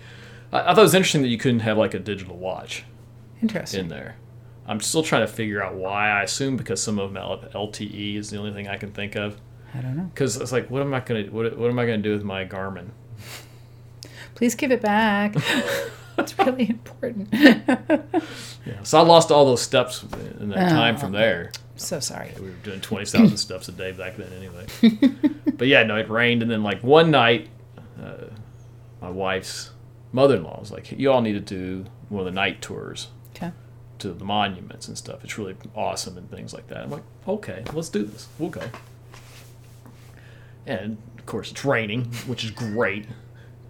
I, 0.53 0.61
I 0.61 0.65
thought 0.67 0.79
it 0.79 0.83
was 0.83 0.95
interesting 0.95 1.23
that 1.23 1.29
you 1.29 1.39
couldn't 1.39 1.61
have 1.61 1.79
like 1.79 1.95
a 1.95 1.99
digital 1.99 2.37
watch 2.37 2.85
interesting 3.43 3.81
in 3.81 3.89
there 3.89 4.17
I'm 4.69 4.81
still 4.81 5.03
trying 5.03 5.27
to 5.27 5.33
figure 5.33 5.63
out 5.65 5.75
why. 5.75 6.11
I 6.11 6.23
assume 6.23 6.59
because 6.59 6.83
some 6.83 6.99
of 6.99 7.15
them 7.15 7.23
LTE 7.23 8.17
is 8.17 8.29
the 8.29 8.37
only 8.37 8.53
thing 8.53 8.69
I 8.69 8.77
can 8.77 8.93
think 8.93 9.17
of. 9.17 9.41
I 9.75 9.81
don't 9.81 9.97
know. 9.97 10.05
Because 10.05 10.37
it's 10.37 10.53
like, 10.53 10.71
what 10.71 10.83
am 10.83 10.93
I 10.93 11.01
gonna 11.01 11.25
what, 11.25 11.57
what 11.57 11.71
am 11.71 11.79
I 11.79 11.87
gonna 11.87 11.99
do 11.99 12.13
with 12.13 12.23
my 12.23 12.45
Garmin? 12.45 12.91
Please 14.35 14.55
give 14.55 14.71
it 14.71 14.83
back. 14.83 15.35
it's 16.19 16.39
really 16.39 16.69
important. 16.69 17.29
yeah. 17.33 18.83
So 18.83 18.99
I 18.99 19.03
lost 19.03 19.33
all 19.33 19.47
those 19.47 19.63
steps 19.63 20.05
in 20.39 20.51
that 20.51 20.67
oh, 20.67 20.69
time 20.69 20.99
from 20.99 21.13
there. 21.13 21.51
So 21.79 22.01
sorry. 22.01 22.33
We 22.39 22.47
were 22.47 22.57
doing 22.63 22.81
twenty 22.81 23.07
thousand 23.07 23.37
steps 23.39 23.69
a 23.69 23.73
day 23.73 23.93
back 23.93 24.17
then, 24.17 24.33
anyway. 24.33 24.67
but 25.55 25.69
yeah, 25.69 25.83
no, 25.85 25.97
it 25.97 26.11
rained, 26.11 26.43
and 26.43 26.51
then 26.51 26.63
like 26.63 26.83
one 26.83 27.11
night, 27.11 27.49
uh, 28.03 28.27
my 29.01 29.11
wife's 29.11 29.71
mother-in-law 30.13 30.61
was 30.61 30.71
like, 30.71 30.93
"You 30.93 31.11
all 31.11 31.23
need 31.23 31.35
to 31.35 31.41
do 31.41 31.87
one 32.09 32.21
of 32.21 32.27
the 32.27 32.33
night 32.33 32.61
tours." 32.61 33.09
to 33.99 34.13
the 34.13 34.25
monuments 34.25 34.89
and 34.89 34.97
stuff. 34.97 35.25
It's 35.25 35.37
really 35.39 35.57
awesome 35.75 36.17
and 36.17 36.31
things 36.31 36.55
like 36.55 36.69
that. 36.69 36.79
I'm 36.79 36.91
like, 36.91 37.03
okay, 37.27 37.65
let's 37.73 37.89
do 37.89 38.05
this. 38.05 38.29
We'll 38.39 38.51
go. 38.51 38.63
And 40.67 40.99
of 41.19 41.27
course, 41.27 41.51
it's 41.51 41.65
raining, 41.65 42.07
which 42.27 42.45
is 42.45 42.51
great. 42.51 43.07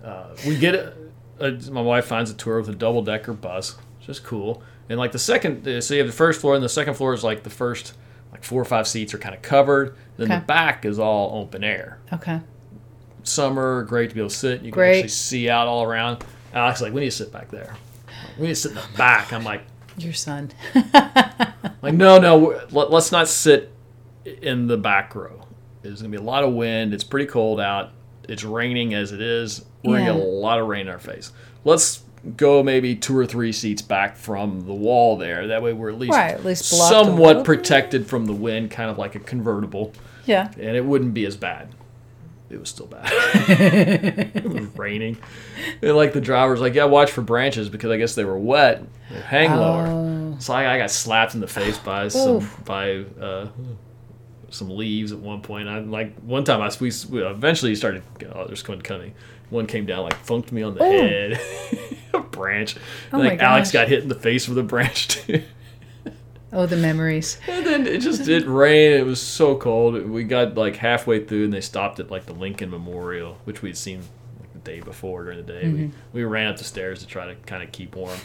Uh, 0.05 0.29
we 0.47 0.57
get 0.57 0.75
a, 0.75 0.95
a, 1.39 1.53
my 1.71 1.83
wife 1.83 2.07
finds 2.07 2.31
a 2.31 2.35
tour 2.35 2.61
with 2.61 2.69
a 2.69 2.75
double 2.75 3.03
decker 3.03 3.33
bus, 3.33 3.77
which 3.99 4.09
is 4.09 4.21
cool. 4.21 4.63
And 4.89 4.99
like 4.99 5.13
the 5.13 5.19
second, 5.19 5.67
uh, 5.69 5.81
so 5.81 5.95
you 5.95 6.01
have 6.01 6.07
the 6.07 6.17
first 6.17 6.41
floor, 6.41 6.55
and 6.55 6.65
the 6.65 6.69
second 6.69 6.95
floor 6.95 7.13
is 7.15 7.23
like 7.25 7.43
the 7.43 7.51
first, 7.51 7.95
like 8.33 8.43
four 8.45 8.61
or 8.61 8.65
five 8.65 8.89
seats 8.89 9.13
are 9.15 9.19
kind 9.19 9.35
of 9.35 9.43
covered. 9.43 9.97
Then 10.17 10.31
Okay. 10.31 10.41
the 10.41 10.47
back 10.47 10.85
is 10.85 10.99
all 10.99 11.39
open 11.43 11.63
air. 11.63 11.99
Okay. 12.13 12.41
Summer, 13.23 13.83
great 13.85 14.09
to 14.11 14.15
be 14.15 14.21
able 14.21 14.31
to 14.31 14.35
sit. 14.37 14.63
You 14.63 14.71
can 14.73 14.79
Great. 14.79 14.97
actually 14.99 15.09
see 15.09 15.51
out 15.51 15.69
all 15.69 15.83
around. 15.83 16.25
Alex 16.55 16.81
like, 16.81 16.93
we 16.95 17.01
need 17.03 17.09
to 17.11 17.17
sit 17.17 17.31
back 17.33 17.51
there. 17.51 17.75
We 18.39 18.45
need 18.45 18.55
to 18.55 18.55
sit 18.55 18.71
in 18.71 18.77
the 18.77 18.85
back. 18.97 19.33
I'm 19.33 19.45
like, 19.45 19.63
Your 19.99 20.15
son. 20.15 20.51
like 21.83 21.95
no, 21.95 22.19
no, 22.19 22.61
let, 22.71 22.91
let's 22.91 23.13
not 23.13 23.29
sit 23.29 23.73
in 24.25 24.67
the 24.67 24.77
back 24.79 25.15
row. 25.15 25.43
There's 25.83 26.01
gonna 26.01 26.11
be 26.11 26.17
a 26.17 26.23
lot 26.23 26.45
of 26.45 26.55
wind. 26.55 26.95
It's 26.95 27.05
pretty 27.05 27.27
cold 27.27 27.61
out. 27.61 27.91
It's 28.29 28.45
raining 28.45 28.95
as 28.95 29.13
it 29.13 29.21
is. 29.21 29.65
We're 29.85 29.99
gonna 29.99 30.13
get 30.13 30.21
a 30.21 30.25
lot 30.25 30.59
of 30.59 30.67
rain 30.69 30.83
in 30.83 30.89
our 30.89 30.99
face. 30.99 31.33
Let's 31.65 32.03
go 32.37 32.63
maybe 32.63 32.95
two 32.95 33.17
or 33.17 33.27
three 33.27 33.53
seats 33.53 33.83
back 33.83 34.17
from 34.17 34.67
the 34.67 34.75
wall 34.75 35.17
there. 35.17 35.49
That 35.49 35.63
way 35.63 35.73
we're 35.73 35.91
at 35.91 35.99
least, 35.99 36.13
Right, 36.13 36.35
at 36.35 36.45
least 36.45 36.71
blocked 36.71 36.93
a 36.93 36.99
little 36.99 37.17
somewhat 37.17 37.45
protected 37.45 38.07
from 38.07 38.27
the 38.27 38.33
wind, 38.33 38.71
kind 38.71 38.91
of 38.91 38.99
like 38.99 39.15
a 39.15 39.21
convertible, 39.21 39.93
yeah. 40.27 40.51
and 40.57 40.77
it 40.77 40.85
wouldn't 40.85 41.15
be 41.15 41.25
as 41.25 41.37
bad. 41.37 41.75
It 42.51 42.59
was 42.59 42.71
still 42.71 42.87
bad. 42.87 43.11
it 43.13 44.45
was 44.45 44.67
raining, 44.77 45.19
and 45.83 45.97
like 45.97 46.15
the 46.15 46.21
driver's 46.21 46.61
like, 46.61 46.75
"Yeah, 46.75 46.85
watch 46.85 47.11
for 47.11 47.21
branches 47.21 47.69
because 47.69 47.91
I 47.91 47.99
guess 47.99 48.15
they 48.15 48.25
were 48.25 48.39
wet. 48.39 48.83
They 49.11 49.21
hang 49.21 49.51
lower." 49.51 49.87
Oh. 49.87 50.37
So 50.39 50.55
I, 50.55 50.75
I 50.75 50.79
got 50.79 50.91
slapped 50.91 51.35
in 51.35 51.41
the 51.41 51.47
face 51.47 51.79
by 51.79 52.09
some 52.09 52.49
by 52.65 53.05
uh, 53.21 53.49
some 54.51 54.71
leaves 54.71 55.13
at 55.13 55.19
one 55.19 55.43
point. 55.43 55.69
I 55.69 55.81
like 55.81 56.19
one 56.21 56.45
time 56.45 56.63
I 56.63 56.71
we, 56.81 56.91
we 57.11 57.23
eventually 57.23 57.75
started. 57.75 58.03
Oh, 58.35 58.47
there's 58.47 58.67
one 58.67 58.81
coming. 58.81 59.15
One 59.51 59.67
came 59.67 59.87
down 59.87 60.05
like 60.05 60.17
funked 60.17 60.53
me 60.53 60.63
on 60.63 60.75
the 60.75 60.85
Ooh. 60.85 60.91
head. 60.91 61.41
a 62.15 62.21
branch. 62.21 62.77
Oh 63.13 63.19
like 63.19 63.41
Alex 63.41 63.73
got 63.73 63.89
hit 63.89 64.03
in 64.03 64.09
the 64.09 64.15
face 64.15 64.49
with 64.49 64.59
a 64.59 64.63
branch 64.63 65.09
too. 65.09 65.43
Oh, 66.53 66.65
the 66.65 66.77
memories. 66.77 67.39
and 67.49 67.67
then 67.67 67.87
it 67.87 68.01
just 68.01 68.25
didn't 68.25 68.51
rain. 68.51 68.93
It 68.93 69.05
was 69.05 69.21
so 69.21 69.57
cold. 69.57 70.07
We 70.07 70.25
got 70.25 70.55
like 70.55 70.77
halfway 70.77 71.25
through 71.25 71.45
and 71.45 71.53
they 71.53 71.61
stopped 71.61 72.01
at 72.01 72.11
like 72.11 72.27
the 72.27 72.33
Lincoln 72.33 72.71
Memorial, 72.71 73.39
which 73.45 73.61
we'd 73.63 73.77
seen 73.77 74.01
like 74.41 74.53
the 74.53 74.59
day 74.61 74.81
before 74.81 75.25
during 75.25 75.39
the 75.39 75.53
day. 75.53 75.65
Mm-hmm. 75.65 75.89
We, 76.13 76.23
we 76.23 76.25
ran 76.25 76.47
up 76.47 76.57
the 76.57 76.65
stairs 76.65 77.01
to 77.01 77.07
try 77.07 77.27
to 77.27 77.35
kind 77.35 77.63
of 77.63 77.71
keep 77.73 77.95
warm. 77.95 78.19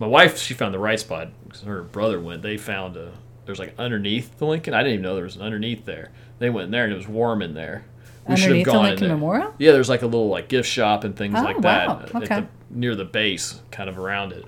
My 0.00 0.08
wife, 0.08 0.38
she 0.38 0.54
found 0.54 0.74
the 0.74 0.78
right 0.78 0.98
spot 0.98 1.28
because 1.44 1.62
her 1.62 1.82
brother 1.82 2.20
went. 2.20 2.42
They 2.42 2.56
found 2.56 2.96
a 2.96 3.12
there's 3.48 3.58
like 3.58 3.74
underneath 3.78 4.36
the 4.38 4.44
Lincoln. 4.44 4.74
I 4.74 4.82
didn't 4.82 4.94
even 4.94 5.02
know 5.04 5.14
there 5.14 5.24
was 5.24 5.36
an 5.36 5.42
underneath 5.42 5.86
there. 5.86 6.10
They 6.38 6.50
went 6.50 6.66
in 6.66 6.70
there 6.70 6.84
and 6.84 6.92
it 6.92 6.96
was 6.96 7.08
warm 7.08 7.40
in 7.40 7.54
there. 7.54 7.86
We 8.28 8.36
should 8.36 8.48
have 8.56 8.58
the 8.58 8.62
gone 8.64 8.84
in 8.84 8.90
Lincoln. 8.90 9.08
Memorial? 9.08 9.54
Yeah, 9.58 9.72
there's 9.72 9.88
like 9.88 10.02
a 10.02 10.06
little 10.06 10.28
like 10.28 10.48
gift 10.48 10.68
shop 10.68 11.04
and 11.04 11.16
things 11.16 11.34
Oh, 11.38 11.42
like 11.42 11.60
that 11.62 11.88
wow. 11.88 12.00
at 12.04 12.14
Okay. 12.14 12.40
the, 12.40 12.46
near 12.70 12.94
the 12.94 13.04
base, 13.04 13.60
kind 13.70 13.88
of 13.88 13.98
around 13.98 14.32
it. 14.32 14.44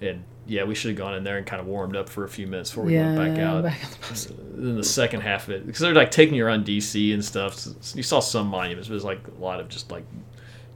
And 0.00 0.24
yeah, 0.46 0.64
we 0.64 0.74
should 0.74 0.90
have 0.90 0.98
gone 0.98 1.14
in 1.14 1.22
there 1.24 1.36
and 1.38 1.46
kind 1.46 1.60
of 1.60 1.66
warmed 1.66 1.94
up 1.96 2.08
for 2.08 2.24
a 2.24 2.28
few 2.28 2.46
minutes 2.46 2.70
before 2.70 2.84
we 2.84 2.94
yeah. 2.94 3.14
went 3.16 3.36
back 3.36 3.44
out. 3.44 3.62
back 3.64 3.80
the. 3.80 4.34
Then 4.54 4.76
the 4.76 4.84
second 4.84 5.20
half 5.20 5.44
of 5.48 5.54
it, 5.54 5.66
because 5.66 5.80
they're 5.80 5.94
like 5.94 6.10
taking 6.10 6.34
you 6.34 6.44
around 6.44 6.64
DC 6.66 7.12
and 7.14 7.24
stuff. 7.24 7.54
So 7.54 7.74
you 7.94 8.02
saw 8.02 8.20
some 8.20 8.46
monuments, 8.48 8.88
but 8.88 8.92
it 8.92 8.96
was 8.96 9.04
like 9.04 9.20
a 9.28 9.40
lot 9.42 9.60
of 9.60 9.68
just 9.68 9.90
like 9.90 10.04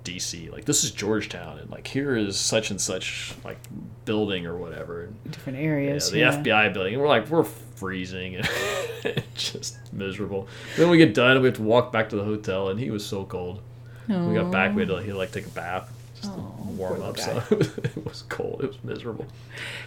DC. 0.04 0.52
Like 0.52 0.64
this 0.66 0.84
is 0.84 0.90
Georgetown, 0.90 1.58
and 1.58 1.70
like 1.70 1.86
here 1.86 2.16
is 2.16 2.38
such 2.38 2.70
and 2.70 2.80
such 2.80 3.34
like 3.44 3.58
building 4.04 4.46
or 4.46 4.56
whatever. 4.56 5.08
Different 5.30 5.58
yeah, 5.58 5.64
areas. 5.64 6.10
the 6.10 6.18
yeah. 6.20 6.36
FBI 6.42 6.72
building. 6.74 6.94
And 6.94 7.02
we're 7.02 7.08
like, 7.08 7.28
we're 7.28 7.44
freezing 7.44 8.36
and 8.36 9.22
just 9.34 9.92
miserable. 9.92 10.46
Then 10.76 10.90
we 10.90 10.98
get 10.98 11.14
done, 11.14 11.32
and 11.32 11.40
we 11.42 11.48
have 11.48 11.56
to 11.56 11.62
walk 11.62 11.90
back 11.92 12.10
to 12.10 12.16
the 12.16 12.24
hotel, 12.24 12.68
and 12.68 12.78
he 12.78 12.90
was 12.90 13.04
so 13.04 13.24
cold. 13.24 13.60
We 14.06 14.34
got 14.34 14.50
back, 14.50 14.74
we 14.74 14.82
had 14.82 14.88
to 14.88 14.96
like, 14.96 15.06
he 15.06 15.12
like 15.14 15.32
take 15.32 15.46
a 15.46 15.50
bath. 15.50 15.90
Just 16.20 16.34
to 16.34 16.40
warm 16.40 17.02
up, 17.02 17.18
so 17.18 17.42
it 17.50 18.04
was 18.04 18.22
cold. 18.28 18.62
It 18.62 18.68
was 18.68 18.84
miserable. 18.84 19.26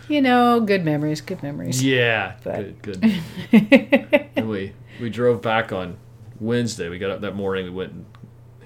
You 0.10 0.22
know, 0.22 0.60
good 0.60 0.84
memories. 0.84 1.22
Good 1.22 1.42
memories. 1.44 1.84
Yeah, 1.84 2.34
But- 2.44 2.82
good, 2.82 3.02
good. 3.02 3.22
and 4.36 4.50
we 4.50 4.74
we 5.00 5.10
drove 5.12 5.42
back 5.44 5.72
on 5.72 5.98
Wednesday. 6.40 6.90
We 6.90 6.98
got 6.98 7.12
up 7.12 7.22
that 7.22 7.36
morning. 7.36 7.66
We 7.66 7.72
went 7.72 7.92
and 7.94 8.06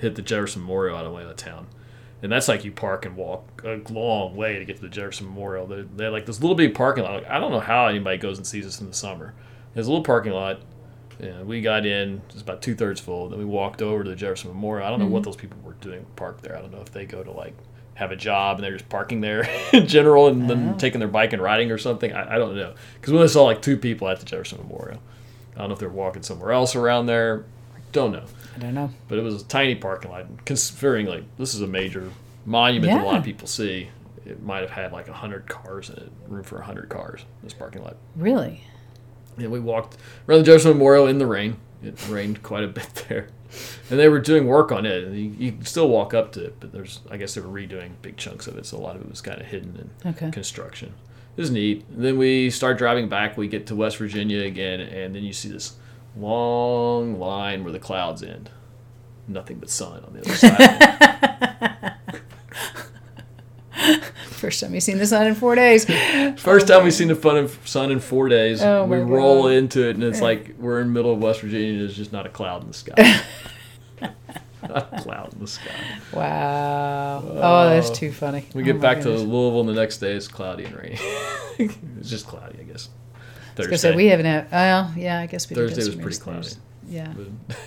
hit 0.01 0.15
the 0.15 0.21
Jefferson 0.21 0.61
Memorial 0.61 0.97
on 0.97 1.05
the 1.05 1.11
way 1.11 1.23
out 1.23 1.29
of 1.29 1.37
town, 1.37 1.67
and 2.21 2.31
that's 2.31 2.47
like 2.47 2.65
you 2.65 2.71
park 2.71 3.05
and 3.05 3.15
walk 3.15 3.63
a 3.63 3.81
long 3.91 4.35
way 4.35 4.59
to 4.59 4.65
get 4.65 4.75
to 4.77 4.81
the 4.81 4.89
Jefferson 4.89 5.27
Memorial. 5.27 5.67
They 5.67 5.83
they 5.95 6.07
like 6.07 6.25
this 6.25 6.41
little 6.41 6.55
bitty 6.55 6.73
parking 6.73 7.03
lot. 7.03 7.13
Like, 7.23 7.29
I 7.29 7.39
don't 7.39 7.51
know 7.51 7.59
how 7.59 7.87
anybody 7.87 8.17
goes 8.17 8.37
and 8.37 8.45
sees 8.45 8.65
us 8.65 8.81
in 8.81 8.87
the 8.87 8.93
summer. 8.93 9.33
There's 9.73 9.87
a 9.87 9.89
little 9.89 10.03
parking 10.03 10.33
lot. 10.33 10.59
And 11.19 11.45
we 11.45 11.61
got 11.61 11.85
in, 11.85 12.23
it's 12.29 12.41
about 12.41 12.63
two 12.63 12.73
thirds 12.73 12.99
full. 12.99 13.29
Then 13.29 13.37
we 13.37 13.45
walked 13.45 13.83
over 13.83 14.03
to 14.03 14.09
the 14.09 14.15
Jefferson 14.15 14.49
Memorial. 14.49 14.87
I 14.87 14.89
don't 14.89 14.97
know 14.97 15.05
what 15.05 15.19
mm-hmm. 15.19 15.25
those 15.25 15.35
people 15.35 15.59
were 15.63 15.73
doing 15.73 16.03
parked 16.15 16.41
there. 16.41 16.57
I 16.57 16.61
don't 16.61 16.71
know 16.71 16.81
if 16.81 16.91
they 16.91 17.05
go 17.05 17.23
to 17.23 17.29
like 17.29 17.53
have 17.93 18.11
a 18.11 18.15
job 18.15 18.57
and 18.57 18.63
they're 18.63 18.73
just 18.73 18.89
parking 18.89 19.21
there 19.21 19.47
in 19.73 19.85
general 19.85 20.27
and 20.29 20.49
then 20.49 20.71
Oh. 20.73 20.77
taking 20.79 20.97
their 20.97 21.07
bike 21.07 21.33
and 21.33 21.41
riding 21.41 21.69
or 21.69 21.77
something. 21.77 22.11
I, 22.11 22.35
I 22.35 22.37
don't 22.39 22.55
know. 22.55 22.73
Because 22.95 23.11
we 23.11 23.19
only 23.19 23.29
saw 23.29 23.43
like 23.43 23.61
two 23.61 23.77
people 23.77 24.07
at 24.07 24.19
the 24.19 24.25
Jefferson 24.25 24.57
Memorial. 24.59 24.99
I 25.55 25.59
don't 25.59 25.67
know 25.67 25.73
if 25.73 25.79
they're 25.79 25.89
walking 25.89 26.23
somewhere 26.23 26.53
else 26.53 26.75
around 26.75 27.05
there. 27.05 27.45
Don't 27.91 28.11
know. 28.11 28.23
I 28.55 28.59
don't 28.59 28.73
know. 28.73 28.89
But 29.07 29.17
it 29.17 29.21
was 29.23 29.41
a 29.41 29.45
tiny 29.45 29.75
parking 29.75 30.11
lot. 30.11 30.25
Considering 30.45 31.05
like 31.07 31.23
this 31.37 31.53
is 31.53 31.61
a 31.61 31.67
major 31.67 32.11
monument 32.45 32.91
that 32.93 33.03
a 33.03 33.05
lot 33.05 33.17
of 33.17 33.23
people 33.23 33.47
see, 33.47 33.89
it 34.25 34.41
might 34.43 34.61
have 34.61 34.71
had 34.71 34.91
like 34.91 35.07
hundred 35.07 35.47
cars 35.47 35.89
in 35.89 35.97
it, 35.97 36.11
room 36.27 36.43
for 36.43 36.61
hundred 36.61 36.89
cars. 36.89 37.21
in 37.21 37.27
This 37.43 37.53
parking 37.53 37.83
lot. 37.83 37.95
Really? 38.15 38.63
And 39.37 39.51
we 39.51 39.59
walked 39.59 39.97
around 40.27 40.39
the 40.39 40.45
Jefferson 40.45 40.71
Memorial 40.73 41.07
in 41.07 41.17
the 41.17 41.25
rain. 41.25 41.57
It 41.83 41.97
rained 42.09 42.43
quite 42.43 42.63
a 42.63 42.67
bit 42.67 43.05
there, 43.09 43.27
and 43.89 43.97
they 43.99 44.07
were 44.07 44.19
doing 44.19 44.45
work 44.45 44.71
on 44.71 44.85
it. 44.85 45.03
And 45.05 45.17
you, 45.17 45.35
you 45.45 45.51
can 45.53 45.65
still 45.65 45.89
walk 45.89 46.13
up 46.13 46.31
to 46.33 46.45
it, 46.45 46.57
but 46.59 46.71
there's 46.71 46.99
I 47.09 47.17
guess 47.17 47.33
they 47.33 47.41
were 47.41 47.47
redoing 47.49 47.91
big 48.01 48.17
chunks 48.17 48.45
of 48.47 48.57
it, 48.57 48.65
so 48.67 48.77
a 48.77 48.79
lot 48.79 48.95
of 48.95 49.01
it 49.01 49.09
was 49.09 49.21
kind 49.21 49.39
of 49.41 49.47
hidden 49.47 49.89
in 50.03 50.09
Okay. 50.11 50.29
construction. 50.31 50.93
It 51.37 51.41
was 51.41 51.49
neat. 51.49 51.85
And 51.95 52.03
then 52.03 52.17
we 52.17 52.49
start 52.51 52.77
driving 52.77 53.07
back. 53.09 53.37
We 53.37 53.47
get 53.47 53.65
to 53.67 53.75
West 53.75 53.97
Virginia 53.97 54.41
again, 54.43 54.81
and 54.81 55.15
then 55.15 55.23
you 55.23 55.33
see 55.33 55.49
this 55.49 55.73
long 56.17 57.19
line 57.19 57.63
where 57.63 57.73
the 57.73 57.79
clouds 57.79 58.23
end. 58.23 58.49
Nothing 59.27 59.59
but 59.59 59.69
sun 59.69 60.03
on 60.03 60.13
the 60.13 60.19
other 60.21 60.35
side. 60.35 61.95
First 64.25 64.59
time 64.61 64.73
you've 64.73 64.83
seen 64.83 64.97
the 64.97 65.05
sun 65.05 65.27
in 65.27 65.35
four 65.35 65.55
days. 65.55 65.85
First 66.39 66.67
time 66.67 66.83
we've 66.83 66.93
seen 66.93 67.07
the 67.09 67.15
fun 67.15 67.37
of 67.37 67.59
sun 67.67 67.91
in 67.91 67.99
four 67.99 68.27
days. 68.27 68.61
Oh 68.61 68.85
we 68.85 68.97
roll 68.97 69.43
God. 69.43 69.51
into 69.53 69.87
it, 69.87 69.95
and 69.95 70.03
it's 70.03 70.19
like 70.21 70.55
we're 70.57 70.81
in 70.81 70.87
the 70.87 70.93
middle 70.93 71.13
of 71.13 71.19
West 71.21 71.41
Virginia, 71.41 71.71
and 71.73 71.81
there's 71.81 71.95
just 71.95 72.11
not 72.11 72.25
a 72.25 72.29
cloud 72.29 72.61
in 72.63 72.67
the 72.67 72.73
sky. 72.73 73.21
not 74.01 74.93
a 74.93 75.01
cloud 75.01 75.33
in 75.33 75.39
the 75.39 75.47
sky. 75.47 75.71
Wow. 76.11 77.19
Uh, 77.19 77.39
oh, 77.41 77.69
that's 77.69 77.91
too 77.91 78.11
funny. 78.11 78.45
We 78.53 78.63
Oh 78.63 78.65
get 78.65 78.75
my 78.77 78.81
back 78.81 79.01
to. 79.03 79.09
Louisville, 79.09 79.61
and 79.61 79.69
the 79.69 79.73
next 79.73 79.99
day 79.99 80.13
it's 80.13 80.27
cloudy 80.27 80.65
and 80.65 80.75
rainy. 80.75 80.97
it's 81.99 82.09
just 82.09 82.25
cloudy, 82.27 82.57
I 82.59 82.63
guess. 82.63 82.89
I 83.57 83.67
was 83.69 83.81
say 83.81 83.95
we 83.95 84.07
haven't 84.07 84.25
had. 84.25 84.51
Well, 84.51 84.93
yeah, 84.97 85.19
I 85.19 85.25
guess 85.27 85.49
we 85.49 85.55
Thursday 85.55 85.83
was 85.85 85.95
pretty 85.95 86.17
cloudy. 86.17 86.37
Thursday. 86.43 86.59
Yeah. 86.89 87.13
But- 87.15 87.57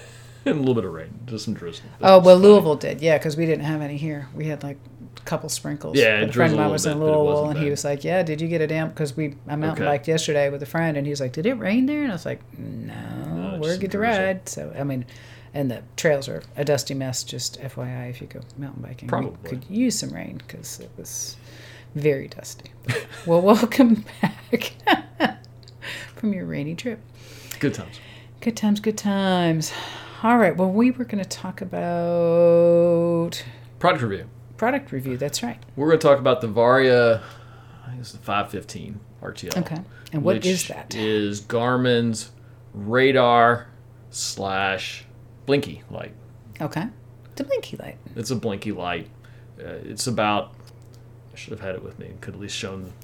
and 0.47 0.57
a 0.57 0.59
little 0.59 0.75
bit 0.75 0.85
of 0.85 0.93
rain, 0.93 1.09
just 1.27 1.47
some 1.47 1.55
drizzle. 1.55 1.87
Oh 2.03 2.19
well. 2.21 2.37
Louisville 2.39 2.77
did, 2.77 3.01
yeah, 3.01 3.17
because 3.19 3.37
we 3.37 3.47
didn't 3.47 3.65
have 3.65 3.81
any 3.81 3.97
here. 3.97 4.29
We 4.35 4.47
had 4.47 4.63
like 4.63 4.77
a 5.17 5.21
couple 5.23 5.49
sprinkles. 5.49 5.97
Yeah, 5.97 6.21
but 6.21 6.29
a 6.31 6.33
friend 6.33 6.53
of 6.53 6.59
mine 6.59 6.71
was 6.71 6.85
in 6.85 6.99
bit, 6.99 7.05
Louisville, 7.07 7.49
and 7.51 7.59
he 7.59 7.71
was 7.71 7.83
like, 7.85 8.05
"Yeah, 8.05 8.23
did 8.23 8.43
you 8.43 8.49
get 8.49 8.61
a 8.61 8.67
damp?" 8.67 8.95
Because 8.95 9.17
we 9.17 9.37
I 9.49 9.57
mountain 9.57 9.85
Okay. 9.85 9.93
biked 9.93 10.07
yesterday 10.09 10.51
with 10.51 10.63
a 10.63 10.67
friend, 10.67 10.97
and 10.99 11.07
he 11.07 11.11
was 11.11 11.21
like, 11.21 11.33
"Did 11.33 11.47
it 11.47 11.55
rain 11.55 11.87
there?" 11.87 12.03
And 12.03 12.11
I 12.13 12.15
was 12.15 12.27
like, 12.27 12.41
"No, 12.59 12.93
No, 13.53 13.59
we're 13.59 13.79
good 13.79 13.91
to 13.93 13.99
ride." 13.99 14.47
So 14.49 14.71
I 14.79 14.85
mean, 14.85 15.07
and 15.55 15.71
the 15.71 15.83
trails 15.97 16.29
are 16.29 16.43
a 16.59 16.65
dusty 16.65 16.93
mess. 16.93 17.25
Just 17.25 17.59
FYI, 17.63 18.11
if 18.11 18.21
you 18.21 18.27
go 18.27 18.41
mountain 18.59 18.83
biking, 18.83 19.09
Probably. 19.09 19.39
we 19.45 19.49
could 19.49 19.65
use 19.71 19.99
some 19.99 20.11
rain 20.11 20.43
because 20.47 20.79
it 20.81 20.91
was 20.99 21.37
very 21.95 22.29
dusty. 22.29 22.71
well, 23.25 23.41
welcome 23.53 24.05
back 24.21 24.75
from 26.25 26.33
your 26.33 26.47
rainy 26.47 26.75
trip. 26.75 27.01
Good 27.61 27.75
times. 27.75 28.01
Good 28.41 28.57
times, 28.57 28.81
good 28.81 28.97
times. 28.97 29.75
All 30.23 30.39
right. 30.39 30.57
Well, 30.57 30.71
we 30.71 30.91
were 30.91 31.05
going 31.05 31.23
to 31.23 31.29
talk 31.29 31.61
about 31.61 33.45
Product 33.79 34.03
review. 34.03 34.31
product 34.57 34.91
review. 34.91 35.19
That's 35.19 35.43
right. 35.43 35.63
We're 35.77 35.89
going 35.89 35.99
to 35.99 36.07
talk 36.09 36.19
about 36.19 36.41
the 36.41 36.49
Varia, 36.49 37.23
I 37.85 37.89
think 37.91 38.01
it's 38.01 38.13
the 38.13 38.19
515 38.19 39.01
RTL. 39.23 39.59
Okay. 39.59 39.83
And 40.15 40.23
what 40.25 40.47
is 40.47 40.67
that? 40.69 40.95
is 40.95 41.41
Garmin's 41.41 42.31
radar 42.73 43.67
slash 44.09 45.05
blinky 45.45 45.83
light. 45.91 46.15
Okay. 46.59 46.87
The 47.37 47.45
blinky 47.45 47.77
light. 47.77 47.99
It's 48.17 48.31
a 48.31 48.37
blinky 48.37 48.73
light. 48.73 49.11
Uh, 49.61 49.73
it's 49.85 50.07
about. 50.07 50.55
I 51.35 51.37
should 51.37 51.51
have 51.51 51.61
had 51.61 51.75
it 51.75 51.83
with 51.85 51.99
me. 51.99 52.13
Could 52.23 52.33
at 52.33 52.41
least 52.41 52.57
shown. 52.57 52.95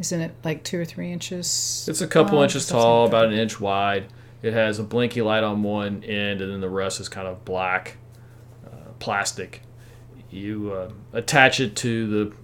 Isn't 0.00 0.20
it 0.20 0.34
like 0.42 0.64
two 0.64 0.80
or 0.80 0.84
three 0.84 1.12
inches? 1.12 1.86
It's 1.88 2.00
a 2.00 2.06
couple 2.06 2.40
inches 2.42 2.66
tall, 2.66 3.02
like 3.04 3.10
about 3.10 3.26
an 3.26 3.34
inch 3.34 3.60
wide. 3.60 4.06
It 4.42 4.54
has 4.54 4.78
a 4.78 4.82
blinky 4.82 5.20
light 5.20 5.44
on 5.44 5.62
one 5.62 6.02
end, 6.04 6.40
and 6.40 6.50
then 6.50 6.60
the 6.62 6.70
rest 6.70 6.98
is 7.00 7.08
kind 7.10 7.28
of 7.28 7.44
black 7.44 7.98
uh, 8.66 8.92
plastic. 8.98 9.60
You 10.30 10.72
uh, 10.72 10.90
attach 11.12 11.60
it 11.60 11.76
to 11.76 12.06
the. 12.06 12.36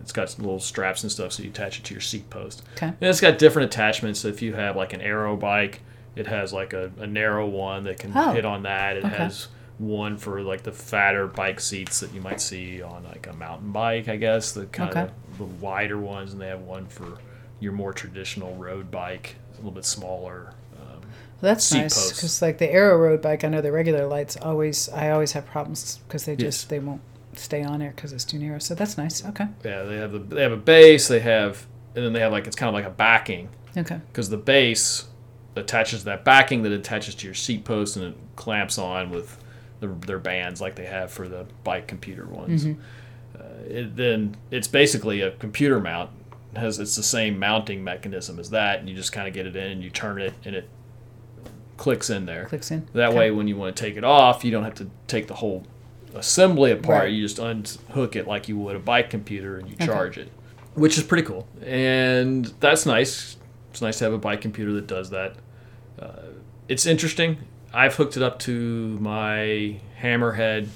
It's 0.00 0.12
got 0.12 0.36
little 0.38 0.58
straps 0.60 1.02
and 1.02 1.12
stuff, 1.12 1.32
so 1.32 1.42
you 1.42 1.50
attach 1.50 1.78
it 1.78 1.84
to 1.84 1.94
your 1.94 2.00
seat 2.00 2.30
post. 2.30 2.62
Okay. 2.76 2.86
And 2.86 2.96
it's 3.02 3.20
got 3.20 3.38
different 3.38 3.72
attachments. 3.72 4.24
If 4.24 4.40
you 4.40 4.54
have 4.54 4.74
like 4.74 4.94
an 4.94 5.02
aero 5.02 5.36
bike, 5.36 5.82
it 6.16 6.26
has 6.26 6.52
like 6.52 6.72
a, 6.72 6.90
a 6.98 7.06
narrow 7.06 7.46
one 7.46 7.84
that 7.84 7.98
can 7.98 8.12
Oh, 8.16 8.32
hit 8.32 8.46
on 8.46 8.62
that. 8.62 8.96
It 8.96 9.04
okay. 9.04 9.14
has 9.16 9.48
one 9.80 10.18
for 10.18 10.42
like 10.42 10.62
the 10.62 10.72
fatter 10.72 11.26
bike 11.26 11.58
seats 11.58 12.00
that 12.00 12.12
you 12.12 12.20
might 12.20 12.40
see 12.40 12.82
on 12.82 13.02
like 13.04 13.26
a 13.26 13.32
mountain 13.32 13.72
bike, 13.72 14.08
I 14.08 14.16
guess, 14.16 14.52
the 14.52 14.66
kind 14.66 14.90
Okay. 14.90 15.00
of 15.02 15.38
the 15.38 15.44
wider 15.44 15.96
ones, 15.98 16.32
and 16.32 16.40
they 16.40 16.48
have 16.48 16.60
one 16.60 16.86
for 16.86 17.18
your 17.60 17.72
more 17.72 17.92
traditional 17.94 18.54
road 18.56 18.90
bike, 18.90 19.36
a 19.54 19.56
little 19.56 19.70
bit 19.70 19.86
smaller. 19.86 20.52
Um, 20.78 21.00
That's 21.40 21.72
nice 21.72 22.10
because 22.12 22.42
like 22.42 22.58
the 22.58 22.70
Aero 22.70 22.98
Road 22.98 23.22
bike, 23.22 23.42
I 23.42 23.48
know 23.48 23.62
the 23.62 23.72
regular 23.72 24.06
lights 24.06 24.36
always. 24.36 24.88
I 24.90 25.10
always 25.10 25.32
have 25.32 25.46
problems 25.46 25.98
because 26.06 26.26
they 26.26 26.36
just 26.36 26.64
Yes. 26.64 26.68
they 26.68 26.78
won't 26.78 27.00
stay 27.36 27.62
on 27.62 27.78
there 27.78 27.92
because 27.96 28.12
it's 28.12 28.24
too 28.24 28.38
narrow. 28.38 28.58
So 28.58 28.74
that's 28.74 28.98
nice. 28.98 29.24
Okay. 29.24 29.46
yeah, 29.64 29.82
they 29.84 29.96
have 29.96 30.12
the 30.12 30.18
they 30.18 30.42
have 30.42 30.52
a 30.52 30.56
base, 30.58 31.08
they 31.08 31.20
have, 31.20 31.66
and 31.94 32.04
then 32.04 32.12
they 32.12 32.20
have 32.20 32.32
like 32.32 32.46
it's 32.46 32.56
kind 32.56 32.68
of 32.68 32.74
like 32.74 32.84
a 32.84 32.90
backing 32.94 33.48
Okay. 33.78 34.00
because 34.08 34.28
the 34.28 34.36
base 34.36 35.06
attaches 35.56 36.00
to 36.00 36.04
that 36.06 36.24
backing 36.24 36.62
that 36.64 36.72
attaches 36.72 37.14
to 37.14 37.26
your 37.26 37.34
seat 37.34 37.64
post 37.64 37.96
and 37.96 38.04
it 38.04 38.16
clamps 38.36 38.76
on 38.78 39.10
with 39.10 39.42
the, 39.80 39.88
their 40.06 40.18
bands 40.18 40.60
like 40.60 40.76
they 40.76 40.86
have 40.86 41.10
for 41.10 41.28
the 41.28 41.46
bike 41.64 41.86
computer 41.86 42.26
ones. 42.26 42.64
Mm-hmm. 42.64 42.80
Uh, 43.40 43.42
it, 43.68 43.96
then 43.96 44.36
it's 44.50 44.68
basically 44.68 45.20
a 45.22 45.30
computer 45.32 45.80
mount. 45.80 46.10
It 46.54 46.58
has 46.58 46.78
it's 46.78 46.96
the 46.96 47.02
same 47.02 47.38
mounting 47.38 47.82
mechanism 47.84 48.38
as 48.38 48.50
that, 48.50 48.80
and 48.80 48.88
you 48.88 48.94
just 48.94 49.12
kind 49.12 49.26
of 49.28 49.34
get 49.34 49.46
it 49.46 49.56
in 49.56 49.70
and 49.72 49.82
you 49.82 49.90
turn 49.90 50.20
it 50.20 50.34
and 50.44 50.54
it 50.54 50.68
clicks 51.76 52.10
in 52.10 52.26
there. 52.26 52.46
Clicks 52.46 52.70
in. 52.70 52.86
That 52.92 53.10
Okay. 53.10 53.18
way, 53.18 53.30
when 53.30 53.48
you 53.48 53.56
want 53.56 53.74
to 53.76 53.82
take 53.82 53.96
it 53.96 54.04
off, 54.04 54.44
you 54.44 54.50
don't 54.50 54.64
have 54.64 54.74
to 54.74 54.90
take 55.06 55.28
the 55.28 55.34
whole 55.34 55.64
assembly 56.14 56.72
apart. 56.72 57.04
Right. 57.04 57.12
You 57.12 57.22
just 57.22 57.38
unhook 57.38 58.16
it 58.16 58.26
like 58.26 58.48
you 58.48 58.58
would 58.58 58.76
a 58.76 58.80
bike 58.80 59.10
computer 59.10 59.58
and 59.58 59.68
you 59.68 59.74
Okay. 59.74 59.86
charge 59.86 60.18
it, 60.18 60.30
which 60.74 60.98
is 60.98 61.04
pretty 61.04 61.22
cool. 61.22 61.46
And 61.64 62.46
that's 62.60 62.84
nice. 62.84 63.36
It's 63.70 63.80
nice 63.80 63.98
to 63.98 64.04
have 64.04 64.12
a 64.12 64.18
bike 64.18 64.40
computer 64.40 64.72
that 64.72 64.86
does 64.88 65.10
that. 65.10 65.36
Uh, 65.98 66.10
it's 66.68 66.84
interesting. 66.84 67.38
I've 67.72 67.94
hooked 67.94 68.16
it 68.16 68.22
up 68.22 68.38
to 68.40 68.98
my 69.00 69.80
Hammerhead 70.00 70.68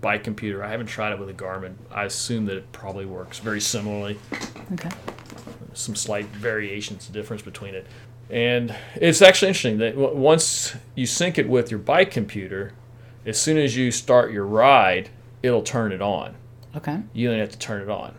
bike 0.00 0.22
computer. 0.24 0.62
I 0.62 0.70
haven't 0.70 0.86
tried 0.86 1.12
it 1.12 1.18
with 1.18 1.28
a 1.28 1.32
Garmin. 1.34 1.74
I 1.90 2.04
assume 2.04 2.44
that 2.46 2.56
it 2.56 2.70
probably 2.72 3.06
works 3.06 3.38
very 3.38 3.60
similarly 3.60 4.18
Okay. 4.74 4.90
some 5.72 5.96
slight 5.96 6.26
variations, 6.26 7.08
difference 7.08 7.42
between 7.42 7.74
it. 7.74 7.86
And 8.30 8.74
it's 8.96 9.22
actually 9.22 9.48
interesting 9.48 9.78
that 9.78 9.96
w- 9.96 10.16
once 10.16 10.76
you 10.94 11.06
sync 11.06 11.38
it 11.38 11.48
with 11.48 11.70
your 11.70 11.80
bike 11.80 12.10
computer, 12.10 12.72
as 13.26 13.40
soon 13.40 13.56
as 13.58 13.76
you 13.76 13.90
start 13.90 14.30
your 14.32 14.46
ride, 14.46 15.08
it'll 15.42 15.62
turn 15.62 15.90
it 15.92 16.00
on. 16.02 16.34
Okay. 16.76 16.98
You 17.12 17.30
don't 17.30 17.38
have 17.38 17.50
to 17.50 17.58
turn 17.58 17.82
it 17.82 17.88
on. 17.90 18.14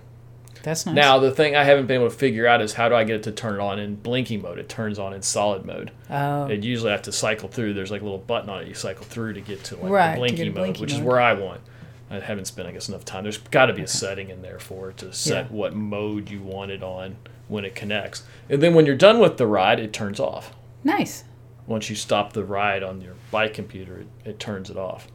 That's 0.66 0.86
nice. 0.88 0.96
Now, 0.96 1.20
the 1.20 1.30
thing 1.30 1.56
I 1.56 1.64
haven't 1.64 1.86
been 1.86 2.02
able 2.02 2.10
to 2.10 2.16
figure 2.18 2.48
out 2.48 2.60
is 2.60 2.74
how 2.74 2.90
do 2.90 2.96
I 2.96 3.04
get 3.04 3.18
it 3.18 3.24
to 3.24 3.32
turn 3.32 3.54
it 3.56 3.60
on 3.60 3.78
in 3.78 3.96
blinking 3.98 4.42
mode? 4.42 4.58
It 4.58 4.68
turns 4.68 4.98
on 4.98 5.14
in 5.14 5.22
solid 5.22 5.64
mode. 5.64 5.92
Oh. 6.10 6.48
It 6.48 6.64
usually 6.64 6.90
have 6.90 7.04
to 7.04 7.12
cycle 7.12 7.48
through. 7.48 7.76
There's 7.76 7.92
like 7.92 8.02
a 8.02 8.04
little 8.04 8.18
button 8.18 8.50
on 8.50 8.64
it 8.64 8.68
you 8.68 8.74
cycle 8.74 9.06
through 9.06 9.34
to 9.34 9.42
get 9.42 9.64
to 9.66 9.76
like 9.76 9.92
Right, 9.92 10.12
the 10.14 10.18
blinking 10.18 10.48
mode, 10.48 10.56
blinky 10.56 10.82
which 10.82 10.92
is 10.94 11.00
where 11.00 11.22
I 11.22 11.34
want. 11.34 11.62
I 12.10 12.20
haven't 12.20 12.46
spent, 12.46 12.68
I 12.68 12.72
guess, 12.72 12.90
enough 12.90 13.06
time. 13.06 13.24
There's 13.24 13.38
got 13.38 13.68
to 13.68 13.74
be 13.74 13.84
a 13.84 13.88
setting 13.88 14.32
in 14.32 14.42
there 14.42 14.58
for 14.58 14.90
it 14.90 14.98
to 14.98 15.14
set 15.14 15.46
Yeah. 15.46 15.52
what 15.56 15.76
mode 15.76 16.30
you 16.32 16.42
want 16.42 16.72
it 16.72 16.82
on 16.82 17.18
when 17.48 17.64
it 17.64 17.76
connects. 17.76 18.24
And 18.50 18.62
then 18.64 18.74
when 18.74 18.88
you're 18.88 18.96
done 18.96 19.20
with 19.20 19.38
the 19.38 19.46
ride, 19.48 19.80
it 19.80 19.94
turns 19.94 20.20
off. 20.20 20.52
nice. 20.84 21.24
Once 21.68 21.90
you 21.90 21.96
stop 21.96 22.34
the 22.34 22.44
ride 22.44 22.82
on 22.84 23.02
your 23.02 23.14
bike 23.32 23.54
computer, 23.56 23.98
it, 24.02 24.08
it 24.24 24.40
turns 24.40 24.70
it 24.70 24.78
off, 24.78 25.08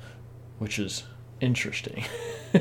which 0.58 0.78
is 0.80 1.04
interesting. 1.40 2.04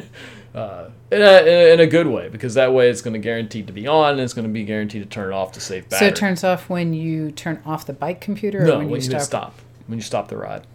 uh, 0.55 0.89
in, 1.11 1.21
a, 1.21 1.73
in 1.73 1.79
a 1.79 1.87
good 1.87 2.07
way, 2.07 2.29
because 2.29 2.53
that 2.55 2.73
way 2.73 2.89
it's 2.89 3.01
going 3.01 3.13
to 3.13 3.19
guarantee 3.19 3.63
to 3.63 3.73
be 3.73 3.87
on 3.87 4.11
and 4.13 4.21
it's 4.21 4.33
going 4.33 4.47
to 4.47 4.53
be 4.53 4.63
guaranteed 4.63 5.03
to 5.03 5.09
turn 5.09 5.31
it 5.31 5.35
off 5.35 5.51
to 5.53 5.59
save 5.59 5.89
battery. 5.89 6.09
So 6.09 6.13
it 6.13 6.15
turns 6.15 6.43
off 6.43 6.69
when 6.69 6.93
you 6.93 7.31
turn 7.31 7.61
off 7.65 7.85
the 7.85 7.93
bike 7.93 8.21
computer, 8.21 8.63
or 8.63 8.65
no, 8.65 8.77
when, 8.79 8.89
when, 8.89 9.01
you 9.01 9.09
stop. 9.09 9.21
stop. 9.21 9.55
When 9.87 9.97
you 9.97 10.03
stop 10.03 10.27
the 10.27 10.37
ride. 10.37 10.65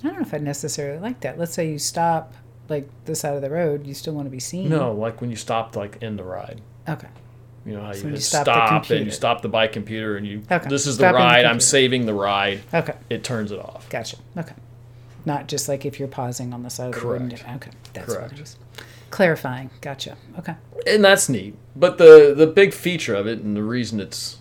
I 0.00 0.08
don't 0.08 0.16
know 0.16 0.22
if 0.22 0.32
I 0.32 0.38
necessarily 0.38 0.98
like 1.00 1.20
that. 1.20 1.38
Let's 1.38 1.52
say 1.52 1.70
you 1.70 1.78
stop 1.78 2.34
like 2.68 2.88
the 3.06 3.14
side 3.14 3.34
of 3.34 3.42
the 3.42 3.50
road, 3.50 3.86
you 3.86 3.94
still 3.94 4.14
want 4.14 4.26
to 4.26 4.30
be 4.30 4.40
seen. 4.40 4.68
No, 4.68 4.92
like 4.92 5.20
when 5.20 5.30
you 5.30 5.36
stopped 5.36 5.74
like 5.76 6.02
in 6.02 6.16
the 6.16 6.24
ride. 6.24 6.60
Okay. 6.88 7.08
You 7.66 7.74
know 7.74 7.82
how 7.82 7.92
So 7.92 8.06
you 8.06 8.14
you 8.14 8.20
stop 8.20 8.44
stop, 8.44 8.90
and 8.90 9.04
you 9.04 9.10
stop 9.10 9.42
the 9.42 9.48
bike 9.48 9.72
computer 9.72 10.16
and 10.16 10.26
you 10.26 10.42
Okay. 10.50 10.68
this 10.68 10.86
is 10.86 10.96
the 10.96 11.02
Stopping 11.02 11.20
the 11.20 11.24
ride, 11.24 11.44
I'm 11.44 11.60
saving 11.60 12.06
the 12.06 12.14
ride, 12.14 12.60
Okay. 12.72 12.94
it 13.10 13.24
turns 13.24 13.52
it 13.52 13.58
off. 13.58 13.88
Gotcha. 13.90 14.16
Okay. 14.36 14.54
Not 15.24 15.48
just 15.48 15.68
like 15.68 15.84
if 15.84 15.98
you're 15.98 16.08
pausing 16.08 16.52
on 16.54 16.62
the 16.62 16.70
side 16.70 16.94
of 16.94 17.00
the 17.00 17.06
road. 17.06 17.18
Correct. 17.30 17.36
do- 17.46 17.52
Okay. 17.56 17.70
That's 17.92 18.08
what 18.08 18.16
Correct. 18.18 18.32
it 18.34 18.40
is. 18.40 18.56
Clarifying. 19.10 19.70
Gotcha. 19.80 20.16
Okay. 20.38 20.54
And 20.86 21.04
that's 21.04 21.28
neat. 21.28 21.54
But 21.76 21.98
the 21.98 22.34
the 22.36 22.46
big 22.46 22.72
feature 22.74 23.14
of 23.14 23.26
it 23.26 23.40
and 23.40 23.56
the 23.56 23.62
reason 23.62 24.00
it's 24.00 24.38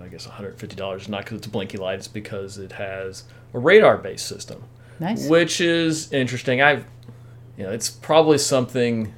I 0.00 0.08
guess 0.08 0.26
$150 0.26 0.96
is 1.00 1.08
not 1.08 1.24
because 1.24 1.38
it's 1.38 1.46
a 1.46 1.50
blinky 1.50 1.78
light, 1.78 1.98
it's 1.98 2.08
because 2.08 2.58
it 2.58 2.72
has 2.72 3.24
a 3.54 3.58
radar 3.58 3.98
based 3.98 4.26
system. 4.26 4.64
Nice. 4.98 5.28
Which 5.28 5.60
is 5.60 6.12
interesting. 6.12 6.60
I've 6.62 6.84
you 7.56 7.64
know, 7.64 7.70
it's 7.70 7.90
probably 7.90 8.38
something 8.38 9.12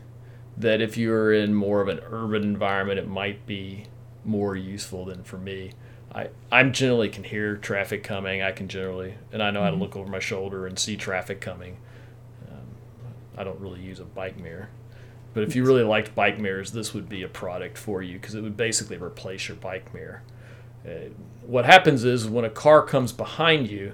that 0.57 0.81
if 0.81 0.97
you're 0.97 1.33
in 1.33 1.55
more 1.55 1.81
of 1.81 1.89
an 1.89 2.01
urban 2.11 2.43
environment 2.43 2.99
it 2.99 3.09
might 3.09 3.47
be 3.47 3.85
more 4.25 4.57
useful 4.57 5.05
than 5.05 5.23
for 5.25 5.37
me. 5.39 5.73
I, 6.15 6.29
I'm 6.53 6.73
generally 6.73 7.09
can 7.09 7.25
hear 7.25 7.57
traffic 7.57 8.05
coming. 8.05 8.41
I 8.41 8.53
can 8.53 8.69
generally, 8.69 9.15
and 9.33 9.43
I 9.43 9.51
know 9.51 9.63
how 9.63 9.71
to 9.71 9.77
look 9.77 9.97
over 9.97 10.09
my 10.09 10.21
shoulder 10.21 10.67
and 10.67 10.79
see 10.79 10.97
traffic 10.97 11.41
coming. 11.41 11.77
Um, 12.49 12.59
I 13.37 13.43
don't 13.45 13.59
really 13.61 13.81
use 13.81 13.99
a 13.99 14.05
bike 14.05 14.39
mirror, 14.39 14.69
but 15.33 15.43
if 15.43 15.57
you 15.57 15.65
really 15.65 15.83
liked 15.83 16.15
bike 16.15 16.39
mirrors, 16.39 16.71
this 16.71 16.95
would 16.95 17.09
be 17.09 17.23
a 17.23 17.29
product 17.29 17.77
for 17.77 18.01
you 18.03 18.15
because 18.15 18.35
it 18.37 18.43
would 18.43 18.57
basically 18.57 18.97
replace 18.97 19.49
your 19.49 19.57
bike 19.57 19.93
mirror. 19.93 20.23
Uh, 20.87 21.09
what 21.45 21.65
happens 21.65 22.05
is 22.05 22.29
when 22.29 22.45
a 22.45 22.51
car 22.51 22.83
comes 22.83 23.11
behind 23.11 23.69
you, 23.69 23.93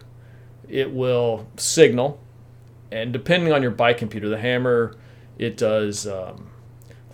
it 0.69 0.93
will 0.93 1.47
signal, 1.57 2.21
and 2.93 3.13
depending 3.13 3.53
on 3.53 3.63
your 3.63 3.71
bike 3.71 3.97
computer, 3.97 4.29
the 4.29 4.39
hammer, 4.39 4.95
it 5.39 5.57
does 5.57 6.07
um, 6.07 6.51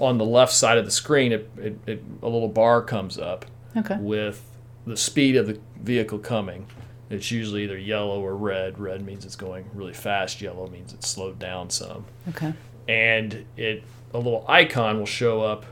on 0.00 0.18
the 0.18 0.24
left 0.24 0.52
side 0.52 0.78
of 0.78 0.84
the 0.84 0.90
screen. 0.90 1.30
It, 1.30 1.50
it, 1.56 1.78
it 1.86 2.02
a 2.22 2.28
little 2.28 2.48
bar 2.48 2.82
comes 2.82 3.18
up 3.18 3.46
Okay. 3.76 3.96
with 4.00 4.42
the 4.86 4.96
speed 4.96 5.36
of 5.36 5.46
the 5.46 5.60
vehicle 5.80 6.18
coming. 6.18 6.66
It's 7.10 7.30
usually 7.30 7.64
either 7.64 7.78
yellow 7.78 8.20
or 8.20 8.36
red. 8.36 8.78
Red 8.78 9.04
means 9.04 9.24
it's 9.24 9.36
going 9.36 9.66
really 9.74 9.92
fast. 9.92 10.40
Yellow 10.40 10.68
means 10.68 10.92
it's 10.92 11.08
slowed 11.08 11.38
down 11.38 11.70
some. 11.70 12.04
Okay. 12.30 12.52
And 12.88 13.44
it 13.56 13.84
a 14.14 14.18
little 14.18 14.44
icon 14.48 14.98
will 14.98 15.06
show 15.06 15.42
up 15.42 15.66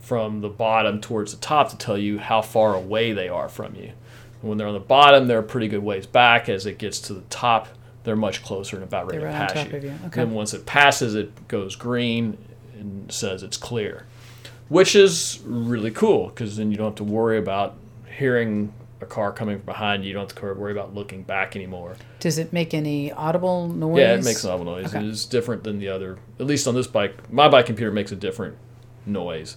from 0.00 0.40
the 0.40 0.48
bottom 0.48 1.00
towards 1.00 1.32
the 1.32 1.40
top 1.40 1.68
to 1.70 1.76
tell 1.76 1.98
you 1.98 2.18
how 2.18 2.40
far 2.42 2.74
away 2.74 3.12
they 3.12 3.28
are 3.28 3.48
from 3.48 3.74
you. 3.74 3.92
When 4.40 4.56
they're 4.56 4.68
on 4.68 4.74
the 4.74 4.80
bottom, 4.80 5.26
they're 5.26 5.40
a 5.40 5.42
pretty 5.42 5.68
good 5.68 5.82
ways 5.82 6.06
back. 6.06 6.48
As 6.48 6.64
it 6.64 6.78
gets 6.78 6.98
to 7.00 7.14
the 7.14 7.20
top, 7.22 7.68
they're 8.04 8.16
much 8.16 8.42
closer 8.42 8.76
and 8.76 8.84
about 8.84 9.06
ready 9.06 9.18
They're 9.18 9.28
to 9.28 9.34
right 9.34 9.42
on 9.42 9.48
pass 9.48 9.64
top 9.64 9.72
you. 9.72 9.78
of 9.78 9.84
you. 9.84 9.90
Okay. 10.06 10.20
Then 10.22 10.32
once 10.32 10.54
it 10.54 10.64
passes, 10.64 11.14
it 11.14 11.48
goes 11.48 11.76
green 11.76 12.38
and 12.78 13.10
says 13.12 13.42
it's 13.42 13.56
clear, 13.56 14.06
which 14.68 14.94
is 14.94 15.40
really 15.44 15.90
cool 15.90 16.28
because 16.28 16.56
then 16.56 16.70
you 16.70 16.76
don't 16.76 16.88
have 16.88 16.94
to 16.96 17.04
worry 17.04 17.38
about 17.38 17.74
hearing 18.18 18.72
a 19.00 19.06
car 19.06 19.32
coming 19.32 19.58
from 19.58 19.66
behind 19.66 20.02
you. 20.02 20.08
You 20.08 20.14
don't 20.14 20.30
have 20.30 20.38
to 20.40 20.54
worry 20.54 20.72
about 20.72 20.94
looking 20.94 21.22
back 21.22 21.54
anymore. 21.54 21.96
Does 22.18 22.36
it 22.38 22.52
make 22.52 22.74
any 22.74 23.12
audible 23.12 23.68
noise? 23.68 23.98
Yeah, 24.00 24.14
it 24.14 24.24
makes 24.24 24.42
an 24.44 24.50
audible 24.50 24.72
noise. 24.72 24.86
Okay. 24.94 24.98
It 25.04 25.08
is 25.10 25.24
different 25.24 25.62
than 25.64 25.78
the 25.78 25.88
other. 25.88 26.18
At 26.40 26.46
least 26.46 26.66
on 26.66 26.74
this 26.74 26.86
bike, 26.88 27.32
my 27.32 27.48
bike 27.48 27.66
computer 27.66 27.92
makes 27.92 28.10
a 28.12 28.16
different 28.16 28.56
noise. 29.06 29.56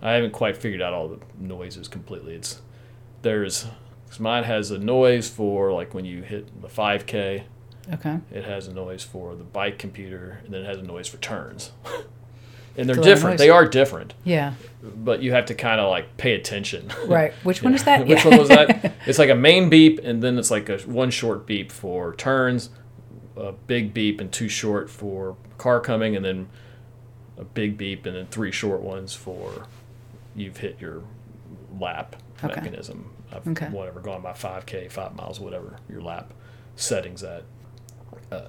I 0.00 0.12
haven't 0.12 0.32
quite 0.32 0.56
figured 0.56 0.80
out 0.82 0.92
all 0.92 1.08
the 1.08 1.18
noises 1.38 1.88
completely. 1.88 2.34
It's 2.34 2.62
there's 3.22 3.66
'cause 4.08 4.20
mine 4.20 4.44
has 4.44 4.70
a 4.70 4.78
noise 4.78 5.28
for 5.28 5.72
like 5.72 5.92
when 5.94 6.04
you 6.04 6.22
hit 6.22 6.60
the 6.62 6.68
5K. 6.68 7.44
Okay. 7.92 8.18
It 8.32 8.44
has 8.44 8.66
a 8.66 8.72
noise 8.72 9.02
for 9.02 9.34
the 9.34 9.44
bike 9.44 9.78
computer, 9.78 10.40
and 10.44 10.54
then 10.54 10.62
it 10.62 10.66
has 10.66 10.78
a 10.78 10.82
noise 10.82 11.06
for 11.08 11.18
turns. 11.18 11.72
and 12.76 12.88
they're 12.88 12.96
It's 12.96 13.06
a 13.06 13.08
lot 13.08 13.12
of 13.12 13.16
different. 13.18 13.38
They 13.38 13.50
are 13.50 13.66
different, 13.68 14.14
Yeah. 14.24 14.54
but 14.82 15.22
you 15.22 15.32
have 15.32 15.46
to 15.46 15.54
kind 15.54 15.80
of 15.80 15.90
like 15.90 16.16
pay 16.16 16.34
attention. 16.34 16.90
Right. 17.06 17.32
Which 17.44 17.62
one 17.62 17.74
is 17.74 17.84
that? 17.84 18.06
Which 18.06 18.24
Yeah. 18.24 18.30
one 18.30 18.38
was 18.38 18.48
that? 18.48 18.94
It's 19.06 19.18
like 19.18 19.30
a 19.30 19.34
main 19.34 19.68
beep, 19.68 20.00
and 20.02 20.22
then 20.22 20.38
it's 20.38 20.50
like 20.50 20.68
a 20.68 20.78
one 20.78 21.10
short 21.10 21.46
beep 21.46 21.70
for 21.70 22.14
turns, 22.16 22.70
a 23.36 23.52
big 23.52 23.92
beep, 23.94 24.20
and 24.20 24.30
two 24.32 24.48
short 24.48 24.88
for 24.90 25.36
car 25.58 25.80
coming, 25.80 26.16
and 26.16 26.24
then 26.24 26.48
a 27.38 27.44
big 27.44 27.76
beep, 27.76 28.06
and 28.06 28.14
then 28.16 28.26
three 28.26 28.52
short 28.52 28.80
ones 28.80 29.14
for 29.14 29.66
you've 30.36 30.58
hit 30.58 30.76
your 30.80 31.02
lap 31.80 32.16
Okay. 32.42 32.54
mechanism. 32.60 33.10
I've 33.32 33.46
Okay. 33.48 33.66
whatever 33.66 34.00
gone 34.00 34.22
by 34.22 34.32
5k, 34.32 34.88
five 34.90 35.14
miles, 35.16 35.40
whatever 35.40 35.76
your 35.88 36.00
lap 36.00 36.32
settings 36.76 37.22
at. 37.22 37.42
Uh, 38.32 38.40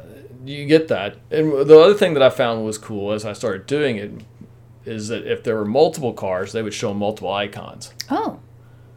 you 0.45 0.65
get 0.65 0.87
that, 0.89 1.17
and 1.31 1.51
the 1.67 1.79
other 1.79 1.93
thing 1.95 2.13
that 2.13 2.23
I 2.23 2.29
found 2.29 2.63
was 2.65 2.77
cool 2.77 3.11
as 3.11 3.25
I 3.25 3.33
started 3.33 3.65
doing 3.65 3.97
it 3.97 4.11
is 4.85 5.07
that 5.07 5.25
if 5.25 5.43
there 5.43 5.55
were 5.55 5.65
multiple 5.65 6.13
cars, 6.13 6.51
they 6.51 6.61
would 6.61 6.73
show 6.73 6.93
multiple 6.93 7.31
icons. 7.31 7.91
Oh. 8.09 8.39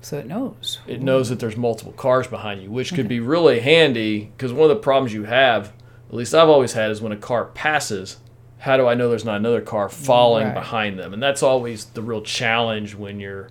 So 0.00 0.18
it 0.18 0.26
knows. 0.26 0.78
It 0.86 1.02
knows 1.02 1.28
that 1.30 1.40
there's 1.40 1.56
multiple 1.56 1.92
cars 1.94 2.26
behind 2.28 2.62
you, 2.62 2.70
which 2.70 2.94
could 2.94 3.08
be 3.08 3.18
really 3.20 3.60
handy 3.60 4.30
because 4.36 4.52
one 4.52 4.70
of 4.70 4.76
the 4.76 4.82
problems 4.82 5.12
you 5.12 5.24
have, 5.24 5.72
at 6.08 6.14
least 6.14 6.34
I've 6.34 6.48
always 6.48 6.74
had, 6.74 6.90
is 6.90 7.00
when 7.00 7.10
a 7.12 7.16
car 7.16 7.46
passes, 7.46 8.18
how 8.58 8.76
do 8.76 8.86
I 8.86 8.94
know 8.94 9.08
there's 9.08 9.24
not 9.24 9.36
another 9.38 9.60
car 9.60 9.88
following 9.88 10.46
Right. 10.48 10.54
behind 10.54 10.98
them? 10.98 11.12
And 11.14 11.22
that's 11.22 11.42
always 11.42 11.86
the 11.86 12.02
real 12.02 12.20
challenge 12.22 12.94
when 12.94 13.18
you're 13.18 13.48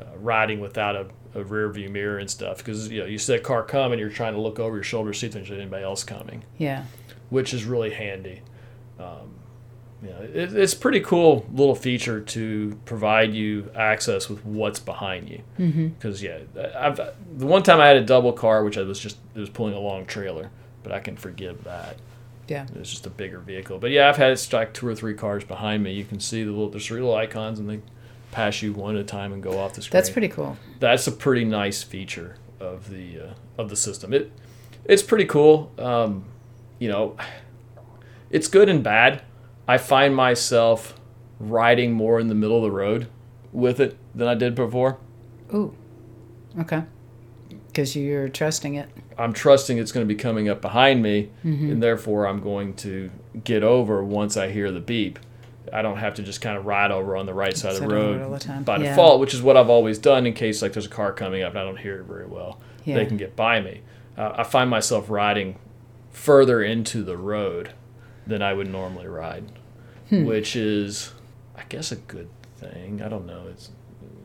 uh, 0.00 0.04
riding 0.16 0.60
without 0.60 0.96
a, 0.96 1.06
a 1.34 1.42
rear 1.44 1.68
view 1.68 1.88
mirror 1.88 2.18
and 2.18 2.30
stuff 2.30 2.58
because 2.58 2.88
you 2.90 3.00
know 3.00 3.06
you 3.06 3.18
see 3.18 3.34
a 3.34 3.40
car 3.40 3.62
coming, 3.62 3.98
you're 3.98 4.08
trying 4.10 4.34
to 4.34 4.40
look 4.40 4.58
over 4.58 4.76
your 4.76 4.84
shoulder, 4.84 5.12
to 5.12 5.18
see 5.18 5.26
if 5.26 5.32
there's 5.32 5.50
anybody 5.50 5.82
else 5.84 6.04
coming. 6.04 6.44
Yeah. 6.58 6.84
which 7.30 7.52
is 7.54 7.64
really 7.64 7.90
handy. 7.92 8.42
Um, 8.98 9.34
you 10.02 10.10
know, 10.10 10.20
it, 10.20 10.54
it's 10.54 10.74
pretty 10.74 11.00
cool 11.00 11.46
little 11.52 11.74
feature 11.74 12.20
to 12.20 12.78
provide 12.84 13.32
you 13.32 13.70
access 13.74 14.28
with 14.28 14.44
what's 14.44 14.78
behind 14.78 15.28
you. 15.30 15.40
Because 15.56 16.22
Mm-hmm. 16.22 16.58
yeah, 16.58 16.68
I've 16.78 16.96
the 16.96 17.46
one 17.46 17.62
time 17.62 17.80
I 17.80 17.86
had 17.88 17.96
a 17.96 18.04
double 18.04 18.32
car, 18.32 18.62
which 18.64 18.76
I 18.78 18.82
was 18.82 19.00
just 19.00 19.16
it 19.34 19.40
was 19.40 19.48
pulling 19.50 19.74
a 19.74 19.80
long 19.80 20.04
trailer, 20.06 20.50
but 20.82 20.92
I 20.92 21.00
can 21.00 21.16
forgive 21.16 21.64
that. 21.64 21.96
Yeah. 22.46 22.66
It's 22.74 22.90
just 22.90 23.06
a 23.06 23.10
bigger 23.10 23.38
vehicle. 23.38 23.78
But 23.78 23.90
yeah, 23.90 24.08
I've 24.10 24.18
had 24.18 24.30
it 24.32 24.48
like 24.52 24.74
two 24.74 24.86
or 24.86 24.94
three 24.94 25.14
cars 25.14 25.42
behind 25.44 25.82
me. 25.82 25.94
You 25.94 26.04
can 26.04 26.20
see 26.20 26.44
the 26.44 26.50
little 26.50 26.68
there's 26.68 26.86
three 26.86 27.00
little 27.00 27.14
icons, 27.16 27.58
and 27.58 27.68
they 27.70 27.80
pass 28.34 28.60
you 28.62 28.72
one 28.72 28.96
at 28.96 29.00
a 29.00 29.04
time 29.04 29.32
and 29.32 29.42
go 29.42 29.58
off 29.58 29.74
the 29.74 29.82
screen. 29.82 29.98
That's 29.98 30.10
pretty 30.10 30.28
cool. 30.28 30.56
That's 30.80 31.06
a 31.06 31.12
pretty 31.12 31.44
nice 31.44 31.82
feature 31.82 32.36
of 32.60 32.90
the 32.90 33.20
uh, 33.20 33.34
of 33.56 33.70
the 33.70 33.76
system. 33.76 34.12
It 34.12 34.32
it's 34.84 35.02
pretty 35.02 35.24
cool. 35.26 35.72
Um, 35.78 36.24
you 36.78 36.88
know, 36.88 37.16
it's 38.30 38.48
good 38.48 38.68
and 38.68 38.82
bad. 38.82 39.22
I 39.66 39.78
find 39.78 40.14
myself 40.14 40.98
riding 41.40 41.92
more 41.92 42.20
in 42.20 42.28
the 42.28 42.34
middle 42.34 42.56
of 42.58 42.62
the 42.64 42.70
road 42.70 43.08
with 43.52 43.80
it 43.80 43.96
than 44.14 44.28
I 44.28 44.34
did 44.34 44.54
before. 44.54 44.98
Ooh. 45.54 45.74
Okay. 46.58 46.82
Because 47.68 47.96
you're 47.96 48.28
trusting 48.28 48.74
it. 48.74 48.88
I'm 49.16 49.32
trusting 49.32 49.78
it's 49.78 49.92
going 49.92 50.06
to 50.06 50.12
be 50.12 50.18
coming 50.20 50.48
up 50.48 50.60
behind 50.60 51.02
me, 51.02 51.30
Mm-hmm. 51.44 51.70
and 51.72 51.82
therefore 51.82 52.26
I'm 52.26 52.40
going 52.40 52.74
to 52.76 53.10
get 53.44 53.62
over 53.62 54.02
once 54.04 54.36
I 54.36 54.50
hear 54.50 54.70
the 54.70 54.80
beep. 54.80 55.18
I 55.74 55.82
don't 55.82 55.96
have 55.98 56.14
to 56.14 56.22
just 56.22 56.40
kind 56.40 56.56
of 56.56 56.64
ride 56.66 56.90
over 56.92 57.16
on 57.16 57.26
the 57.26 57.34
right 57.34 57.56
side 57.56 57.74
of 57.74 57.80
the 57.80 57.88
road 57.88 58.22
all 58.22 58.30
the 58.30 58.38
time. 58.38 58.62
by 58.62 58.76
Yeah. 58.78 58.90
default, 58.90 59.20
which 59.20 59.34
is 59.34 59.42
what 59.42 59.56
I've 59.56 59.68
always 59.68 59.98
done 59.98 60.24
in 60.26 60.32
case 60.32 60.62
like 60.62 60.72
there's 60.72 60.86
a 60.86 60.90
car 60.90 61.12
coming 61.12 61.42
up 61.42 61.50
and 61.50 61.58
I 61.58 61.64
don't 61.64 61.78
hear 61.78 62.00
it 62.00 62.04
very 62.04 62.26
well. 62.26 62.60
Yeah. 62.84 62.94
They 62.96 63.06
can 63.06 63.16
get 63.16 63.34
by 63.34 63.60
me. 63.60 63.80
Uh, 64.16 64.32
I 64.36 64.44
find 64.44 64.70
myself 64.70 65.10
riding 65.10 65.56
further 66.10 66.62
into 66.62 67.02
the 67.02 67.16
road 67.16 67.70
than 68.26 68.40
I 68.40 68.52
would 68.54 68.68
normally 68.70 69.08
ride, 69.08 69.44
Hmm. 70.10 70.24
which 70.26 70.54
is, 70.54 71.12
I 71.58 71.62
guess, 71.68 71.90
a 71.92 71.96
good 71.96 72.28
thing. 72.56 73.02
I 73.04 73.08
don't 73.08 73.26
know. 73.26 73.42
It's 73.50 73.70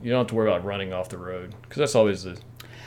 you 0.03 0.12
don't 0.12 0.19
have 0.19 0.27
to 0.27 0.35
worry 0.35 0.47
about 0.49 0.63
running 0.63 0.93
off 0.93 1.09
the 1.09 1.17
road 1.17 1.55
because 1.63 1.77
that's 1.79 1.95
always 1.95 2.23
the 2.23 2.38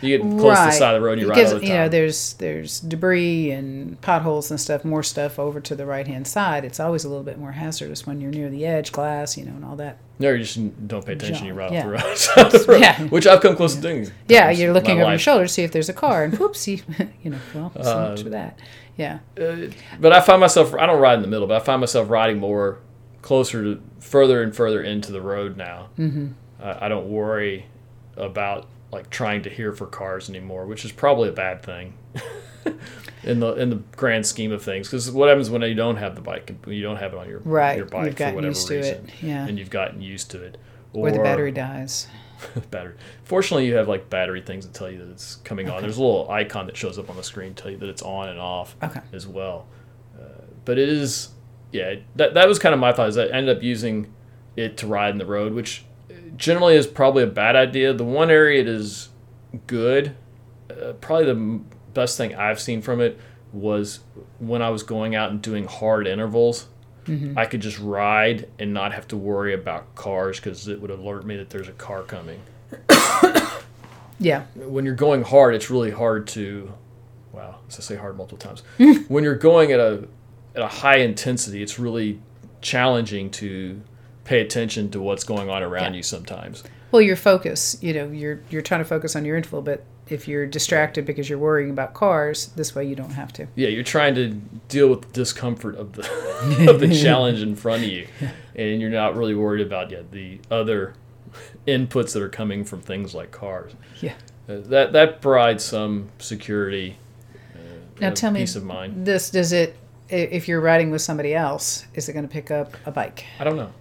you 0.03 0.19
get 0.19 0.21
close 0.39 0.59
to 0.59 0.65
the 0.67 0.71
side 0.73 0.95
of 0.95 1.01
the 1.01 1.05
road 1.07 1.13
and 1.15 1.23
you 1.23 1.29
ride 1.29 1.45
all 1.47 1.59
the 1.59 1.67
you 1.67 1.73
know 1.73 1.89
there's 1.89 2.35
there's 2.35 2.81
debris 2.81 3.51
and 3.53 4.01
potholes 4.01 4.51
and 4.51 4.61
stuff, 4.61 4.85
more 4.85 5.03
stuff 5.03 5.39
over 5.39 5.61
to 5.61 5.75
the 5.75 5.87
right 5.87 6.07
hand 6.07 6.27
side. 6.27 6.65
It's 6.65 6.81
always 6.81 7.05
a 7.05 7.09
little 7.09 7.25
bit 7.25 7.39
more 7.39 7.53
hazardous 7.53 8.07
when 8.07 8.21
you're 8.21 8.31
near 8.31 8.51
the 8.51 8.67
edge, 8.67 8.93
glass, 8.93 9.37
you 9.39 9.45
know, 9.45 9.53
and 9.53 9.65
all 9.65 9.77
that. 9.77 9.99
No, 10.19 10.31
you 10.31 10.39
just 10.45 10.87
don't 10.89 11.05
pay 11.05 11.13
attention. 11.15 11.47
You 11.47 11.55
ride 11.55 11.73
Yeah. 11.73 11.81
off 11.81 11.85
the 11.87 11.91
road, 12.09 12.17
side 12.19 12.47
of 12.47 12.53
the 12.53 12.73
road, 12.73 12.81
Yeah. 12.81 13.03
which 13.05 13.27
I've 13.27 13.41
come 13.41 13.57
close 13.57 13.75
to 13.75 13.81
doing. 13.81 14.11
Yeah, 14.29 14.51
you're 14.51 14.73
looking 14.73 15.01
over 15.01 15.11
your 15.11 15.19
shoulder 15.19 15.45
to 15.47 15.49
see 15.53 15.63
if 15.63 15.73
there's 15.73 15.89
a 15.89 15.93
car, 15.95 16.25
and 16.25 16.39
whoops, 16.39 16.69
you, 16.69 16.81
know, 17.25 17.39
well, 17.55 17.73
so 17.83 17.99
Uh, 17.99 18.09
much 18.11 18.23
for 18.23 18.29
that. 18.31 18.59
Yeah, 18.97 19.21
Uh, 19.41 19.69
but 19.99 20.13
I 20.13 20.21
find 20.21 20.41
myself 20.41 20.75
I 20.75 20.87
don't 20.87 21.01
ride 21.01 21.15
in 21.15 21.23
the 21.23 21.29
middle, 21.29 21.47
but 21.47 21.61
I 21.61 21.65
find 21.65 21.81
myself 21.81 22.11
riding 22.11 22.39
more 22.39 22.79
closer 23.23 23.63
to 23.63 23.81
further 24.01 24.43
and 24.43 24.55
further 24.55 24.83
into 24.83 25.13
the 25.13 25.21
road 25.23 25.57
now. 25.57 25.89
Mm-hmm. 25.99 26.27
I 26.63 26.89
don't 26.89 27.09
worry 27.09 27.67
about 28.17 28.67
like 28.93 29.11
trying 29.11 29.43
to 29.43 29.51
hear 29.51 29.73
for 29.73 29.87
cars 29.87 30.29
anymore, 30.29 30.67
which 30.67 30.85
is 30.85 30.93
probably 30.93 31.29
a 31.29 31.33
bad 31.33 31.63
thing 31.63 31.95
in 33.25 33.41
the 33.41 33.55
in 33.55 33.71
the 33.71 33.77
grand 33.97 34.27
scheme 34.27 34.53
of 34.53 34.63
things. 34.63 34.89
Because 34.89 35.11
what 35.11 35.29
happens 35.29 35.51
when 35.51 35.63
you 35.63 35.75
don't 35.75 35.97
have 35.97 36.15
the 36.15 36.21
bike, 36.21 36.55
you 36.67 36.83
don't 36.83 36.97
have 36.99 37.13
it 37.13 37.19
on 37.19 37.29
your 37.29 37.41
right. 37.41 37.77
your 37.77 37.87
bike 37.87 38.07
You've 38.07 38.17
for 38.19 38.25
whatever 38.35 38.47
used 38.49 38.67
to 38.69 38.77
reason, 38.77 39.05
it. 39.09 39.23
Yeah, 39.23 39.47
and 39.47 39.59
you've 39.59 39.71
gotten 39.71 40.01
used 40.01 40.31
to 40.33 40.43
it, 40.43 40.59
or 40.93 41.11
the 41.11 41.19
battery 41.19 41.53
dies. 41.53 42.07
battery. 42.71 42.95
Fortunately, 43.25 43.67
you 43.67 43.75
have 43.77 43.89
like 43.89 44.11
battery 44.11 44.43
things 44.43 44.67
that 44.67 44.75
tell 44.75 44.91
you 44.91 44.99
that 44.99 45.11
it's 45.11 45.37
coming 45.37 45.71
on. 45.71 45.81
There's 45.83 45.97
a 45.97 46.03
little 46.03 46.31
icon 46.31 46.67
that 46.67 46.77
shows 46.77 46.99
up 46.99 47.09
on 47.09 47.17
the 47.17 47.23
screen 47.23 47.55
to 47.55 47.63
tell 47.63 47.71
you 47.73 47.79
that 47.79 47.89
it's 47.89 48.03
on 48.03 48.29
and 48.29 48.39
off 48.41 48.75
Okay. 48.83 49.01
as 49.13 49.27
well. 49.27 49.67
Uh, 50.21 50.25
but 50.65 50.77
it 50.79 50.89
is, 50.89 51.29
yeah, 51.71 51.95
that, 52.17 52.35
that 52.35 52.49
was 52.49 52.59
kind 52.59 52.75
of 52.75 52.81
my 52.81 52.93
thought. 52.93 53.09
Is 53.09 53.17
I 53.17 53.27
ended 53.27 53.57
up 53.57 53.63
using 53.63 54.13
it 54.57 54.77
to 54.79 54.87
ride 54.89 55.11
in 55.11 55.19
the 55.19 55.25
road, 55.27 55.53
which 55.55 55.85
generally 56.37 56.77
is 56.77 56.87
probably 56.87 57.23
a 57.23 57.29
bad 57.29 57.57
idea. 57.57 57.93
The 57.93 58.05
one 58.05 58.31
area 58.31 58.61
it 58.61 58.69
is 58.69 59.09
good, 59.67 60.15
uh, 60.71 60.93
probably 61.01 61.27
the 61.27 61.61
best 61.95 62.17
thing 62.17 62.35
I've 62.35 62.61
seen 62.61 62.83
from 62.83 63.01
it 63.01 63.19
was 63.53 64.01
when 64.39 64.63
I 64.63 64.71
was 64.71 64.83
going 64.83 65.15
out 65.15 65.31
and 65.31 65.43
doing 65.43 65.67
hard 65.67 66.07
intervals. 66.07 66.69
I 67.37 67.47
could 67.47 67.61
just 67.61 67.81
ride 67.81 68.49
and 68.61 68.73
not 68.73 68.93
have 68.93 69.09
to 69.09 69.17
worry 69.17 69.55
about 69.55 69.97
cars 69.97 70.39
because 70.39 70.69
it 70.69 70.81
would 70.81 70.91
alert 70.93 71.27
me 71.27 71.37
that 71.37 71.51
there's 71.51 71.67
a 71.69 71.73
car 71.73 72.03
coming. 72.05 72.41
Yeah, 74.21 74.45
When 74.55 74.85
you're 74.85 74.95
going 74.95 75.25
hard, 75.25 75.57
it's 75.57 75.69
really 75.69 75.91
hard 75.91 76.29
to, 76.29 76.73
wow, 77.33 77.57
I 77.67 77.71
say 77.71 77.97
hard 77.97 78.17
multiple 78.17 78.39
times. 78.39 78.63
when 79.09 79.25
you're 79.25 79.35
going 79.35 79.73
at 79.73 79.81
a 79.81 80.07
at 80.55 80.63
a 80.63 80.69
high 80.69 80.99
intensity, 80.99 81.61
it's 81.61 81.79
really 81.79 82.21
challenging 82.61 83.31
to 83.31 83.81
pay 84.25 84.41
attention 84.41 84.91
to 84.91 85.01
what's 85.01 85.25
going 85.25 85.51
on 85.51 85.63
around 85.63 85.93
Yeah. 85.93 85.99
you 85.99 86.03
sometimes. 86.03 86.63
Well, 86.91 87.03
your 87.03 87.17
focus, 87.17 87.77
you 87.81 87.93
know, 87.95 88.09
you're 88.11 88.41
you're 88.51 88.63
trying 88.63 88.81
to 88.81 88.85
focus 88.85 89.17
on 89.17 89.25
your 89.25 89.37
interval, 89.37 89.63
but 89.63 89.83
if 90.09 90.29
you're 90.29 90.47
distracted 90.47 91.07
because 91.07 91.29
you're 91.31 91.39
worrying 91.39 91.71
about 91.71 91.95
cars, 91.95 92.49
this 92.49 92.75
way 92.75 92.85
you 92.85 92.95
don't 92.95 93.13
have 93.13 93.33
to. 93.35 93.47
Yeah, 93.55 93.69
you're 93.69 93.83
trying 93.85 94.15
to 94.17 94.29
deal 94.69 94.89
with 94.89 95.01
the 95.03 95.09
discomfort 95.13 95.75
of 95.77 95.93
the 95.95 96.03
of 96.71 96.81
the 96.81 96.95
challenge 97.03 97.41
in 97.41 97.57
front 97.57 97.83
of 97.85 97.89
you, 97.89 98.07
and 98.55 98.81
you're 98.81 98.91
not 98.91 99.17
really 99.17 99.35
worried 99.35 99.67
about 99.67 99.91
yet 99.91 100.11
the 100.13 100.39
other 100.51 100.95
inputs 101.67 102.13
that 102.13 102.23
are 102.23 102.29
coming 102.29 102.65
from 102.65 102.81
things 102.83 103.15
like 103.15 103.31
cars. 103.31 103.73
Yeah. 104.01 104.15
Uh, 104.49 104.59
that 104.67 104.93
that 104.93 105.23
provides 105.23 105.65
some 105.65 106.11
security. 106.19 106.97
Uh, 107.55 107.59
Now 108.01 108.11
tell 108.11 108.31
me, 108.33 108.41
peace 108.41 108.55
of 108.57 108.65
mind. 108.65 109.07
this 109.07 109.31
does 109.31 109.53
it? 109.53 109.77
If 110.11 110.47
you're 110.47 110.61
riding 110.61 110.91
with 110.91 111.01
somebody 111.01 111.35
else, 111.35 111.87
is 111.95 112.07
it 112.11 112.13
going 112.13 112.27
to 112.29 112.33
pick 112.33 112.51
up 112.51 112.77
a 112.85 112.91
bike? 112.91 113.25
I 113.41 113.45
don't 113.45 113.57
know. 113.57 113.73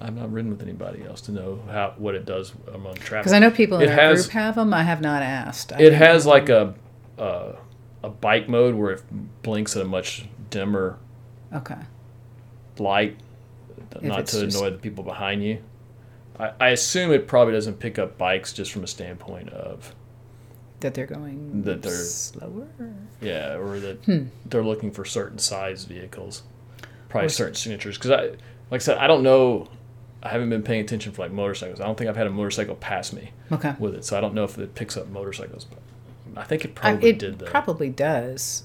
I've 0.00 0.14
not 0.14 0.30
ridden 0.32 0.50
with 0.50 0.62
anybody 0.62 1.04
else 1.04 1.20
to 1.22 1.32
know 1.32 1.60
how 1.70 1.94
what 1.96 2.14
it 2.14 2.24
does 2.24 2.52
among 2.72 2.94
traffic. 2.94 3.24
Because 3.24 3.32
I 3.32 3.38
know 3.40 3.50
people 3.50 3.78
in 3.78 3.84
It 3.88 3.90
our 3.90 3.96
has- 3.96 4.22
group 4.26 4.32
have 4.32 4.54
them. 4.54 4.72
I 4.72 4.82
have 4.84 5.00
not 5.00 5.22
asked. 5.22 5.72
I 5.72 5.80
It 5.80 5.92
has 5.92 6.24
know. 6.24 6.30
like 6.32 6.48
a, 6.48 6.74
a 7.18 7.54
a 8.04 8.08
bike 8.08 8.48
mode 8.48 8.74
where 8.76 8.92
it 8.92 9.02
blinks 9.42 9.74
at 9.76 9.82
a 9.82 9.84
much 9.84 10.26
dimmer 10.50 10.98
okay. 11.52 11.74
light, 12.78 13.16
not 14.00 14.26
to 14.26 14.44
just- 14.44 14.56
annoy 14.56 14.70
the 14.70 14.78
people 14.78 15.02
behind 15.04 15.42
you. 15.42 15.58
I, 16.38 16.52
I 16.60 16.68
assume 16.68 17.10
it 17.10 17.26
probably 17.26 17.54
doesn't 17.54 17.80
pick 17.80 17.98
up 17.98 18.16
bikes 18.16 18.52
just 18.52 18.70
from 18.70 18.84
a 18.84 18.86
standpoint 18.86 19.48
of 19.50 19.92
That 20.78 20.94
they're 20.94 21.06
going 21.06 21.62
That 21.62 21.82
they're- 21.82 21.90
slower. 21.92 22.68
yeah, 23.20 23.56
or 23.56 23.80
that 23.80 24.04
Hmm. 24.04 24.26
they're 24.46 24.62
looking 24.62 24.92
for 24.92 25.04
certain 25.04 25.38
size 25.38 25.82
vehicles, 25.84 26.44
probably 27.08 27.26
Or- 27.26 27.30
certain 27.30 27.54
signatures. 27.56 27.98
Because 27.98 28.12
I, 28.12 28.22
like 28.70 28.74
I 28.74 28.78
said, 28.78 28.98
I 28.98 29.08
don't 29.08 29.24
know. 29.24 29.66
I 30.22 30.28
haven't 30.30 30.50
been 30.50 30.62
paying 30.62 30.80
attention 30.80 31.12
for 31.12 31.22
like 31.22 31.32
motorcycles. 31.32 31.80
I 31.80 31.84
don't 31.86 31.96
think 31.96 32.10
I've 32.10 32.16
had 32.16 32.26
a 32.26 32.30
motorcycle 32.30 32.74
pass 32.74 33.12
me 33.12 33.30
Okay. 33.52 33.74
with 33.78 33.94
it, 33.94 34.04
so 34.04 34.16
I 34.18 34.20
don't 34.20 34.34
know 34.34 34.44
if 34.44 34.58
it 34.58 34.74
picks 34.74 34.96
up 34.96 35.08
motorcycles. 35.08 35.64
But 35.64 35.78
I 36.36 36.44
think 36.44 36.64
it 36.64 36.72
I, 36.78 36.80
probably 36.92 37.10
it 37.10 37.18
did 37.18 37.38
though. 37.38 37.46
probably 37.46 37.90
does. 37.90 38.64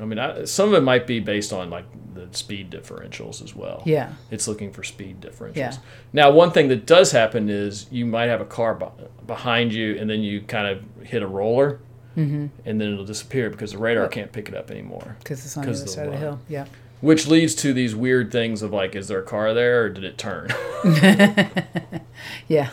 I 0.00 0.04
mean, 0.04 0.18
I, 0.18 0.44
some 0.44 0.68
of 0.68 0.74
it 0.74 0.82
might 0.84 1.06
be 1.06 1.18
based 1.18 1.52
on 1.52 1.70
like 1.70 1.86
the 2.14 2.28
speed 2.32 2.70
differentials 2.70 3.42
as 3.42 3.54
well. 3.54 3.82
Yeah. 3.86 4.12
It's 4.30 4.46
looking 4.46 4.70
for 4.72 4.82
speed 4.84 5.20
differentials. 5.20 5.56
Yeah. 5.56 5.76
Now, 6.12 6.30
one 6.30 6.50
thing 6.52 6.68
that 6.68 6.86
does 6.86 7.10
happen 7.12 7.48
is 7.48 7.86
you 7.90 8.04
might 8.06 8.26
have 8.26 8.40
a 8.40 8.44
car 8.44 8.74
be- 8.74 8.86
behind 9.26 9.72
you, 9.72 9.96
and 9.98 10.08
then 10.08 10.20
you 10.20 10.42
kind 10.42 10.66
of 10.66 11.06
hit 11.06 11.22
a 11.22 11.26
roller, 11.26 11.80
Mm-hmm. 12.16 12.46
and 12.64 12.80
then 12.80 12.92
it'll 12.94 13.04
disappear 13.04 13.48
because 13.48 13.70
the 13.72 13.78
radar 13.78 14.08
can't 14.08 14.32
pick 14.32 14.48
it 14.48 14.54
up 14.56 14.72
anymore. 14.72 15.14
Because 15.20 15.44
it's 15.44 15.56
on 15.56 15.62
the 15.64 15.70
other 15.70 15.78
the 15.82 15.86
side 15.88 16.06
of 16.06 16.12
the 16.14 16.18
hill. 16.18 16.40
Yeah. 16.48 16.66
Which 17.00 17.26
leads 17.28 17.54
to 17.56 17.72
these 17.72 17.94
weird 17.94 18.32
things 18.32 18.60
of 18.62 18.72
like, 18.72 18.96
is 18.96 19.06
there 19.08 19.20
a 19.20 19.24
car 19.24 19.54
there, 19.54 19.84
or 19.84 19.88
did 19.88 20.04
it 20.04 20.18
turn? 20.18 20.48
Yeah. 22.48 22.70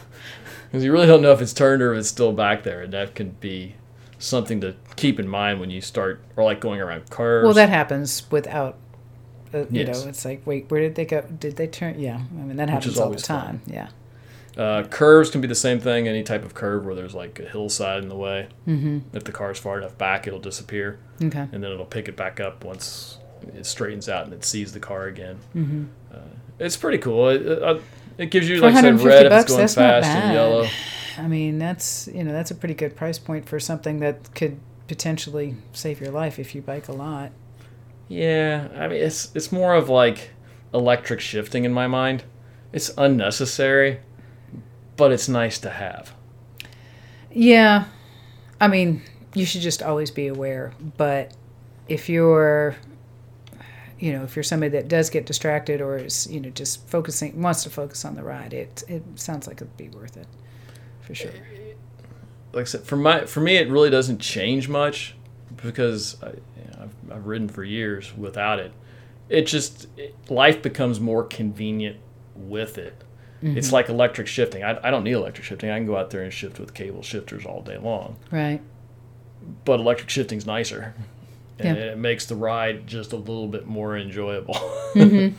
Because 0.67 0.83
you 0.83 0.91
really 0.91 1.05
don't 1.07 1.21
know 1.21 1.31
if 1.31 1.41
it's 1.41 1.53
turned 1.53 1.81
or 1.81 1.93
if 1.93 1.99
it's 1.99 2.09
still 2.09 2.33
back 2.33 2.63
there, 2.63 2.81
and 2.81 2.93
that 2.93 3.15
can 3.15 3.29
be 3.39 3.75
something 4.19 4.59
to 4.61 4.75
keep 4.95 5.19
in 5.19 5.27
mind 5.27 5.59
when 5.59 5.69
you 5.69 5.79
start, 5.81 6.21
or 6.35 6.43
like 6.43 6.59
going 6.59 6.81
around 6.81 7.09
curves. 7.09 7.45
Well, 7.45 7.53
that 7.53 7.69
happens 7.69 8.23
without. 8.31 8.77
Uh, 9.53 9.59
you 9.69 9.81
Yes. 9.85 10.03
know, 10.03 10.09
it's 10.09 10.25
like, 10.25 10.41
wait, 10.45 10.69
where 10.69 10.81
did 10.81 10.95
they 10.95 11.05
go? 11.05 11.21
Did 11.21 11.55
they 11.55 11.67
turn? 11.67 11.99
Yeah, 11.99 12.15
I 12.19 12.41
mean 12.43 12.57
that 12.57 12.69
happens 12.69 12.95
all 12.97 13.03
the 13.03 13.05
always 13.05 13.25
fun. 13.27 13.45
time. 13.45 13.61
Yeah, 13.67 13.88
Uh, 14.57 14.83
curves 14.83 15.29
can 15.29 15.39
be 15.39 15.47
the 15.47 15.55
same 15.55 15.79
thing. 15.79 16.07
Any 16.07 16.23
type 16.23 16.43
of 16.43 16.53
curve 16.55 16.85
where 16.85 16.95
there's 16.95 17.13
like 17.15 17.39
a 17.39 17.47
hillside 17.47 18.01
in 18.03 18.09
the 18.09 18.15
way. 18.17 18.47
Mm-hmm. 18.67 18.99
If 19.15 19.23
the 19.23 19.31
car's 19.31 19.59
far 19.59 19.77
enough 19.77 19.97
back, 19.97 20.27
it'll 20.27 20.39
disappear, 20.39 20.99
okay. 21.23 21.47
and 21.51 21.63
then 21.63 21.71
it'll 21.71 21.85
pick 21.85 22.09
it 22.09 22.17
back 22.17 22.39
up 22.41 22.65
once 22.65 23.19
it 23.49 23.65
straightens 23.65 24.10
out 24.10 24.25
and 24.25 24.34
it 24.34 24.43
sees 24.43 24.73
the 24.73 24.79
car 24.79 25.06
again. 25.06 25.39
Mm-hmm. 25.56 25.85
Uh, 26.13 26.19
it's 26.60 26.77
pretty 26.77 26.98
cool. 26.98 27.29
It, 27.29 27.62
uh, 27.62 27.79
it 28.17 28.31
gives 28.31 28.48
you, 28.48 28.58
like 28.58 28.73
I 28.73 28.81
said, 28.81 28.96
150 28.96 29.08
red 29.08 29.25
if 29.25 29.29
bucks, 29.29 29.52
it's 29.52 29.75
going 29.75 29.87
fast 29.87 30.08
and 30.08 30.33
yellow. 30.33 30.67
I 31.17 31.27
mean, 31.27 31.60
that's 31.60 32.08
you 32.13 32.23
know 32.23 32.31
that's 32.31 32.52
a 32.52 32.56
pretty 32.56 32.73
good 32.73 32.96
price 32.96 33.19
point 33.19 33.48
for 33.48 33.60
something 33.60 34.00
that 34.00 34.33
could 34.35 34.60
potentially 34.87 35.56
save 35.73 36.00
your 36.00 36.12
life 36.12 36.39
if 36.39 36.56
you 36.56 36.62
bike 36.62 36.87
a 36.87 36.93
lot. 36.93 37.31
Yeah, 38.08 38.67
I 38.75 38.87
mean 38.87 39.02
it's 39.02 39.33
it's 39.35 39.52
more 39.52 39.73
of 39.73 39.89
like 39.89 40.31
electric 40.73 41.19
shifting 41.19 41.63
in 41.63 41.73
my 41.73 41.87
mind. 41.87 42.23
It's 42.71 42.91
unnecessary, 42.98 44.00
but 44.98 45.12
it's 45.12 45.27
nice 45.27 45.60
to 45.60 45.69
have. 45.69 46.13
Yeah, 47.31 47.85
I 48.60 48.67
mean, 48.67 49.02
you 49.33 49.46
should 49.46 49.62
just 49.62 49.81
always 49.81 50.12
be 50.12 50.27
aware. 50.27 50.73
But 50.98 51.33
if 51.87 52.10
you're 52.10 52.75
you 54.06 54.13
know, 54.13 54.23
if 54.23 54.35
you're 54.35 54.43
somebody 54.43 54.69
that 54.69 54.87
does 54.87 55.10
get 55.10 55.25
distracted 55.25 55.81
or 55.81 55.97
is, 55.97 56.27
you 56.27 56.39
know, 56.39 56.51
just 56.51 56.87
focusing, 56.87 57.41
wants 57.41 57.63
to 57.63 57.71
focus 57.71 58.06
on 58.06 58.15
the 58.15 58.21
ride, 58.21 58.53
it 58.53 58.83
it 58.87 59.01
sounds 59.15 59.47
like 59.47 59.58
it'd 59.58 59.75
be 59.77 59.89
worth 59.89 60.15
it, 60.15 60.27
for 61.01 61.15
sure. 61.15 61.31
Like 62.53 62.62
I 62.62 62.65
said, 62.65 62.83
for 62.83 62.97
my 62.97 63.25
for 63.25 63.39
me, 63.39 63.56
it 63.58 63.67
really 63.67 63.89
doesn't 63.89 64.19
change 64.19 64.69
much 64.69 65.15
because 65.63 66.21
I, 66.21 66.27
you 66.27 66.67
know, 66.69 66.83
I've, 66.83 67.12
I've 67.13 67.25
ridden 67.25 67.49
for 67.49 67.63
years 67.63 68.15
without 68.15 68.60
it. 68.60 68.73
It 69.27 69.47
just 69.47 69.87
it, 69.97 70.13
life 70.29 70.62
becomes 70.62 70.99
more 70.99 71.23
convenient 71.23 71.97
with 72.35 72.77
it. 72.77 73.03
Mm-hmm. 73.41 73.58
It's 73.58 73.71
like 73.71 73.89
electric 73.89 74.27
shifting. 74.27 74.63
I, 74.63 74.77
I 74.87 74.91
don't 74.91 75.03
need 75.03 75.13
electric 75.13 75.45
shifting. 75.45 75.71
I 75.71 75.79
can 75.79 75.87
go 75.87 75.97
out 75.97 76.12
there 76.12 76.21
and 76.21 76.31
shift 76.31 76.60
with 76.60 76.75
cable 76.75 77.01
shifters 77.01 77.43
all 77.43 77.63
day 77.63 77.79
long. 77.79 78.17
Right. 78.29 78.62
But 79.65 79.79
electric 79.79 80.12
shifting's 80.12 80.45
nicer 80.45 80.93
and 81.60 81.77
yeah. 81.77 81.83
it 81.83 81.97
makes 81.97 82.25
the 82.25 82.35
ride 82.35 82.87
just 82.87 83.13
a 83.13 83.17
little 83.17 83.47
bit 83.47 83.67
more 83.67 83.97
enjoyable. 83.97 84.56
Mm-hmm. 84.95 85.35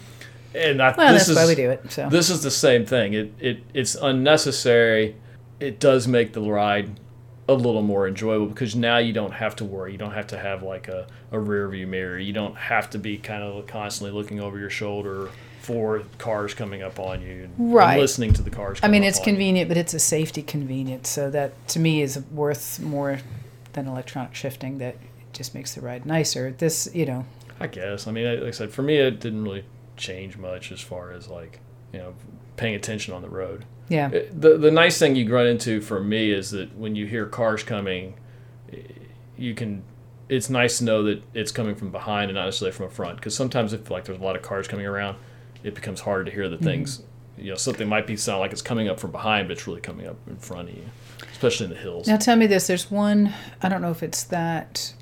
and 0.54 0.82
I, 0.82 0.94
well, 0.94 1.14
that's 1.14 1.30
is, 1.30 1.34
why 1.34 1.46
we 1.46 1.54
do 1.54 1.70
it. 1.70 1.90
So 1.90 2.10
this 2.10 2.28
is 2.28 2.42
the 2.42 2.50
same 2.50 2.84
thing. 2.84 3.14
It 3.14 3.32
it 3.40 3.62
it's 3.72 3.94
unnecessary. 3.94 5.16
It 5.60 5.80
does 5.80 6.06
make 6.06 6.34
the 6.34 6.42
ride 6.42 7.00
a 7.48 7.54
little 7.54 7.80
more 7.80 8.06
enjoyable 8.06 8.46
because 8.46 8.74
now 8.74 8.98
you 8.98 9.14
don't 9.14 9.32
have 9.32 9.56
to 9.56 9.64
worry. 9.64 9.92
You 9.92 9.98
don't 9.98 10.12
have 10.12 10.26
to 10.28 10.38
have 10.38 10.62
like 10.62 10.88
a, 10.88 11.06
a 11.30 11.38
rear 11.38 11.68
view 11.68 11.86
mirror. 11.86 12.18
You 12.18 12.34
don't 12.34 12.56
have 12.56 12.90
to 12.90 12.98
be 12.98 13.16
kind 13.16 13.42
of 13.42 13.66
constantly 13.66 14.14
looking 14.14 14.40
over 14.40 14.58
your 14.58 14.70
shoulder 14.70 15.30
for 15.60 16.02
cars 16.18 16.54
coming 16.54 16.82
up 16.82 17.00
on 17.00 17.22
you 17.22 17.44
and, 17.44 17.74
right. 17.74 17.92
and 17.92 18.00
listening 18.00 18.32
to 18.34 18.42
the 18.42 18.50
cars. 18.50 18.78
I 18.82 18.88
mean, 18.88 19.04
it's 19.04 19.18
convenient, 19.18 19.68
you. 19.68 19.74
but 19.74 19.76
it's 19.76 19.94
a 19.94 19.98
safety 19.98 20.42
convenience. 20.42 21.08
So 21.08 21.30
that 21.30 21.66
to 21.68 21.78
me 21.78 22.02
is 22.02 22.20
worth 22.30 22.80
more 22.80 23.20
than 23.72 23.86
electronic 23.86 24.34
shifting. 24.34 24.78
That 24.78 24.96
just 25.36 25.54
makes 25.54 25.74
the 25.74 25.80
ride 25.80 26.06
nicer. 26.06 26.54
This, 26.56 26.88
you 26.94 27.06
know. 27.06 27.24
I 27.60 27.66
guess. 27.66 28.06
I 28.06 28.12
mean, 28.12 28.40
like 28.40 28.48
I 28.48 28.50
said, 28.50 28.72
for 28.72 28.82
me, 28.82 28.96
it 28.96 29.20
didn't 29.20 29.42
really 29.42 29.64
change 29.96 30.36
much 30.36 30.72
as 30.72 30.80
far 30.80 31.12
as 31.12 31.28
like, 31.28 31.60
you 31.92 31.98
know, 31.98 32.14
paying 32.56 32.74
attention 32.74 33.14
on 33.14 33.22
the 33.22 33.28
road. 33.28 33.64
Yeah. 33.88 34.08
The 34.08 34.58
the 34.58 34.70
nice 34.70 34.98
thing 34.98 35.16
you 35.16 35.32
run 35.32 35.46
into 35.46 35.80
for 35.80 36.00
me 36.02 36.32
is 36.32 36.50
that 36.50 36.76
when 36.76 36.96
you 36.96 37.06
hear 37.06 37.26
cars 37.26 37.62
coming, 37.62 38.14
you 39.36 39.54
can. 39.54 39.84
It's 40.28 40.50
nice 40.50 40.78
to 40.78 40.84
know 40.84 41.04
that 41.04 41.22
it's 41.34 41.52
coming 41.52 41.76
from 41.76 41.92
behind 41.92 42.30
and 42.30 42.34
not 42.34 42.46
necessarily 42.46 42.72
from 42.72 42.86
a 42.86 42.90
front. 42.90 43.16
Because 43.16 43.36
sometimes 43.36 43.72
if 43.72 43.90
like 43.90 44.04
there's 44.04 44.18
a 44.18 44.22
lot 44.22 44.34
of 44.34 44.42
cars 44.42 44.66
coming 44.66 44.84
around, 44.84 45.18
it 45.62 45.74
becomes 45.74 46.00
harder 46.00 46.24
to 46.24 46.30
hear 46.32 46.48
the 46.48 46.56
mm-hmm. 46.56 46.64
things. 46.64 47.02
You 47.38 47.50
know, 47.50 47.56
something 47.56 47.88
might 47.88 48.06
be 48.06 48.16
sound 48.16 48.40
like 48.40 48.50
it's 48.50 48.62
coming 48.62 48.88
up 48.88 48.98
from 48.98 49.12
behind, 49.12 49.46
but 49.46 49.56
it's 49.56 49.66
really 49.68 49.80
coming 49.80 50.06
up 50.06 50.16
in 50.26 50.36
front 50.36 50.70
of 50.70 50.74
you, 50.74 50.84
especially 51.30 51.66
in 51.66 51.70
the 51.70 51.78
hills. 51.78 52.08
Now 52.08 52.16
tell 52.16 52.34
me 52.34 52.46
this: 52.48 52.66
There's 52.66 52.90
one. 52.90 53.32
I 53.62 53.68
don't 53.68 53.82
know 53.82 53.92
if 53.92 54.02
it's 54.02 54.24
that 54.24 54.94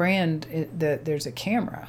brand 0.00 0.46
that 0.78 1.04
there's 1.04 1.26
a 1.26 1.30
camera 1.30 1.86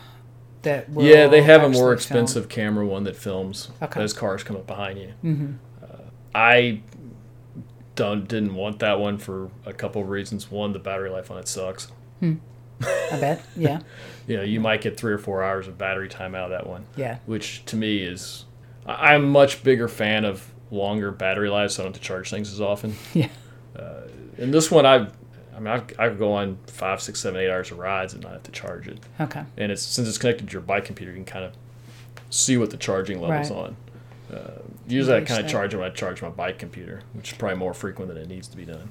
that 0.64 0.86
yeah 0.97 1.28
they 1.28 1.41
have 1.41 1.64
a 1.64 1.70
more 1.70 1.93
expensive 1.93 2.43
film. 2.43 2.49
camera 2.49 2.86
one 2.86 3.05
that 3.05 3.16
films 3.16 3.70
okay. 3.82 4.03
as 4.03 4.12
cars 4.12 4.43
come 4.43 4.57
up 4.57 4.68
behind 4.68 4.99
you 4.99 5.14
mm-hmm. 5.24 5.53
uh, 5.82 6.09
i 6.36 6.82
don't 7.95 8.28
didn't 8.28 8.53
want 8.53 8.80
that 8.80 8.99
one 8.99 9.18
for 9.18 9.49
a 9.66 9.72
couple 9.72 10.01
of 10.01 10.09
reasons 10.09 10.51
one 10.51 10.74
the 10.74 10.78
battery 10.78 11.09
life 11.09 11.32
on 11.32 11.38
it 11.38 11.47
sucks 11.47 11.89
hmm. 12.20 12.34
i 12.82 13.18
bet 13.18 13.41
yeah 13.55 13.80
you 14.28 14.36
know 14.36 14.43
you 14.43 14.59
might 14.59 14.82
get 14.82 14.97
three 14.97 15.14
or 15.14 15.18
four 15.18 15.41
hours 15.41 15.70
of 15.70 15.78
battery 15.78 16.09
time 16.09 16.36
out 16.36 16.51
of 16.51 16.59
that 16.59 16.68
one 16.68 16.84
yeah 16.97 17.18
which 17.28 17.64
to 17.64 17.78
me 17.78 17.99
is 17.99 18.43
i'm 18.86 19.24
a 19.24 19.28
much 19.28 19.64
bigger 19.64 19.88
fan 19.88 20.26
of 20.26 20.51
longer 20.70 21.12
battery 21.12 21.49
lives 21.49 21.76
so 21.76 21.82
i 21.82 21.86
don't 21.86 21.93
have 21.93 22.01
to 22.01 22.05
charge 22.05 22.30
things 22.30 22.51
as 22.51 22.59
often 22.59 22.93
yeah 23.14 23.30
uh, 23.80 24.01
and 24.38 24.53
this 24.53 24.70
one 24.70 24.86
i 24.86 24.97
I 24.97 25.07
mean, 25.62 25.74
I, 25.74 26.03
I 26.03 26.09
could 26.09 26.20
go 26.20 26.34
on 26.34 26.57
five, 26.68 27.01
six, 27.01 27.20
seven, 27.20 27.39
eight 27.39 27.49
hours 27.49 27.72
of 27.72 27.78
rides 27.78 28.14
and 28.14 28.24
not 28.24 28.34
have 28.34 28.43
to 28.43 28.51
charge 28.51 28.88
it. 28.88 28.99
Okay. 29.20 29.43
And 29.57 29.72
it's 29.72 29.82
since 29.82 30.07
it's 30.07 30.18
connected 30.18 30.47
to 30.47 30.53
your 30.53 30.62
bike 30.62 30.86
computer, 30.86 31.12
you 31.12 31.18
can 31.18 31.26
kind 31.26 31.45
of 31.45 31.53
see 32.30 32.57
what 32.57 32.72
the 32.72 32.78
charging 32.78 33.22
level's 33.22 33.51
right. 33.51 33.59
on. 33.59 33.76
Uh, 34.34 34.62
usually, 34.88 35.18
I 35.18 35.22
kind 35.22 35.43
of 35.43 35.49
charge 35.49 35.74
it 35.74 35.78
when 35.78 35.91
I 35.91 35.93
charge 35.93 36.22
my 36.22 36.30
bike 36.30 36.57
computer, 36.57 37.01
which 37.14 37.34
is 37.34 37.38
probably 37.38 37.57
more 37.57 37.74
frequent 37.74 38.14
than 38.14 38.18
it 38.18 38.28
needs 38.28 38.47
to 38.47 38.57
be 38.57 38.66
done. 38.66 38.89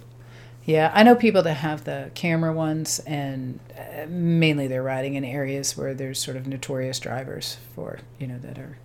Yeah, 0.66 0.93
I 0.95 1.03
know 1.03 1.14
people 1.14 1.43
that 1.43 1.55
have 1.55 1.85
the 1.85 2.11
camera 2.14 2.53
ones, 2.53 3.01
and 3.01 3.59
uh, 3.77 4.07
mainly 4.09 4.68
they're 4.68 4.83
riding 4.83 5.14
in 5.14 5.25
areas 5.25 5.77
where 5.77 5.95
there's 5.95 6.23
sort 6.23 6.37
of 6.37 6.47
notorious 6.47 6.99
drivers 6.99 7.57
for 7.75 8.01
you 8.18 8.27
know 8.27 8.39
that 8.39 8.59
are 8.59 8.79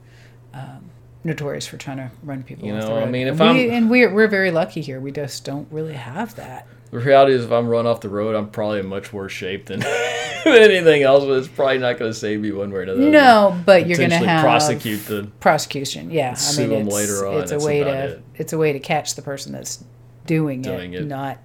um, 0.54 0.90
notorious 1.26 1.68
for 1.68 1.76
trying 1.78 1.98
to 1.98 2.12
run 2.24 2.44
people. 2.44 2.66
You 2.66 2.74
know, 2.74 2.98
I 2.98 3.06
mean, 3.06 3.28
if 3.28 3.40
we, 3.40 3.46
I'm 3.46 3.72
and 3.72 3.90
we're 3.90 4.14
we're 4.14 4.30
very 4.30 4.52
lucky 4.52 4.80
here. 4.80 5.02
We 5.02 5.12
just 5.12 5.44
don't 5.44 5.68
really 5.70 5.94
have 5.94 6.36
that 6.36 6.66
the 6.92 7.00
reality 7.00 7.34
is, 7.34 7.46
if 7.46 7.52
I'm 7.52 7.68
run 7.68 7.88
off 7.88 8.02
the 8.02 8.10
road, 8.10 8.36
I'm 8.36 8.50
probably 8.50 8.80
in 8.80 8.88
much 8.88 9.12
worse 9.12 9.32
shape 9.32 9.66
than 9.66 9.84
anything 10.46 11.04
else. 11.04 11.24
But 11.26 11.34
it's 11.40 11.48
probably 11.48 11.80
not 11.80 11.98
going 11.98 12.12
to 12.12 12.18
save 12.18 12.40
me 12.40 12.52
one 12.52 12.72
way 12.72 12.80
or 12.80 12.82
another. 12.84 13.00
No, 13.00 13.60
but 13.66 13.88
you're 13.88 13.98
going 13.98 14.12
to 14.12 14.18
have 14.18 14.42
prosecute 14.42 15.06
the 15.06 15.30
prosecution. 15.40 16.12
Yeah, 16.12 16.36
I 16.38 16.58
mean, 16.58 16.72
it's, 16.72 16.96
later 16.96 17.28
on. 17.28 17.42
It's 17.42 17.52
a 17.52 17.60
way 17.60 17.84
to 17.84 17.90
it. 17.90 18.24
it's 18.36 18.54
a 18.54 18.58
way 18.58 18.74
to 18.74 18.80
catch 18.80 19.16
the 19.16 19.22
person 19.22 19.52
that's 19.52 19.84
doing, 20.26 20.62
doing 20.62 20.94
it, 20.94 21.02
it, 21.02 21.06
not 21.06 21.40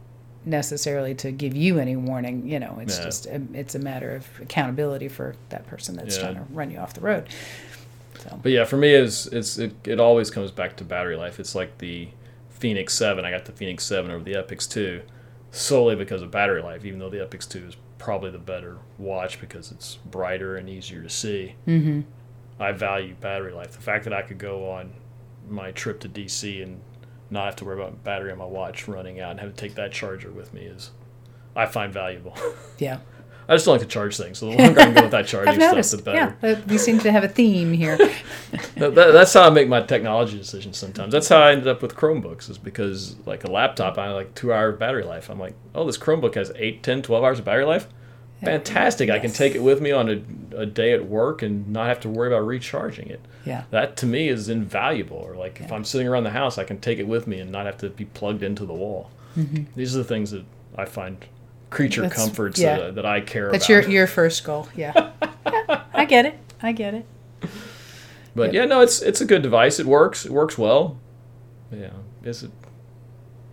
necessarily 0.45 1.15
to 1.17 1.31
give 1.31 1.57
you 1.57 1.79
any 1.79 1.97
warning. 1.97 2.47
You 2.47 2.61
know, 2.61 2.79
it's 2.81 2.99
yeah. 2.99 3.05
just 3.05 3.27
a, 3.27 3.43
it's 3.55 3.75
a 3.75 3.81
matter 3.81 4.15
of 4.15 4.27
accountability 4.41 5.09
for 5.09 5.35
that 5.49 5.67
person 5.67 5.97
that's 5.97 6.17
yeah. 6.17 6.23
trying 6.23 6.35
to 6.37 6.45
run 6.53 6.71
you 6.71 6.79
off 6.79 6.95
the 6.95 7.01
road. 7.01 7.29
So. 8.19 8.39
But 8.43 8.53
yeah, 8.53 8.65
for 8.65 8.77
me, 8.77 8.93
is 8.93 9.27
it's 9.29 9.59
it, 9.59 9.75
it 9.85 9.99
always 9.99 10.31
comes 10.31 10.51
back 10.51 10.77
to 10.77 10.85
battery 10.85 11.17
life. 11.17 11.41
It's 11.41 11.55
like 11.55 11.79
the 11.79 12.09
Fenix 12.51 12.93
Seven. 12.93 13.25
I 13.25 13.31
got 13.31 13.47
the 13.47 13.53
Fenix 13.53 13.85
Seven 13.85 14.11
over 14.11 14.23
the 14.23 14.35
Epix 14.35 14.71
Two 14.71 15.01
solely 15.51 15.97
because 15.97 16.23
of 16.23 16.31
battery 16.31 16.63
life, 16.63 16.85
even 16.85 16.99
though 16.99 17.11
the 17.11 17.19
Epix 17.19 17.49
2 17.49 17.67
is 17.67 17.77
probably 17.99 18.31
the 18.31 18.39
better 18.39 18.79
watch 18.99 19.41
because 19.41 19.71
it's 19.71 19.97
brighter 19.97 20.57
and 20.57 20.69
easier 20.69 21.03
to 21.03 21.11
see. 21.11 21.55
Mm-hmm. 21.67 22.01
I 22.63 22.73
value 22.73 23.15
battery 23.21 23.53
life. 23.53 23.73
The 23.73 23.83
fact 23.83 24.05
that 24.05 24.13
I 24.13 24.23
could 24.23 24.39
go 24.39 24.71
on 24.71 24.93
my 25.49 25.71
trip 25.73 26.01
to 26.01 26.09
DC 26.09 26.63
and 26.63 26.81
not 27.31 27.47
have 27.47 27.57
to 27.57 27.65
worry 27.65 27.81
about 27.81 28.05
battery 28.05 28.33
on 28.33 28.39
my 28.39 28.45
watch 28.45 28.87
running 28.89 29.21
out 29.21 29.33
and 29.33 29.41
have 29.41 29.51
to 29.51 29.57
take 29.57 29.75
that 29.77 29.93
charger 29.93 30.31
with 30.31 30.53
me 30.53 30.63
is, 30.63 30.91
I 31.55 31.67
find 31.67 31.93
valuable. 31.93 32.37
Yeah. 32.79 33.01
I 33.49 33.55
just 33.55 33.65
don't 33.65 33.75
like 33.75 33.81
to 33.81 33.89
charge 33.89 34.17
things. 34.17 34.39
So 34.39 34.51
the 34.51 34.57
longer 34.57 34.81
I 34.81 34.85
can 34.85 34.95
go 34.95 35.03
with 35.03 35.11
that 35.11 35.27
charging 35.27 35.55
stuff, 35.55 36.01
the 36.01 36.03
better. 36.05 36.37
Yeah, 36.43 36.61
we 36.67 36.79
seem 36.79 36.99
to 37.01 37.13
have 37.13 37.25
a 37.25 37.29
theme 37.29 37.73
here. 37.73 37.97
that, 38.77 38.95
that, 38.95 39.13
that's 39.13 39.33
how 39.33 39.43
I 39.43 39.51
make 39.51 39.69
my 39.69 39.83
technology 39.83 40.39
decisions 40.39 40.79
sometimes. 40.79 41.13
That's 41.13 41.29
how 41.29 41.39
I 41.39 41.53
ended 41.53 41.69
up 41.69 41.83
with 41.83 41.97
Chromebooks 41.97 42.49
is 42.49 42.59
because 42.59 43.17
like 43.27 43.45
a 43.45 43.51
laptop, 43.51 43.99
I 43.99 44.13
like 44.13 44.35
two 44.35 44.53
hour 44.53 44.73
battery 44.73 45.05
life. 45.05 45.31
I'm 45.31 45.39
like, 45.39 45.55
oh, 45.75 45.85
this 45.85 45.99
Chromebook 45.99 46.35
has 46.35 46.53
8, 46.55 46.83
10, 46.83 47.03
12 47.03 47.25
hours 47.25 47.39
of 47.39 47.45
battery 47.45 47.65
life. 47.65 47.89
Fantastic. 48.43 49.09
Yes. 49.09 49.17
I 49.17 49.19
can 49.19 49.33
take 49.33 49.55
it 49.55 49.63
with 49.63 49.81
me 49.81 49.93
on 49.93 50.09
a, 50.09 50.63
a 50.63 50.67
day 50.67 50.93
at 50.93 51.07
work 51.07 51.43
and 51.43 51.69
not 51.69 51.89
have 51.89 52.01
to 52.01 52.09
worry 52.09 52.29
about 52.29 52.47
recharging 52.47 53.09
it. 53.09 53.21
Yeah. 53.45 53.65
That 53.71 53.97
to 53.99 54.07
me 54.07 54.29
is 54.29 54.49
invaluable. 54.49 55.19
Or 55.19 55.37
like 55.37 55.59
yeah. 55.59 55.67
if 55.67 55.73
I'm 55.73 55.85
sitting 55.85 56.09
around 56.09 56.25
the 56.25 56.31
house, 56.31 56.57
I 56.57 56.65
can 56.65 56.81
take 56.81 56.99
it 56.99 57.07
with 57.07 57.27
me 57.27 57.41
and 57.41 57.53
not 57.53 57.67
have 57.67 57.79
to 57.79 57.91
be 57.91 58.07
plugged 58.07 58.43
into 58.43 58.65
the 58.65 58.73
wall. 58.73 59.11
Mm-hmm. 59.37 59.65
These 59.77 59.95
are 59.95 59.99
the 59.99 60.05
things 60.05 60.31
that 60.31 60.45
I 60.77 60.87
find 60.87 61.25
creature 61.71 62.03
That's, 62.03 62.17
comforts 62.17 62.61
yeah. 62.61 62.79
that, 62.79 62.95
that, 62.97 63.07
I 63.07 63.21
care 63.21 63.51
That's 63.51 63.65
about. 63.67 63.77
That's 63.77 63.89
your 63.89 63.99
your 64.01 64.07
first 64.07 64.45
goal. 64.45 64.69
Yeah. 64.77 64.93
yeah. 65.47 65.83
I 65.95 66.05
get 66.05 66.27
it. 66.27 66.39
I 66.61 66.73
get 66.73 66.95
it. 66.95 67.07
But 68.35 68.53
yep. 68.53 68.55
yeah, 68.55 68.65
no, 68.67 68.81
it's 68.81 69.01
it's 69.01 69.21
a 69.21 69.25
good 69.25 69.43
device. 69.43 69.81
It 69.81 69.87
works. 69.87 70.27
It 70.27 70.33
works 70.33 70.59
well. 70.59 70.99
Yeah. 71.73 71.91
Is 72.23 72.43
it 72.43 72.51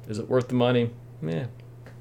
is 0.10 0.20
it 0.20 0.28
worth 0.28 0.50
the 0.50 0.56
money? 0.56 0.90
Yeah. 1.22 1.46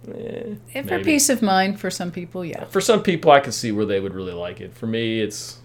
Eh, 0.09 0.83
for 0.83 1.03
peace 1.03 1.29
of 1.29 1.43
mind, 1.43 1.81
for 1.81 1.91
some 1.91 2.13
people, 2.13 2.45
yeah. 2.45 2.65
For 2.67 2.81
some 2.81 3.03
people, 3.03 3.33
I 3.33 3.41
can 3.41 3.51
see 3.51 3.73
where 3.73 3.85
they 3.85 3.99
would 3.99 4.15
really 4.15 4.33
like 4.33 4.61
it. 4.61 4.73
For 4.73 4.87
me, 4.87 5.21
it's. 5.21 5.59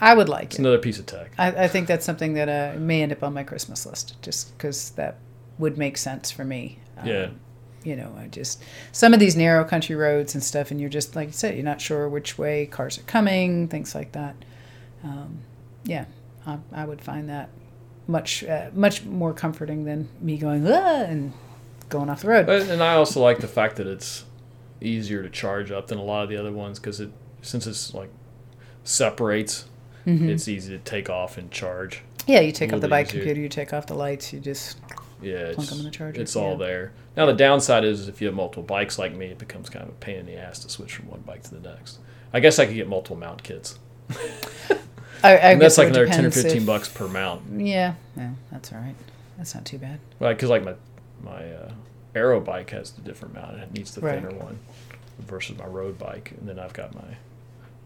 I 0.00 0.14
would 0.14 0.28
like 0.28 0.44
it's 0.44 0.54
it. 0.56 0.60
another 0.60 0.78
piece 0.78 1.00
of 1.00 1.06
tech. 1.06 1.32
I, 1.36 1.64
I 1.64 1.68
think 1.68 1.88
that's 1.88 2.06
something 2.06 2.34
that 2.34 2.48
uh, 2.48 2.78
may 2.78 3.02
end 3.02 3.10
up 3.10 3.24
on 3.24 3.34
my 3.34 3.42
Christmas 3.42 3.84
list, 3.84 4.22
just 4.22 4.56
because 4.56 4.90
that 4.90 5.16
would 5.58 5.78
make 5.78 5.96
sense 5.96 6.30
for 6.30 6.44
me. 6.44 6.78
Um, 6.98 7.08
yeah 7.08 7.28
you 7.86 7.94
know, 7.94 8.12
I 8.18 8.26
just 8.26 8.62
some 8.90 9.14
of 9.14 9.20
these 9.20 9.36
narrow 9.36 9.64
country 9.64 9.94
roads 9.94 10.34
and 10.34 10.42
stuff, 10.42 10.72
and 10.72 10.80
you're 10.80 10.90
just 10.90 11.14
like 11.14 11.28
you 11.28 11.32
said, 11.32 11.54
you're 11.54 11.64
not 11.64 11.80
sure 11.80 12.08
which 12.08 12.36
way 12.36 12.66
cars 12.66 12.98
are 12.98 13.02
coming, 13.02 13.68
things 13.68 13.94
like 13.94 14.12
that. 14.12 14.34
Um, 15.04 15.38
yeah, 15.84 16.06
I, 16.44 16.58
I, 16.72 16.84
would 16.84 17.00
find 17.00 17.28
that 17.28 17.48
much 18.08 18.42
uh, 18.42 18.70
much 18.74 19.04
more 19.04 19.32
comforting 19.32 19.84
than 19.84 20.08
me 20.20 20.36
going 20.36 20.66
ah, 20.66 21.04
and 21.04 21.32
going 21.88 22.10
off 22.10 22.22
the 22.22 22.28
road. 22.28 22.48
And 22.48 22.82
I 22.82 22.94
also 22.94 23.22
like 23.22 23.38
the 23.38 23.46
fact 23.46 23.76
that 23.76 23.86
it's 23.86 24.24
easier 24.80 25.22
to 25.22 25.30
charge 25.30 25.70
up 25.70 25.86
than 25.86 25.98
a 25.98 26.02
lot 26.02 26.24
of 26.24 26.28
the 26.28 26.36
other 26.36 26.52
ones 26.52 26.80
because 26.80 26.98
it 26.98 27.12
since 27.40 27.68
it's 27.68 27.94
like 27.94 28.10
separates, 28.82 29.66
mm-hmm. 30.04 30.28
it's 30.28 30.48
easy 30.48 30.76
to 30.76 30.82
take 30.82 31.08
off 31.08 31.38
and 31.38 31.52
charge. 31.52 32.02
Yeah, 32.26 32.40
you 32.40 32.50
take 32.50 32.72
off 32.72 32.80
the 32.80 32.88
bike 32.88 33.06
easier. 33.06 33.20
computer, 33.20 33.40
you 33.40 33.48
take 33.48 33.72
off 33.72 33.86
the 33.86 33.94
lights, 33.94 34.32
you 34.32 34.40
just 34.40 34.80
yeah, 35.22 35.52
plunk 35.54 35.70
them 35.70 35.78
in 35.78 35.84
the 35.84 35.90
charger. 35.90 36.20
It's 36.20 36.36
all 36.36 36.56
there. 36.56 36.92
Now 37.16 37.26
the 37.26 37.32
downside 37.32 37.84
is 37.84 38.08
if 38.08 38.20
you 38.20 38.26
have 38.26 38.36
multiple 38.36 38.62
bikes 38.62 38.98
like 38.98 39.14
me, 39.14 39.26
it 39.26 39.38
becomes 39.38 39.68
kind 39.70 39.84
of 39.84 39.90
a 39.90 39.92
pain 39.94 40.16
in 40.16 40.26
the 40.26 40.36
ass 40.36 40.58
to 40.60 40.68
switch 40.68 40.96
from 40.96 41.08
one 41.08 41.20
bike 41.20 41.42
to 41.44 41.54
the 41.54 41.68
next. 41.68 41.98
I 42.32 42.40
guess 42.40 42.58
I 42.58 42.66
could 42.66 42.74
get 42.74 42.88
multiple 42.88 43.16
mount 43.16 43.42
kits. 43.42 43.78
I, 45.22 45.30
I 45.30 45.32
and 45.52 45.60
that's 45.60 45.78
like 45.78 45.88
another 45.88 46.06
ten 46.06 46.26
or 46.26 46.30
fifteen 46.30 46.62
if, 46.62 46.66
bucks 46.66 46.88
per 46.88 47.08
mount. 47.08 47.60
Yeah, 47.60 47.94
yeah, 48.16 48.32
that's 48.52 48.72
all 48.72 48.78
right. 48.78 48.94
That's 49.36 49.54
not 49.54 49.64
too 49.64 49.78
bad. 49.78 50.00
Well, 50.18 50.32
because 50.32 50.50
like 50.50 50.64
my 50.64 50.74
my 51.22 51.52
uh, 51.52 51.72
aero 52.14 52.40
bike 52.40 52.70
has 52.70 52.90
the 52.92 53.00
different 53.02 53.34
mount; 53.34 53.54
and 53.54 53.62
it 53.62 53.72
needs 53.72 53.94
the 53.94 54.00
right. 54.00 54.22
thinner 54.22 54.34
one 54.36 54.58
versus 55.18 55.56
my 55.58 55.66
road 55.66 55.98
bike, 55.98 56.32
and 56.38 56.48
then 56.48 56.58
I've 56.58 56.72
got 56.72 56.94
my. 56.94 57.16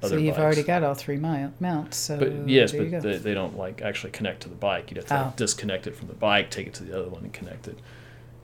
So 0.02 0.16
you've 0.16 0.34
bikes. 0.34 0.42
already 0.44 0.62
got 0.62 0.82
all 0.82 0.94
three 0.94 1.16
mounts. 1.18 1.96
So 1.96 2.18
But 2.18 2.48
yes, 2.48 2.72
but 2.72 2.90
they, 3.02 3.18
they 3.18 3.34
don't 3.34 3.56
like 3.58 3.82
actually 3.82 4.12
connect 4.12 4.42
to 4.42 4.48
the 4.48 4.54
bike. 4.54 4.90
You'd 4.90 4.96
have 4.98 5.06
to 5.06 5.20
Oh. 5.20 5.22
like, 5.26 5.36
disconnect 5.36 5.86
it 5.86 5.94
from 5.96 6.08
the 6.08 6.14
bike, 6.14 6.50
take 6.50 6.66
it 6.66 6.74
to 6.74 6.84
the 6.84 6.98
other 6.98 7.08
one, 7.10 7.22
and 7.24 7.32
connect 7.32 7.68
it. 7.68 7.78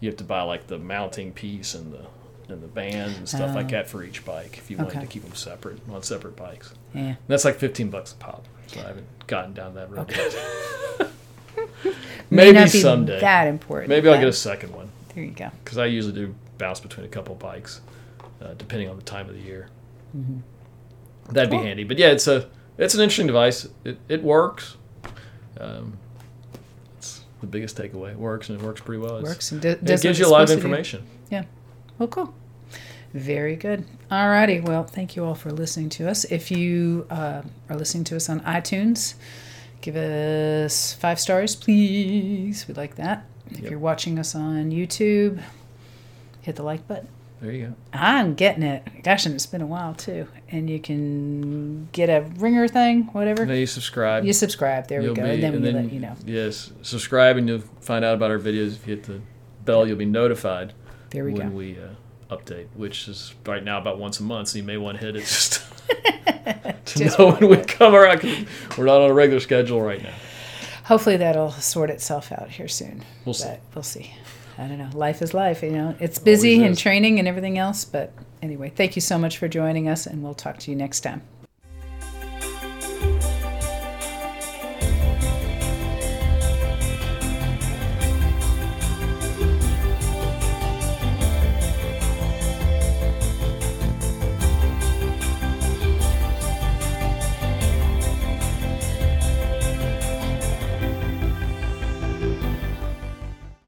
You 0.00 0.08
have 0.10 0.18
to 0.18 0.24
buy 0.24 0.42
like 0.42 0.66
the 0.66 0.78
mounting 0.78 1.32
piece 1.32 1.74
and 1.74 1.92
the 1.92 2.06
and 2.52 2.62
the 2.62 2.68
band 2.68 3.16
and 3.16 3.28
stuff 3.28 3.56
like 3.56 3.66
Oh. 3.66 3.70
that 3.70 3.88
for 3.88 4.04
each 4.04 4.24
bike 4.24 4.56
if 4.58 4.70
you 4.70 4.76
wanted 4.76 4.90
Okay. 4.92 5.00
to 5.00 5.06
keep 5.06 5.24
them 5.24 5.34
separate 5.34 5.78
on 5.90 6.02
separate 6.02 6.36
bikes. 6.36 6.72
yeah. 6.94 7.00
And 7.00 7.16
that's 7.26 7.44
like 7.44 7.56
fifteen 7.56 7.88
bucks 7.90 8.12
a 8.12 8.16
pop. 8.16 8.44
So 8.68 8.80
I 8.80 8.88
haven't 8.88 9.06
gotten 9.26 9.52
down 9.54 9.74
that 9.74 9.90
road 9.90 10.00
Okay. 10.10 10.30
yet. 10.30 11.08
May 12.30 12.52
Maybe 12.52 12.68
someday. 12.68 13.18
That 13.20 13.46
important. 13.48 13.88
Maybe 13.88 14.08
I'll 14.08 14.18
get 14.18 14.28
a 14.28 14.32
second 14.32 14.74
one 14.74 14.90
There 15.14 15.24
you 15.24 15.30
go. 15.30 15.50
because 15.64 15.78
I 15.78 15.86
usually 15.86 16.12
do 16.14 16.34
bounce 16.58 16.80
between 16.80 17.06
a 17.06 17.08
couple 17.08 17.34
bikes, 17.34 17.80
uh, 18.42 18.54
depending 18.58 18.88
on 18.90 18.96
the 18.96 19.02
time 19.02 19.28
of 19.28 19.34
the 19.34 19.40
year. 19.40 19.68
That'd 21.30 21.50
be 21.50 21.56
Cool. 21.56 21.66
handy. 21.66 21.84
But 21.84 21.98
yeah, 21.98 22.08
it's 22.08 22.26
a 22.28 22.48
it's 22.78 22.94
an 22.94 23.00
interesting 23.00 23.26
device. 23.26 23.66
It 23.84 23.98
it 24.08 24.22
works. 24.22 24.76
Um, 25.60 25.98
it's 26.98 27.24
the 27.40 27.46
biggest 27.46 27.76
takeaway. 27.76 28.12
It 28.12 28.18
works 28.18 28.48
and 28.50 28.60
it 28.60 28.64
works 28.64 28.80
pretty 28.80 29.00
well. 29.00 29.16
It's- 29.16 29.28
Works 29.32 29.52
and 29.52 29.60
do, 29.62 29.68
It 29.70 29.84
gives 30.02 30.18
you 30.18 30.26
a 30.26 30.28
lot 30.28 30.42
of 30.42 30.50
information. 30.50 31.04
Yeah. 31.30 31.44
Well, 31.98 32.08
cool. 32.08 32.34
Very 33.14 33.56
good. 33.56 33.84
Alrighty. 34.10 34.62
Well, 34.62 34.84
thank 34.84 35.16
you 35.16 35.24
all 35.24 35.34
for 35.34 35.50
listening 35.50 35.88
to 35.90 36.08
us. 36.10 36.24
If 36.24 36.50
you 36.50 37.06
uh, 37.08 37.42
are 37.70 37.76
listening 37.76 38.04
to 38.04 38.16
us 38.16 38.28
on 38.28 38.40
iTunes, 38.40 39.14
give 39.80 39.96
us 39.96 40.92
five 40.92 41.18
stars, 41.18 41.56
please. 41.56 42.68
We'd 42.68 42.76
like 42.76 42.96
that. 42.96 43.24
If 43.50 43.60
Yep. 43.60 43.70
you're 43.70 43.78
watching 43.78 44.18
us 44.18 44.34
on 44.34 44.70
YouTube, 44.70 45.40
hit 46.42 46.56
the 46.56 46.62
like 46.62 46.86
button. 46.86 47.08
There 47.40 47.52
you 47.52 47.66
go. 47.66 47.74
I'm 47.92 48.34
getting 48.34 48.62
it. 48.62 48.82
Gosh, 49.02 49.26
and 49.26 49.34
it's 49.34 49.46
been 49.46 49.60
a 49.60 49.66
while 49.66 49.94
too. 49.94 50.26
And 50.50 50.70
you 50.70 50.80
can 50.80 51.86
get 51.92 52.08
a 52.08 52.22
ringer 52.38 52.66
thing, 52.66 53.04
whatever. 53.12 53.44
Now 53.44 53.52
you 53.54 53.66
subscribe. 53.66 54.24
You 54.24 54.32
subscribe. 54.32 54.88
There 54.88 55.00
we 55.00 55.06
You'll 55.06 55.14
go. 55.14 55.22
be- 55.22 55.30
and 55.30 55.42
then 55.42 55.54
and 55.54 55.62
we 55.64 55.70
then- 55.72 55.82
let 55.84 55.92
you 55.92 56.00
know. 56.00 56.14
Yes, 56.24 56.72
subscribe 56.82 57.36
and 57.36 57.46
you'll 57.48 57.60
find 57.80 58.04
out 58.04 58.14
about 58.14 58.30
our 58.30 58.38
videos. 58.38 58.74
If 58.76 58.86
you 58.86 58.94
hit 58.96 59.04
the 59.04 59.20
bell, 59.64 59.86
you'll 59.86 59.96
be 59.98 60.06
notified 60.06 60.72
There 61.10 61.24
we 61.24 61.32
when 61.34 61.50
go. 61.50 61.56
we 61.56 61.76
uh, 61.78 62.34
update, 62.34 62.68
which 62.74 63.06
is 63.06 63.34
right 63.44 63.62
now 63.62 63.78
about 63.78 63.98
once 63.98 64.18
a 64.18 64.22
month. 64.22 64.48
So 64.48 64.58
you 64.58 64.64
may 64.64 64.78
want 64.78 64.98
to 64.98 65.04
hit 65.06 65.16
it 65.16 65.20
just 65.20 65.62
to 66.86 66.98
Just 66.98 67.18
know 67.18 67.32
when 67.32 67.48
we 67.50 67.56
come 67.58 67.94
around. 67.94 68.22
we're 68.78 68.86
not 68.86 69.02
on 69.02 69.10
a 69.10 69.14
regular 69.14 69.40
schedule 69.40 69.82
right 69.82 70.02
now. 70.02 70.14
Hopefully 70.84 71.16
that'll 71.16 71.50
sort 71.50 71.90
itself 71.90 72.30
out 72.32 72.48
here 72.48 72.68
soon. 72.68 73.04
We'll 73.24 73.34
see. 73.34 73.52
We'll 73.74 73.82
see. 73.82 74.14
I 74.58 74.68
don't 74.68 74.78
know. 74.78 74.90
Life 74.94 75.20
is 75.22 75.34
life, 75.34 75.62
you 75.62 75.70
know. 75.70 75.94
It's 76.00 76.18
busy 76.18 76.62
and 76.64 76.76
training 76.76 77.18
and 77.18 77.28
everything 77.28 77.58
else. 77.58 77.84
But 77.84 78.12
anyway, 78.40 78.70
thank 78.74 78.96
you 78.96 79.02
so 79.02 79.18
much 79.18 79.38
for 79.38 79.48
joining 79.48 79.88
us, 79.88 80.06
and 80.06 80.22
we'll 80.22 80.34
talk 80.34 80.58
to 80.60 80.70
you 80.70 80.76
next 80.76 81.00
time. 81.00 81.22